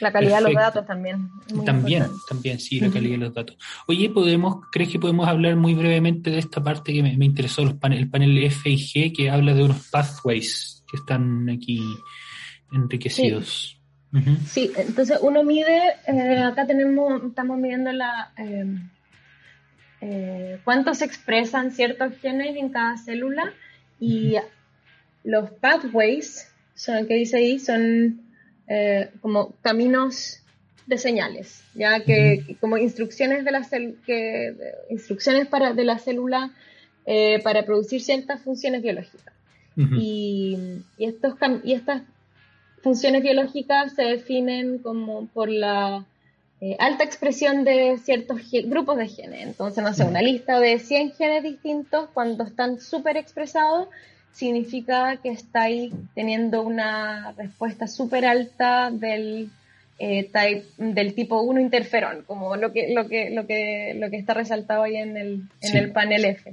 La 0.00 0.12
calidad 0.12 0.38
de 0.38 0.44
los 0.44 0.54
datos 0.54 0.86
también. 0.86 1.28
También, 1.64 2.02
importante. 2.02 2.24
también, 2.28 2.60
sí, 2.60 2.80
la 2.80 2.90
calidad 2.90 3.12
de 3.12 3.24
los 3.24 3.34
datos. 3.34 3.56
Oye, 3.88 4.08
podemos, 4.10 4.66
¿crees 4.70 4.90
que 4.90 4.98
podemos 4.98 5.26
hablar 5.26 5.56
muy 5.56 5.74
brevemente 5.74 6.30
de 6.30 6.38
esta 6.38 6.62
parte 6.62 6.92
que 6.92 7.02
me, 7.02 7.16
me 7.16 7.24
interesó, 7.24 7.64
los 7.64 7.74
panel- 7.74 7.98
el 7.98 8.10
panel 8.10 8.38
F 8.44 8.68
y 8.70 8.76
G, 8.76 9.14
que 9.16 9.30
habla 9.30 9.54
de 9.54 9.64
unos 9.64 9.88
pathways 9.90 10.84
que 10.90 10.98
están 10.98 11.48
aquí 11.50 11.80
enriquecidos? 12.72 13.80
Sí, 14.46 14.70
entonces 14.76 15.18
uno 15.22 15.42
mide, 15.42 15.94
eh, 16.06 16.38
acá 16.38 16.66
tenemos, 16.66 17.20
estamos 17.24 17.58
midiendo 17.58 17.90
la 17.90 18.32
eh, 18.36 18.78
eh, 20.00 20.60
cuánto 20.62 20.94
se 20.94 21.04
expresan 21.04 21.72
ciertos 21.72 22.14
genes 22.20 22.56
en 22.56 22.68
cada 22.68 22.96
célula 22.96 23.52
y 23.98 24.36
los 25.24 25.50
pathways, 25.50 26.48
son, 26.74 27.06
que 27.06 27.14
dice 27.14 27.38
ahí, 27.38 27.58
son 27.58 28.20
eh, 28.68 29.10
como 29.20 29.52
caminos 29.62 30.40
de 30.86 30.98
señales, 30.98 31.62
ya 31.74 32.00
que, 32.00 32.44
que 32.46 32.56
como 32.56 32.76
instrucciones 32.76 33.44
de 33.44 33.50
la 33.50 33.66
que 34.06 34.54
instrucciones 34.90 35.48
para 35.48 35.72
de 35.72 35.84
la 35.84 35.98
célula 35.98 36.50
eh, 37.06 37.40
para 37.42 37.64
producir 37.64 38.02
ciertas 38.02 38.42
funciones 38.42 38.82
biológicas. 38.82 39.34
Ujú. 39.76 39.96
Y, 39.98 40.82
y 40.98 41.06
estos, 41.06 41.34
y 41.64 41.72
estas 41.72 42.02
funciones 42.82 43.22
biológicas 43.22 43.94
se 43.94 44.02
definen 44.02 44.78
como 44.78 45.26
por 45.28 45.48
la 45.48 46.04
eh, 46.60 46.76
alta 46.78 47.02
expresión 47.04 47.64
de 47.64 47.98
ciertos 47.98 48.40
grupos 48.66 48.98
de 48.98 49.08
genes. 49.08 49.42
Entonces, 49.42 49.82
no 49.82 49.92
sé, 49.92 50.04
una 50.04 50.22
lista 50.22 50.60
de 50.60 50.78
100 50.78 51.12
genes 51.12 51.42
distintos, 51.42 52.08
cuando 52.14 52.44
están 52.44 52.80
súper 52.80 53.16
expresados, 53.16 53.88
significa 54.34 55.16
que 55.22 55.30
estáis 55.30 55.94
teniendo 56.14 56.62
una 56.62 57.32
respuesta 57.38 57.86
súper 57.86 58.26
alta 58.26 58.90
del, 58.90 59.48
eh, 59.98 60.28
type- 60.32 60.66
del 60.76 61.14
tipo 61.14 61.40
1 61.40 61.60
interferón, 61.60 62.24
como 62.26 62.56
lo 62.56 62.72
que, 62.72 62.92
lo 62.92 63.08
que, 63.08 63.30
lo 63.30 63.46
que, 63.46 63.94
lo 63.98 64.10
que 64.10 64.16
está 64.16 64.34
resaltado 64.34 64.82
ahí 64.82 64.96
en 64.96 65.16
el, 65.16 65.32
en 65.60 65.70
Sí. 65.70 65.78
el 65.78 65.92
panel 65.92 66.24
F. 66.24 66.52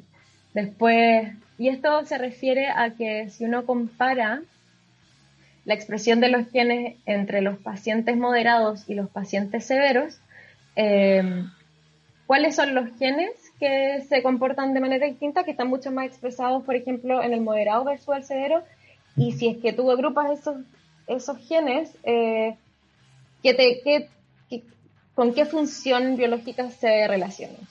Después, 0.53 1.29
y 1.57 1.69
esto 1.69 2.05
se 2.05 2.17
refiere 2.19 2.67
a 2.67 2.91
que 2.91 3.29
si 3.29 3.45
uno 3.45 3.65
compara 3.65 4.41
la 5.65 5.73
expresión 5.73 6.19
de 6.19 6.29
los 6.29 6.47
genes 6.51 6.95
entre 7.05 7.41
los 7.41 7.57
pacientes 7.57 8.15
moderados 8.15 8.87
y 8.87 8.93
los 8.93 9.09
pacientes 9.09 9.65
severos, 9.65 10.19
eh, 10.75 11.23
¿cuáles 12.27 12.55
son 12.55 12.73
los 12.75 12.89
genes 12.97 13.31
que 13.61 14.03
se 14.09 14.23
comportan 14.23 14.73
de 14.73 14.79
manera 14.81 15.05
distinta, 15.05 15.43
que 15.43 15.51
están 15.51 15.67
mucho 15.69 15.91
más 15.91 16.07
expresados, 16.07 16.63
por 16.63 16.75
ejemplo, 16.75 17.21
en 17.21 17.31
el 17.33 17.41
moderado 17.41 17.83
versus 17.83 18.15
el 18.17 18.23
severo? 18.23 18.63
Y 19.15 19.33
si 19.33 19.47
es 19.49 19.57
que 19.57 19.71
tú 19.71 19.91
agrupas 19.91 20.31
esos, 20.31 20.55
esos 21.05 21.37
genes, 21.47 21.95
eh, 22.03 22.57
¿qué 23.43 23.53
te, 23.53 23.81
qué- 23.83 24.09
qué- 24.49 24.63
¿con 25.13 25.33
qué 25.35 25.45
función 25.45 26.15
biológica 26.17 26.71
se 26.71 27.07
relacionan? 27.07 27.61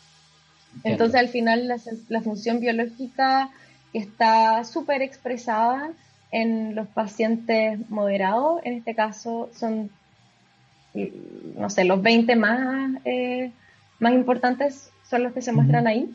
Entonces, 0.85 1.17
al 1.19 1.29
final, 1.29 1.67
la, 2.09 2.23
función 2.23 2.61
biológica 2.61 3.51
que 3.93 3.99
está 3.99 4.62
súper 4.62 5.03
expresada 5.03 5.91
en 6.31 6.77
los 6.77 6.87
pacientes 6.87 7.81
moderados, 7.91 8.61
en 8.62 8.75
este 8.75 8.95
caso 8.95 9.51
son, 9.53 9.91
no 11.57 11.69
sé, 11.69 11.85
los 11.85 12.01
20 12.01 12.37
más, 12.37 12.93
eh, 13.05 13.51
más 13.99 14.12
importantes 14.12 14.91
son 15.11 15.24
los 15.24 15.32
que 15.32 15.43
se 15.43 15.53
muestran 15.53 15.87
ahí. 15.89 16.09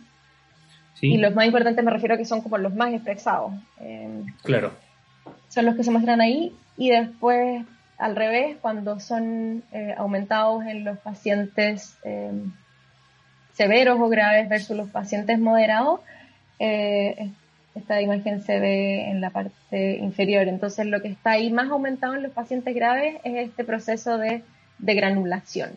Sí, 0.95 1.07
Y 1.07 1.17
los 1.17 1.35
más 1.35 1.45
importantes 1.45 1.83
me 1.83 1.91
refiero 1.91 2.15
a 2.15 2.17
que 2.17 2.23
son 2.23 2.41
como 2.41 2.57
los 2.57 2.73
más 2.73 2.93
expresados. 2.93 3.51
eh, 3.81 4.23
claro. 4.43 4.71
son 5.49 5.65
los 5.65 5.75
que 5.75 5.83
se 5.83 5.91
muestran 5.91 6.21
ahí 6.21 6.55
y 6.77 6.89
después 6.89 7.65
al 7.97 8.15
revés 8.15 8.57
cuando 8.61 8.99
son 8.99 9.63
eh, 9.71 9.93
aumentados 9.97 10.65
en 10.65 10.83
los 10.83 10.97
pacientes 10.99 11.97
eh, 12.03 12.31
severos 13.53 13.99
o 13.99 14.09
graves 14.09 14.49
versus 14.49 14.75
los 14.75 14.89
pacientes 14.89 15.39
moderados 15.39 16.01
eh, 16.59 17.31
esta 17.73 18.01
imagen 18.01 18.41
se 18.41 18.59
ve 18.59 19.09
en 19.09 19.21
la 19.21 19.29
parte 19.29 19.97
inferior 19.97 20.47
entonces 20.47 20.85
lo 20.85 21.01
que 21.01 21.09
está 21.09 21.31
ahí 21.31 21.51
más 21.51 21.69
aumentado 21.69 22.15
en 22.15 22.23
los 22.23 22.31
pacientes 22.31 22.73
graves 22.75 23.17
es 23.23 23.49
este 23.49 23.63
proceso 23.63 24.17
de, 24.17 24.43
de 24.79 24.93
granulación 24.93 25.71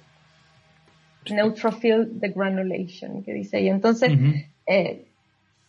neutrophil 1.31 2.20
degranulation 2.20 3.23
que 3.23 3.32
dice 3.32 3.59
ahí. 3.59 3.69
Entonces 3.69 4.12
eh, 4.66 5.07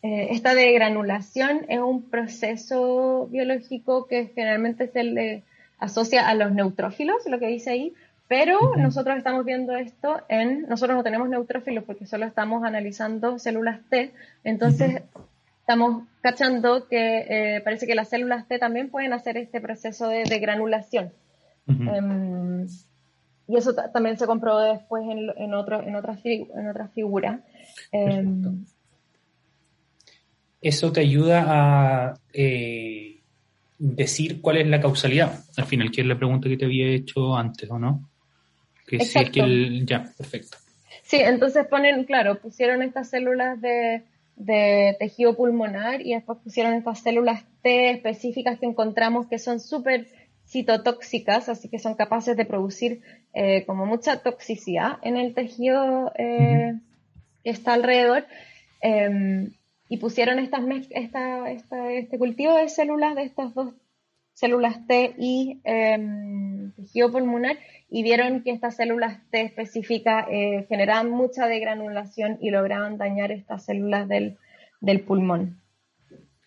eh, 0.01 0.27
esta 0.31 0.55
degranulación 0.55 1.65
es 1.67 1.79
un 1.79 2.09
proceso 2.09 3.27
biológico 3.27 4.07
que 4.07 4.27
generalmente 4.27 4.87
se 4.87 5.03
le 5.03 5.43
asocia 5.77 6.27
a 6.27 6.35
los 6.35 6.51
neutrófilos, 6.51 7.25
lo 7.25 7.39
que 7.39 7.47
dice 7.47 7.71
ahí, 7.71 7.93
pero 8.27 8.75
nosotros 8.77 9.17
estamos 9.17 9.43
viendo 9.43 9.75
esto 9.75 10.21
en, 10.29 10.63
nosotros 10.69 10.95
no 10.95 11.03
tenemos 11.03 11.29
neutrófilos 11.29 11.83
porque 11.83 12.05
solo 12.05 12.25
estamos 12.25 12.63
analizando 12.63 13.39
células 13.39 13.79
T, 13.89 14.11
entonces 14.43 15.01
estamos 15.61 16.03
cachando 16.21 16.87
que 16.87 17.25
eh, 17.29 17.61
parece 17.61 17.87
que 17.87 17.95
las 17.95 18.09
células 18.09 18.47
T 18.47 18.59
también 18.59 18.89
pueden 18.89 19.13
hacer 19.13 19.37
este 19.37 19.59
proceso 19.59 20.07
de 20.07 20.23
degranulación. 20.23 21.11
Y 23.49 23.57
eso 23.57 23.73
ta- 23.73 23.91
también 23.91 24.17
se 24.17 24.27
comprobó 24.27 24.59
después 24.59 25.03
en, 25.09 25.29
en, 25.35 25.53
otro, 25.55 25.81
en, 25.81 25.95
otra, 25.95 26.17
en 26.23 26.69
otra 26.69 26.87
figura. 26.89 27.41
Em. 27.91 28.63
Eso 30.61 30.91
te 30.91 30.99
ayuda 30.99 31.45
a 31.47 32.13
eh, 32.33 33.21
decir 33.77 34.41
cuál 34.41 34.57
es 34.57 34.67
la 34.67 34.81
causalidad, 34.81 35.43
al 35.57 35.65
final, 35.65 35.89
que 35.89 36.01
es 36.01 36.07
la 36.07 36.17
pregunta 36.17 36.49
que 36.49 36.57
te 36.57 36.65
había 36.65 36.87
hecho 36.89 37.35
antes, 37.35 37.69
¿o 37.71 37.79
no? 37.79 38.07
Que 38.85 38.99
si 38.99 39.19
es 39.19 39.29
que 39.29 39.39
el- 39.39 39.85
ya, 39.85 40.03
perfecto. 40.17 40.57
Sí, 41.03 41.17
entonces 41.17 41.65
ponen, 41.67 42.03
claro, 42.03 42.39
pusieron 42.39 42.83
estas 42.83 43.09
células 43.09 43.59
de, 43.61 44.03
de 44.35 44.95
tejido 44.99 45.35
pulmonar 45.35 46.01
y 46.05 46.13
después 46.13 46.37
pusieron 46.43 46.73
estas 46.73 46.99
células 46.99 47.43
T 47.63 47.91
específicas 47.91 48.59
que 48.59 48.65
encontramos 48.65 49.27
que 49.27 49.39
son 49.39 49.59
súper 49.59 50.07
citotóxicas, 50.49 51.47
así 51.49 51.69
que 51.69 51.79
son 51.79 51.95
capaces 51.95 52.35
de 52.35 52.45
producir 52.45 53.01
eh, 53.33 53.65
como 53.65 53.85
mucha 53.85 54.21
toxicidad 54.23 54.97
en 55.03 55.15
el 55.17 55.33
tejido 55.33 56.11
eh, 56.17 56.73
que 57.43 57.49
está 57.51 57.73
alrededor. 57.73 58.25
Eh, 58.81 59.49
y 59.91 59.97
pusieron 59.97 60.37
estas 60.39 60.61
esta, 60.91 61.49
esta- 61.49 61.91
este 61.91 62.17
cultivo 62.19 62.53
de 62.55 62.69
células 62.69 63.15
de 63.15 63.23
estas 63.23 63.53
dos 63.55 63.73
células 64.33 64.85
T 64.87 65.15
y 65.17 65.59
em, 65.65 66.71
tejido 66.73 67.11
pulmonar 67.11 67.57
y 67.89 68.03
vieron 68.03 68.41
que 68.43 68.51
estas 68.51 68.75
células 68.77 69.19
T 69.31 69.41
específicas 69.41 70.27
eh, 70.31 70.65
generaban 70.69 71.09
mucha 71.09 71.47
degranulación 71.47 72.37
y 72.39 72.51
lograban 72.51 72.97
dañar 72.97 73.31
estas 73.31 73.65
células 73.65 74.07
del, 74.07 74.37
del 74.79 75.01
pulmón. 75.01 75.59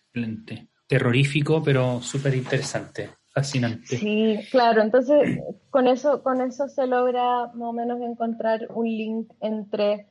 Excelente. 0.07 0.67
Terrorífico, 0.87 1.61
pero 1.63 2.01
súper 2.01 2.33
interesante, 2.35 3.09
fascinante. 3.33 3.97
Sí, 3.97 4.39
claro, 4.51 4.81
entonces 4.81 5.39
con 5.69 5.87
eso, 5.87 6.21
con 6.23 6.41
eso 6.41 6.67
se 6.67 6.87
logra 6.87 7.47
más 7.47 7.69
o 7.69 7.73
menos 7.73 7.99
encontrar 8.01 8.67
un 8.69 8.85
link 8.85 9.31
entre 9.41 10.07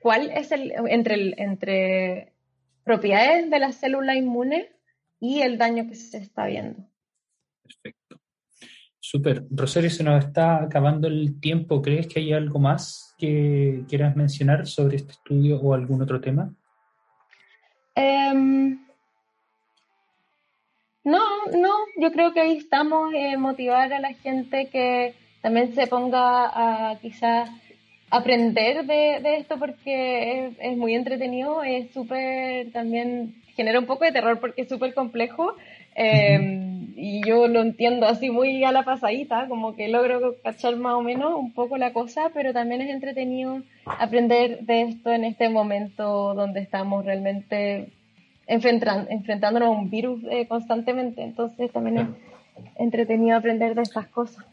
cuál 0.00 0.30
es 0.30 0.52
el 0.52 0.72
entre 0.88 1.14
el, 1.14 1.34
entre 1.38 2.32
propiedades 2.84 3.50
de 3.50 3.58
la 3.58 3.72
célula 3.72 4.14
inmune 4.14 4.70
y 5.20 5.40
el 5.40 5.58
daño 5.58 5.88
que 5.88 5.96
se 5.96 6.18
está 6.18 6.46
viendo. 6.46 6.88
Perfecto. 7.62 8.20
Súper. 9.00 9.44
Rosario, 9.50 9.90
se 9.90 10.04
nos 10.04 10.24
está 10.24 10.62
acabando 10.62 11.08
el 11.08 11.40
tiempo. 11.40 11.82
¿Crees 11.82 12.06
que 12.06 12.20
hay 12.20 12.32
algo 12.32 12.58
más 12.58 13.14
que 13.18 13.84
quieras 13.88 14.14
mencionar 14.14 14.66
sobre 14.66 14.96
este 14.96 15.12
estudio 15.12 15.60
o 15.60 15.74
algún 15.74 16.02
otro 16.02 16.20
tema? 16.20 16.54
Em, 17.94 18.78
no, 21.10 21.58
no, 21.58 21.72
yo 21.96 22.12
creo 22.12 22.32
que 22.32 22.40
ahí 22.40 22.56
estamos, 22.56 23.12
eh, 23.14 23.36
motivar 23.36 23.92
a 23.92 24.00
la 24.00 24.14
gente 24.14 24.68
que 24.68 25.14
también 25.40 25.74
se 25.74 25.86
ponga 25.86 26.90
a 26.90 26.98
quizás 27.00 27.50
aprender 28.10 28.84
de, 28.86 29.20
de 29.20 29.36
esto 29.36 29.58
porque 29.58 30.46
es, 30.46 30.56
es 30.60 30.76
muy 30.76 30.94
entretenido, 30.94 31.62
es 31.62 31.90
súper, 31.92 32.70
también 32.72 33.34
genera 33.56 33.78
un 33.78 33.86
poco 33.86 34.04
de 34.04 34.12
terror 34.12 34.38
porque 34.40 34.62
es 34.62 34.68
súper 34.68 34.94
complejo, 34.94 35.54
Em, 36.00 36.92
y 36.94 37.26
yo 37.26 37.48
lo 37.48 37.60
entiendo 37.60 38.06
así 38.06 38.30
muy 38.30 38.62
a 38.62 38.70
la 38.70 38.84
pasadita, 38.84 39.48
como 39.48 39.74
que 39.74 39.88
logro 39.88 40.36
cachar 40.44 40.76
más 40.76 40.94
o 40.94 41.02
menos 41.02 41.34
un 41.34 41.52
poco 41.52 41.76
la 41.76 41.92
cosa, 41.92 42.30
pero 42.32 42.52
también 42.52 42.82
es 42.82 42.90
entretenido 42.90 43.62
aprender 43.84 44.60
de 44.60 44.82
esto 44.82 45.10
en 45.10 45.24
este 45.24 45.48
momento 45.48 46.34
donde 46.34 46.60
estamos 46.60 47.04
realmente 47.04 47.88
enfrentándonos 48.48 49.68
a 49.68 49.70
un 49.70 49.90
virus 49.90 50.22
eh, 50.30 50.48
constantemente. 50.48 51.22
Entonces 51.22 51.70
también 51.70 51.98
es 51.98 52.06
entretenido 52.76 53.36
aprender 53.36 53.74
de 53.74 53.82
estas 53.82 54.08
cosas. 54.08 54.44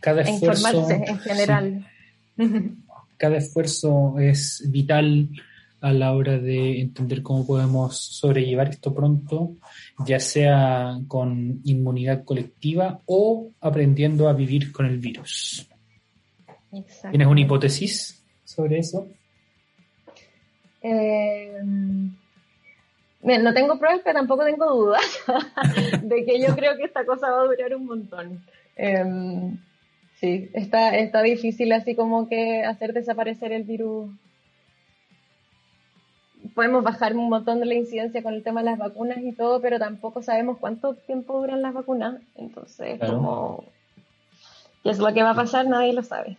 Cada 0.00 0.22
e 0.22 0.30
esfuerzo, 0.30 0.68
informarse 0.68 1.10
en 1.10 1.18
general. 1.18 1.86
Cada 3.16 3.36
esfuerzo 3.36 4.18
es 4.18 4.64
vital 4.70 5.28
a 5.80 5.92
la 5.92 6.14
hora 6.14 6.38
de 6.38 6.80
entender 6.80 7.22
cómo 7.22 7.46
podemos 7.46 7.98
sobrellevar 7.98 8.70
esto 8.70 8.94
pronto, 8.94 9.56
ya 10.06 10.18
sea 10.18 10.98
con 11.08 11.60
inmunidad 11.64 12.24
colectiva 12.24 13.00
o 13.04 13.50
aprendiendo 13.60 14.28
a 14.28 14.32
vivir 14.32 14.72
con 14.72 14.86
el 14.86 14.98
virus. 14.98 15.68
¿Tienes 17.10 17.26
una 17.26 17.40
hipótesis 17.40 18.24
sobre 18.44 18.78
eso? 18.78 19.06
Eh, 20.82 21.52
no 23.24 23.54
tengo 23.54 23.78
pruebas, 23.78 24.02
pero 24.04 24.18
tampoco 24.18 24.44
tengo 24.44 24.70
dudas 24.74 25.02
de 26.02 26.24
que 26.24 26.40
yo 26.40 26.54
creo 26.54 26.76
que 26.76 26.84
esta 26.84 27.04
cosa 27.06 27.30
va 27.30 27.42
a 27.42 27.44
durar 27.44 27.74
un 27.74 27.86
montón. 27.86 28.44
Em, 28.76 29.58
sí, 30.20 30.50
está, 30.52 30.94
está 30.96 31.22
difícil 31.22 31.72
así 31.72 31.94
como 31.94 32.28
que 32.28 32.64
hacer 32.64 32.92
desaparecer 32.92 33.52
el 33.52 33.64
virus. 33.64 34.10
Podemos 36.54 36.84
bajar 36.84 37.16
un 37.16 37.30
montón 37.30 37.60
de 37.60 37.66
la 37.66 37.74
incidencia 37.74 38.22
con 38.22 38.34
el 38.34 38.42
tema 38.42 38.60
de 38.60 38.70
las 38.70 38.78
vacunas 38.78 39.18
y 39.18 39.32
todo, 39.32 39.60
pero 39.62 39.78
tampoco 39.78 40.22
sabemos 40.22 40.58
cuánto 40.58 40.94
tiempo 40.94 41.40
duran 41.40 41.62
las 41.62 41.72
vacunas. 41.72 42.20
Entonces, 42.36 43.00
como, 43.00 43.64
¿qué 44.82 44.90
es 44.90 44.98
lo 44.98 45.12
que 45.14 45.22
va 45.22 45.30
a 45.30 45.34
pasar? 45.34 45.66
Nadie 45.66 45.94
lo 45.94 46.02
sabe. 46.02 46.36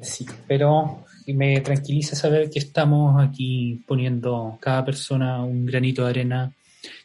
Sí, 0.00 0.26
pero 0.46 1.05
me 1.34 1.60
tranquiliza 1.60 2.16
saber 2.16 2.50
que 2.50 2.58
estamos 2.58 3.20
aquí 3.20 3.82
poniendo 3.86 4.58
cada 4.60 4.84
persona 4.84 5.42
un 5.42 5.66
granito 5.66 6.04
de 6.04 6.10
arena, 6.10 6.52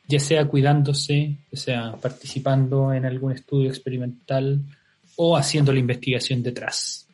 ya 0.07 0.19
sea 0.19 0.45
cuidándose, 0.45 1.37
ya 1.51 1.59
sea 1.59 1.95
participando 2.01 2.93
en 2.93 3.05
algún 3.05 3.31
estudio 3.31 3.69
experimental 3.69 4.61
o 5.15 5.35
haciendo 5.35 5.73
la 5.73 5.79
investigación 5.79 6.43
detrás. 6.43 7.07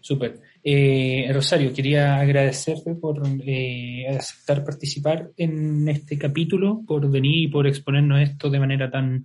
Súper. 0.00 0.40
Eh, 0.62 1.30
Rosario, 1.32 1.72
quería 1.72 2.16
agradecerte 2.16 2.94
por 2.94 3.22
eh, 3.46 4.06
aceptar 4.08 4.64
participar 4.64 5.30
en 5.36 5.88
este 5.88 6.18
capítulo, 6.18 6.82
por 6.86 7.10
venir 7.10 7.44
y 7.44 7.48
por 7.48 7.66
exponernos 7.66 8.22
esto 8.22 8.48
de 8.48 8.60
manera 8.60 8.90
tan 8.90 9.24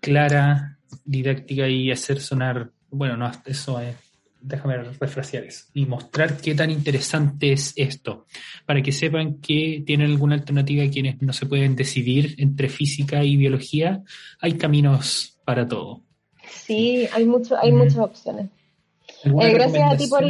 clara, 0.00 0.78
didáctica 1.04 1.68
y 1.68 1.90
hacer 1.90 2.20
sonar 2.20 2.70
bueno, 2.94 3.16
no, 3.16 3.30
eso 3.44 3.80
es, 3.80 3.96
déjame 4.44 4.76
refrasear 4.76 5.44
eso, 5.44 5.64
y 5.72 5.86
mostrar 5.86 6.36
qué 6.36 6.54
tan 6.54 6.70
interesante 6.70 7.52
es 7.52 7.72
esto, 7.76 8.26
para 8.66 8.82
que 8.82 8.92
sepan 8.92 9.40
que 9.40 9.82
tienen 9.86 10.10
alguna 10.10 10.34
alternativa 10.34 10.84
quienes 10.90 11.20
no 11.22 11.32
se 11.32 11.46
pueden 11.46 11.74
decidir 11.74 12.34
entre 12.38 12.68
física 12.68 13.24
y 13.24 13.36
biología, 13.36 14.02
hay 14.40 14.54
caminos 14.54 15.38
para 15.44 15.66
todo. 15.66 16.02
Sí, 16.50 17.08
hay 17.12 17.24
mucho, 17.24 17.56
hay 17.58 17.72
muchas 17.72 17.98
opciones. 17.98 18.50
Eh, 19.24 19.52
gracias 19.52 19.92
a 19.92 19.96
ti 19.96 20.06
por... 20.06 20.24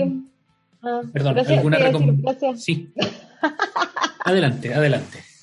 Ah, 0.83 1.03
Perdón, 1.13 1.39
¿alguna 1.39 1.79
recomendación? 1.79 2.59
Sí. 2.59 2.93
adelante, 4.21 4.75
adelante. 4.75 5.34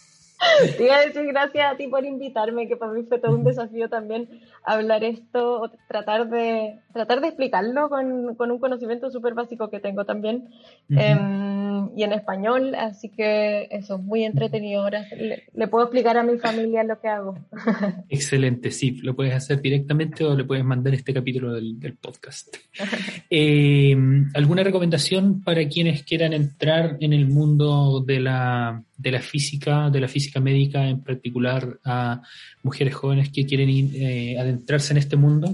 Te 0.78 0.84
iba 0.86 0.96
a 0.98 1.06
decir 1.06 1.26
gracias 1.28 1.74
a 1.74 1.78
ti 1.78 1.88
por 1.88 2.06
invitarme, 2.06 2.68
que 2.68 2.76
para 2.76 2.92
mí 2.92 3.04
fue 3.04 3.20
todo 3.20 3.36
un 3.36 3.44
desafío 3.44 3.90
también 3.90 4.28
hablar 4.64 5.04
esto, 5.04 5.62
o 5.62 5.70
tratar 5.88 6.30
de, 6.30 6.80
tratar 6.94 7.22
de 7.22 7.28
explicarlo 7.28 7.90
con, 7.90 8.36
con 8.36 8.52
un 8.52 8.60
conocimiento 8.60 9.12
súper 9.12 9.34
básico 9.34 9.70
que 9.70 9.80
tengo 9.80 10.06
también, 10.06 10.50
em, 10.90 11.90
y 11.96 12.04
en 12.04 12.14
español, 12.14 12.76
así 12.76 13.10
que 13.10 13.68
eso, 13.72 13.96
es 13.96 14.02
muy 14.02 14.24
entretenido. 14.24 14.84
Ahora 14.84 15.06
le, 15.16 15.68
puedo 15.68 15.86
explicar 15.86 16.18
a 16.18 16.24
mi 16.24 16.38
familia 16.38 16.84
lo 16.84 17.00
que 17.00 17.08
hago. 17.08 17.38
Excelente, 18.10 18.72
sí, 18.72 19.00
lo 19.02 19.16
puedes 19.16 19.34
hacer 19.34 19.62
directamente 19.62 20.24
o 20.24 20.36
le 20.36 20.44
puedes 20.44 20.64
mandar 20.64 20.94
este 20.94 21.14
capítulo 21.14 21.54
del, 21.54 21.80
del 21.80 21.96
podcast. 21.96 22.56
Em, 23.30 24.30
¿Alguna 24.34 24.64
recomendación 24.64 25.42
para 25.42 25.68
quienes 25.68 26.04
quieran 26.04 26.34
entrar 26.34 26.98
en 27.00 27.14
el 27.14 27.28
mundo 27.28 28.02
de 28.02 28.20
la 28.20 28.84
de 29.02 29.12
la 29.12 29.20
física, 29.20 29.90
de 29.90 30.00
la 30.00 30.08
física 30.08 30.40
médica, 30.40 30.88
en 30.88 31.02
particular 31.02 31.80
a 31.84 32.22
mujeres 32.62 32.94
jóvenes 32.94 33.32
que 33.32 33.46
quieren 33.46 33.70
eh, 33.70 34.38
adentrarse 34.40 34.94
en 34.94 34.98
este 34.98 35.18
mundo? 35.18 35.48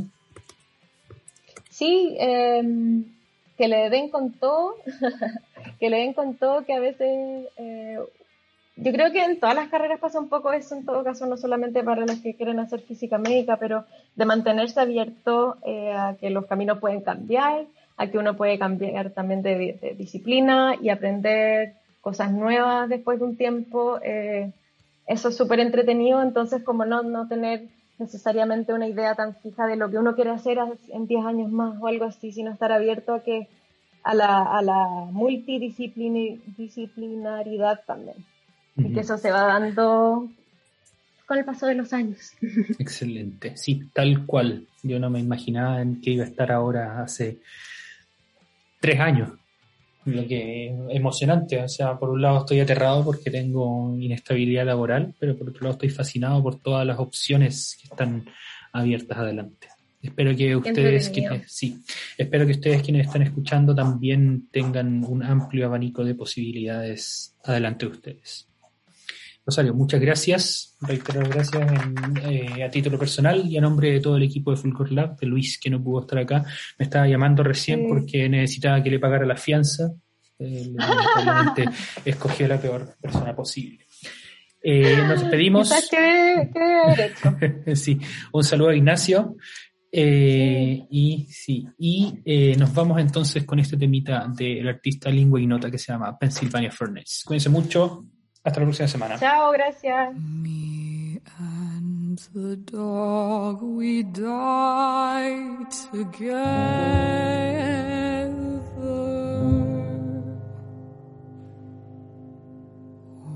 Sí, 1.69 2.15
em, 2.19 3.05
que 3.57 3.67
le 3.67 3.89
den 3.89 4.09
con 4.09 4.33
todo, 4.33 4.75
que 5.79 5.89
le 5.89 5.97
den 5.97 6.13
con 6.13 6.35
todo, 6.35 6.65
que 6.65 6.73
a 6.73 6.79
veces, 6.79 7.47
eh, 7.57 7.99
yo 8.75 8.91
creo 8.91 9.11
que 9.11 9.23
en 9.23 9.39
todas 9.39 9.55
las 9.55 9.69
carreras 9.69 9.99
pasa 9.99 10.19
un 10.19 10.27
poco 10.27 10.51
eso, 10.51 10.75
en 10.75 10.85
todo 10.85 11.03
caso, 11.03 11.25
no 11.25 11.37
solamente 11.37 11.83
para 11.83 12.05
los 12.05 12.19
que 12.19 12.35
quieren 12.35 12.59
hacer 12.59 12.81
física 12.81 13.17
médica, 13.17 13.57
pero 13.57 13.85
de 14.15 14.25
mantenerse 14.25 14.79
abierto 14.81 15.57
eh, 15.65 15.93
a 15.93 16.17
que 16.19 16.29
los 16.29 16.47
caminos 16.47 16.79
pueden 16.79 17.01
cambiar, 17.01 17.65
a 17.95 18.07
que 18.07 18.17
uno 18.17 18.35
puede 18.35 18.59
cambiar 18.59 19.11
también 19.11 19.41
de 19.41 19.95
disciplina 19.97 20.75
y 20.81 20.89
aprender 20.89 21.73
cosas 22.01 22.31
nuevas 22.31 22.89
después 22.89 23.19
de 23.19 23.25
un 23.25 23.37
tiempo. 23.37 23.99
Eh, 24.03 24.51
eso 25.07 25.29
es 25.29 25.37
súper 25.37 25.59
entretenido, 25.59 26.21
entonces 26.21 26.63
como 26.63 26.85
no, 26.85 27.01
no 27.03 27.27
tener 27.27 27.69
necesariamente 27.97 28.73
una 28.73 28.87
idea 28.87 29.15
tan 29.15 29.33
fija 29.35 29.65
de 29.65 29.77
lo 29.77 29.89
que 29.89 29.97
uno 29.97 30.15
quiere 30.15 30.31
hacer 30.31 30.57
en 30.89 31.07
10 31.07 31.25
años 31.25 31.49
más 31.51 31.81
o 31.81 31.87
algo 31.87 32.05
así, 32.05 32.31
sino 32.31 32.51
estar 32.51 32.71
abierto 32.71 33.13
a 33.13 33.23
que 33.23 33.47
a 34.03 34.13
la, 34.13 34.43
a 34.43 34.61
la 34.61 35.07
multidisciplinaridad 35.11 37.81
también. 37.85 38.17
Y 38.75 38.93
que 38.93 38.99
eso 38.99 39.17
se 39.17 39.31
va 39.31 39.45
dando 39.45 40.29
con 41.25 41.37
el 41.37 41.45
paso 41.45 41.65
de 41.65 41.75
los 41.75 41.93
años. 41.93 42.33
Excelente, 42.79 43.55
sí, 43.57 43.89
tal 43.93 44.25
cual. 44.25 44.67
Yo 44.83 44.99
no 44.99 45.09
me 45.09 45.19
imaginaba 45.19 45.81
en 45.81 45.99
que 45.99 46.11
iba 46.11 46.23
a 46.23 46.27
estar 46.27 46.51
ahora 46.51 47.01
hace 47.01 47.39
tres 48.79 48.99
años 48.99 49.31
lo 50.07 50.27
que 50.27 50.75
emocionante. 50.89 51.61
O 51.61 51.67
sea, 51.67 51.97
por 51.97 52.09
un 52.09 52.21
lado 52.21 52.39
estoy 52.39 52.59
aterrado 52.59 53.03
porque 53.03 53.29
tengo 53.29 53.95
inestabilidad 53.99 54.65
laboral, 54.65 55.13
pero 55.19 55.37
por 55.37 55.49
otro 55.49 55.63
lado 55.63 55.73
estoy 55.73 55.89
fascinado 55.89 56.41
por 56.41 56.59
todas 56.59 56.85
las 56.85 56.99
opciones 56.99 57.77
que 57.79 57.87
están 57.87 58.25
abiertas 58.71 59.17
adelante. 59.17 59.67
Espero 60.01 60.35
que 60.35 60.55
ustedes, 60.55 61.09
quienes, 61.09 61.51
sí, 61.51 61.83
espero 62.17 62.45
que 62.45 62.53
ustedes 62.53 62.81
quienes 62.83 63.07
están 63.07 63.23
escuchando 63.23 63.75
también 63.75 64.47
tengan 64.51 65.03
un 65.03 65.23
amplio 65.23 65.65
abanico 65.65 66.05
de 66.05 66.15
posibilidades 66.15 67.35
adelante 67.43 67.87
de 67.87 67.91
ustedes. 67.91 68.46
Rosario, 69.47 69.73
muchas 69.73 70.01
gracias. 70.01 70.75
Reitero 70.81 71.21
gracias 71.21 71.71
eh, 72.29 72.65
a 72.65 72.69
título 72.69 72.99
personal 72.99 73.49
y 73.49 73.57
a 73.57 73.61
nombre 73.61 73.93
de 73.93 74.01
todo 74.01 74.17
el 74.17 74.23
equipo 74.23 74.51
de 74.51 74.57
Fulcor 74.57 74.91
Lab, 74.91 75.15
de 75.15 75.25
Luis, 75.25 75.57
que 75.57 75.69
no 75.69 75.81
pudo 75.81 76.01
estar 76.01 76.19
acá. 76.19 76.43
Me 76.77 76.83
estaba 76.83 77.07
llamando 77.07 77.43
recién 77.43 77.87
porque 77.87 78.27
necesitaba 78.27 78.83
que 78.83 78.89
le 78.89 78.99
pagara 78.99 79.25
la 79.25 79.37
fianza. 79.37 79.93
Eh, 80.37 80.75
escogió 82.05 82.45
la 82.49 82.59
peor 82.59 82.97
persona 82.99 83.33
posible. 83.33 83.85
Eh, 84.61 84.97
nos 85.07 85.21
despedimos. 85.21 85.69
sí, 87.73 88.01
un 88.33 88.43
saludo 88.43 88.67
a 88.67 88.75
Ignacio. 88.75 89.37
Y 89.89 91.25
sí, 91.29 91.65
y 91.79 92.21
nos 92.57 92.73
vamos 92.73 92.99
entonces 92.99 93.45
con 93.45 93.59
este 93.59 93.77
temita 93.77 94.27
del 94.27 94.67
artista 94.67 95.09
lingua 95.09 95.39
ignota 95.39 95.71
que 95.71 95.77
se 95.77 95.93
llama 95.93 96.19
Pennsylvania 96.19 96.69
Furnace. 96.69 97.21
Cuídense 97.23 97.47
mucho. 97.47 98.03
Hasta 98.47 98.61
la 98.61 98.65
próxima 98.65 98.87
semana. 98.87 99.19
Chao, 99.19 99.51
gracias. 99.51 100.15
Me 100.15 101.19
and 101.37 102.17
the 102.33 102.55
dog, 102.55 103.61
we 103.61 104.03
die 104.03 105.65
together. 105.91 106.37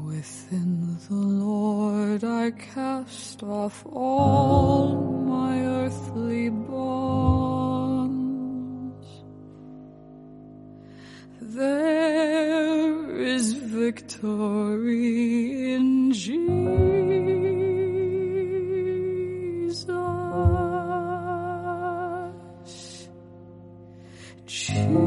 Within 0.06 0.98
the 1.10 1.14
Lord 1.14 2.24
I 2.24 2.52
cast 2.52 3.44
off 3.44 3.86
all 3.92 4.96
my 5.28 5.60
earthly 5.60 6.50
bonds. 6.50 7.81
There 11.54 13.20
is 13.20 13.52
victory 13.52 14.74
in 15.74 16.14
Jesus. 16.14 16.62
Jesus. 24.46 25.01